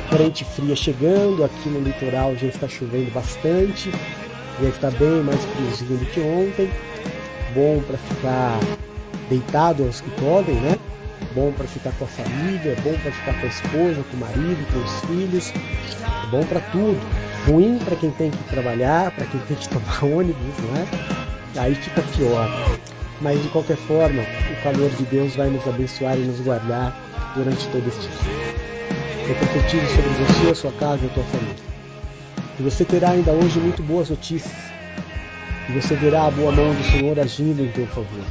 frente 0.09 0.43
fria 0.43 0.75
chegando, 0.75 1.43
aqui 1.43 1.69
no 1.69 1.79
litoral 1.79 2.35
já 2.35 2.47
está 2.47 2.67
chovendo 2.67 3.11
bastante, 3.11 3.91
já 4.61 4.69
está 4.69 4.91
bem 4.91 5.23
mais 5.23 5.43
friozinho 5.45 5.97
do 5.97 6.05
que 6.05 6.19
ontem. 6.19 6.69
Bom 7.53 7.81
para 7.87 7.97
ficar 7.97 8.59
deitado 9.29 9.83
aos 9.83 10.01
que 10.01 10.09
podem, 10.21 10.55
né? 10.55 10.77
Bom 11.33 11.51
para 11.51 11.67
ficar 11.67 11.91
com 11.93 12.05
a 12.05 12.07
família, 12.07 12.75
bom 12.83 12.93
para 13.01 13.11
ficar 13.11 13.39
com 13.39 13.45
a 13.45 13.49
esposa, 13.49 14.03
com 14.09 14.17
o 14.17 14.19
marido, 14.19 14.67
com 14.71 14.79
os 14.79 15.01
filhos. 15.01 15.53
Bom 16.29 16.43
para 16.43 16.59
tudo. 16.71 16.99
Ruim 17.47 17.79
para 17.79 17.95
quem 17.95 18.11
tem 18.11 18.29
que 18.29 18.43
trabalhar, 18.43 19.11
para 19.11 19.25
quem 19.25 19.39
tem 19.41 19.57
que 19.57 19.69
tomar 19.69 20.03
ônibus, 20.03 20.57
não 20.59 20.75
é? 20.75 21.61
Aí 21.61 21.75
fica 21.75 22.01
pior. 22.01 22.47
Mas 23.21 23.41
de 23.41 23.49
qualquer 23.49 23.75
forma, 23.75 24.21
o 24.21 24.63
calor 24.63 24.89
de 24.91 25.03
Deus 25.03 25.35
vai 25.35 25.49
nos 25.49 25.67
abençoar 25.67 26.17
e 26.17 26.21
nos 26.21 26.39
guardar 26.39 26.95
durante 27.35 27.67
todo 27.67 27.85
este 27.85 28.07
dia. 28.07 28.49
Eu 29.27 29.35
profetizo 29.35 29.85
sobre 29.87 30.09
você, 30.09 30.51
a 30.51 30.55
sua 30.55 30.71
casa 30.71 31.03
e 31.03 31.07
a 31.07 31.13
tua 31.13 31.23
família. 31.25 31.55
E 32.59 32.63
você 32.63 32.85
terá 32.85 33.11
ainda 33.11 33.31
hoje 33.31 33.59
muito 33.59 33.83
boas 33.83 34.09
notícias. 34.09 34.55
E 35.67 35.73
você 35.73 35.95
verá 35.95 36.27
a 36.27 36.31
boa 36.31 36.51
mão 36.51 36.73
do 36.73 36.83
Senhor 36.91 37.19
agindo 37.19 37.63
em 37.63 37.71
teu 37.71 37.85
favor. 37.87 38.23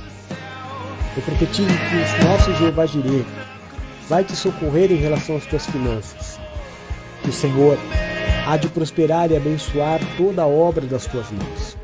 Eu 1.16 1.22
profetizo 1.22 1.68
que 1.68 2.24
o 2.24 2.28
nosso 2.28 2.54
Jeová 2.54 2.86
Jireh 2.86 3.24
vai 4.08 4.24
te 4.24 4.34
socorrer 4.34 4.90
em 4.90 4.96
relação 4.96 5.36
às 5.36 5.44
tuas 5.44 5.66
finanças. 5.66 6.40
Que 7.22 7.28
o 7.28 7.32
Senhor 7.32 7.78
há 8.46 8.56
de 8.56 8.68
prosperar 8.68 9.30
e 9.30 9.36
abençoar 9.36 10.00
toda 10.16 10.42
a 10.42 10.46
obra 10.46 10.86
das 10.86 11.06
tuas 11.06 11.30
mãos. 11.30 11.76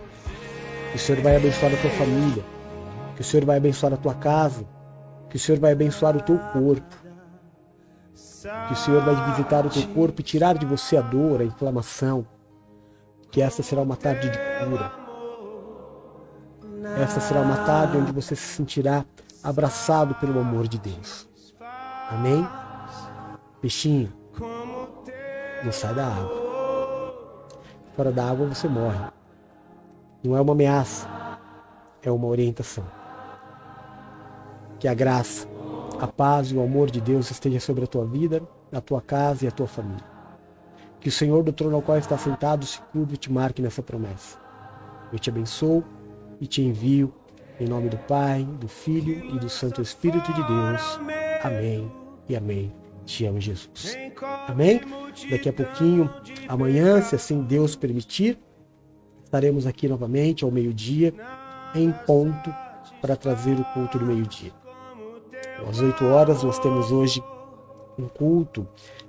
O 0.95 0.99
Senhor 0.99 1.21
vai 1.21 1.37
abençoar 1.37 1.73
a 1.73 1.77
tua 1.77 1.91
família 1.91 2.54
que 3.15 3.21
o 3.21 3.25
Senhor 3.25 3.45
vai 3.45 3.57
abençoar 3.57 3.93
a 3.93 3.97
tua 3.97 4.15
casa, 4.15 4.65
que 5.29 5.37
o 5.37 5.41
Senhor 5.41 5.61
vai 5.61 5.73
abençoar 5.73 6.17
o 6.17 6.21
teu 6.21 6.39
corpo, 6.53 6.97
que 8.67 8.73
o 8.73 8.77
Senhor 8.77 9.03
vai 9.03 9.15
visitar 9.31 9.67
o 9.67 9.71
teu 9.71 9.87
corpo 9.89 10.21
e 10.21 10.25
tirar 10.25 10.57
de 10.57 10.67
você 10.67 10.97
a 10.97 11.01
dor, 11.01 11.41
a 11.41 11.45
inflamação, 11.45 12.27
que 13.31 13.41
esta 13.41 13.63
será 13.63 13.83
uma 13.83 13.97
tarde 13.97 14.31
de 14.31 14.39
cura. 14.39 14.93
Esta 17.03 17.21
será 17.21 17.41
uma 17.41 17.57
tarde 17.65 17.97
onde 17.97 18.13
você 18.13 18.37
se 18.37 18.43
sentirá 18.43 19.05
abraçado 19.43 20.15
pelo 20.17 20.39
amor 20.39 20.69
de 20.69 20.79
Deus. 20.79 21.29
Amém? 22.11 22.47
Peixinho, 23.61 24.13
não 25.65 25.73
sai 25.73 25.95
da 25.95 26.07
água. 26.07 26.45
Fora 27.97 28.13
da 28.13 28.29
água 28.29 28.47
você 28.47 28.69
morre. 28.69 29.07
Não 30.23 30.37
é 30.37 30.41
uma 30.41 30.53
ameaça, 30.53 31.09
é 32.03 32.11
uma 32.11 32.27
orientação. 32.27 32.85
Que 34.85 34.89
a 34.89 34.93
graça, 34.93 35.49
a 35.99 36.07
paz 36.07 36.49
e 36.49 36.55
o 36.55 36.63
amor 36.63 36.91
de 36.91 37.01
Deus 37.01 37.31
esteja 37.31 37.59
sobre 37.59 37.85
a 37.85 37.87
tua 37.87 38.05
vida, 38.05 38.43
a 38.71 38.83
tua 38.83 39.01
casa 39.01 39.47
e 39.47 39.49
a 39.49 39.51
tua 39.51 39.67
família. 39.67 40.05
Que 41.01 41.09
o 41.09 41.11
Senhor 41.11 41.43
do 41.43 41.55
trono 41.55 41.77
ao 41.77 41.81
qual 41.81 41.97
está 41.97 42.19
sentado 42.19 42.67
se 42.67 42.83
curve 42.93 43.15
e 43.15 43.17
te 43.17 43.33
marque 43.33 43.63
nessa 43.63 43.83
promessa. 43.83 44.39
Eu 45.11 45.19
te 45.19 45.31
abençoo 45.31 45.83
e 46.39 46.47
te 46.47 46.61
envio 46.61 47.15
em 47.59 47.67
nome 47.67 47.89
do 47.89 47.97
Pai, 47.97 48.45
do 48.61 48.69
Filho 48.69 49.35
e 49.35 49.39
do 49.39 49.49
Santo 49.49 49.81
Espírito 49.81 50.31
de 50.35 50.43
Deus. 50.43 51.01
Amém 51.43 51.91
e 52.29 52.37
amém. 52.37 52.71
Te 53.07 53.25
amo, 53.25 53.41
Jesus. 53.41 53.97
Amém? 54.47 54.83
Daqui 55.31 55.49
a 55.49 55.53
pouquinho, 55.55 56.11
amanhã, 56.47 57.01
se 57.01 57.15
assim 57.15 57.41
Deus 57.41 57.75
permitir, 57.75 58.39
estaremos 59.25 59.67
aqui 59.67 59.89
novamente 59.89 60.45
ao 60.45 60.51
meio-dia, 60.51 61.15
em 61.75 61.91
ponto, 62.07 62.55
para 63.01 63.17
trazer 63.17 63.59
o 63.59 63.65
culto 63.73 63.99
do 63.99 64.05
meio-dia. 64.05 64.53
Às 65.69 65.81
8 65.81 66.05
horas 66.05 66.43
nós 66.43 66.59
temos 66.59 66.91
hoje 66.91 67.23
um 67.99 68.09
culto 68.09 68.67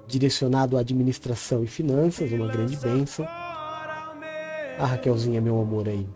direcionado 0.08 0.78
à 0.78 0.82
administração 0.82 1.64
e 1.64 1.68
finanças, 1.68 2.32
uma 2.32 2.48
grande 2.48 2.78
bênção. 2.78 3.26
A 3.28 4.86
Raquelzinha, 4.86 5.41
meu 5.41 5.60
amor 5.60 5.88
aí. 5.88 6.08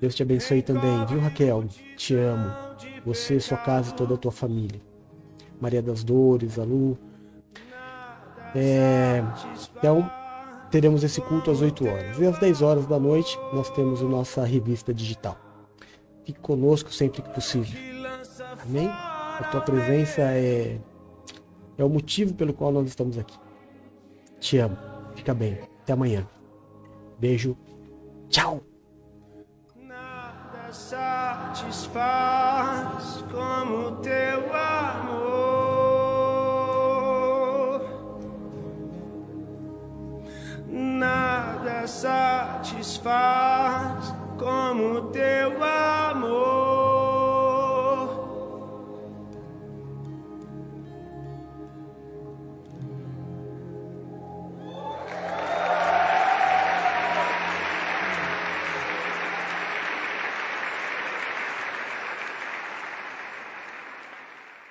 Deus 0.00 0.14
te 0.14 0.22
abençoe 0.22 0.62
também, 0.62 1.04
viu 1.06 1.20
Raquel? 1.20 1.64
Te 1.96 2.14
amo. 2.14 2.50
Você, 3.04 3.38
sua 3.40 3.58
casa 3.58 3.90
e 3.90 3.94
toda 3.94 4.14
a 4.14 4.16
tua 4.16 4.32
família. 4.32 4.80
Maria 5.60 5.82
das 5.82 6.02
Dores, 6.02 6.58
a 6.58 6.64
Lu. 6.64 6.98
É... 8.54 9.22
Então, 9.76 10.10
teremos 10.70 11.04
esse 11.04 11.20
culto 11.20 11.50
às 11.50 11.60
8 11.60 11.86
horas. 11.86 12.18
E 12.18 12.26
às 12.26 12.38
10 12.38 12.62
horas 12.62 12.86
da 12.86 12.98
noite, 12.98 13.38
nós 13.52 13.70
temos 13.70 14.02
a 14.02 14.06
nossa 14.06 14.44
revista 14.44 14.92
digital. 14.92 15.36
Fique 16.24 16.40
conosco 16.40 16.92
sempre 16.92 17.22
que 17.22 17.30
possível. 17.30 17.78
Amém? 18.62 18.90
A 19.36 19.42
tua 19.50 19.60
presença 19.60 20.22
é, 20.22 20.78
é 21.76 21.82
o 21.84 21.88
motivo 21.88 22.34
pelo 22.34 22.54
qual 22.54 22.70
nós 22.70 22.86
estamos 22.86 23.18
aqui. 23.18 23.36
Te 24.38 24.58
amo. 24.58 24.78
Fica 25.16 25.34
bem. 25.34 25.58
Até 25.82 25.92
amanhã. 25.92 26.24
Beijo. 27.18 27.56
Tchau. 28.28 28.62
Nada 29.74 30.72
satisfaz 30.72 31.74
como 33.32 33.96
teu 34.02 34.54
amor. 34.54 35.24
Nada 40.68 41.88
satisfaz 41.88 42.94
como 44.38 45.10
teu 45.10 45.60
amor. 45.60 46.83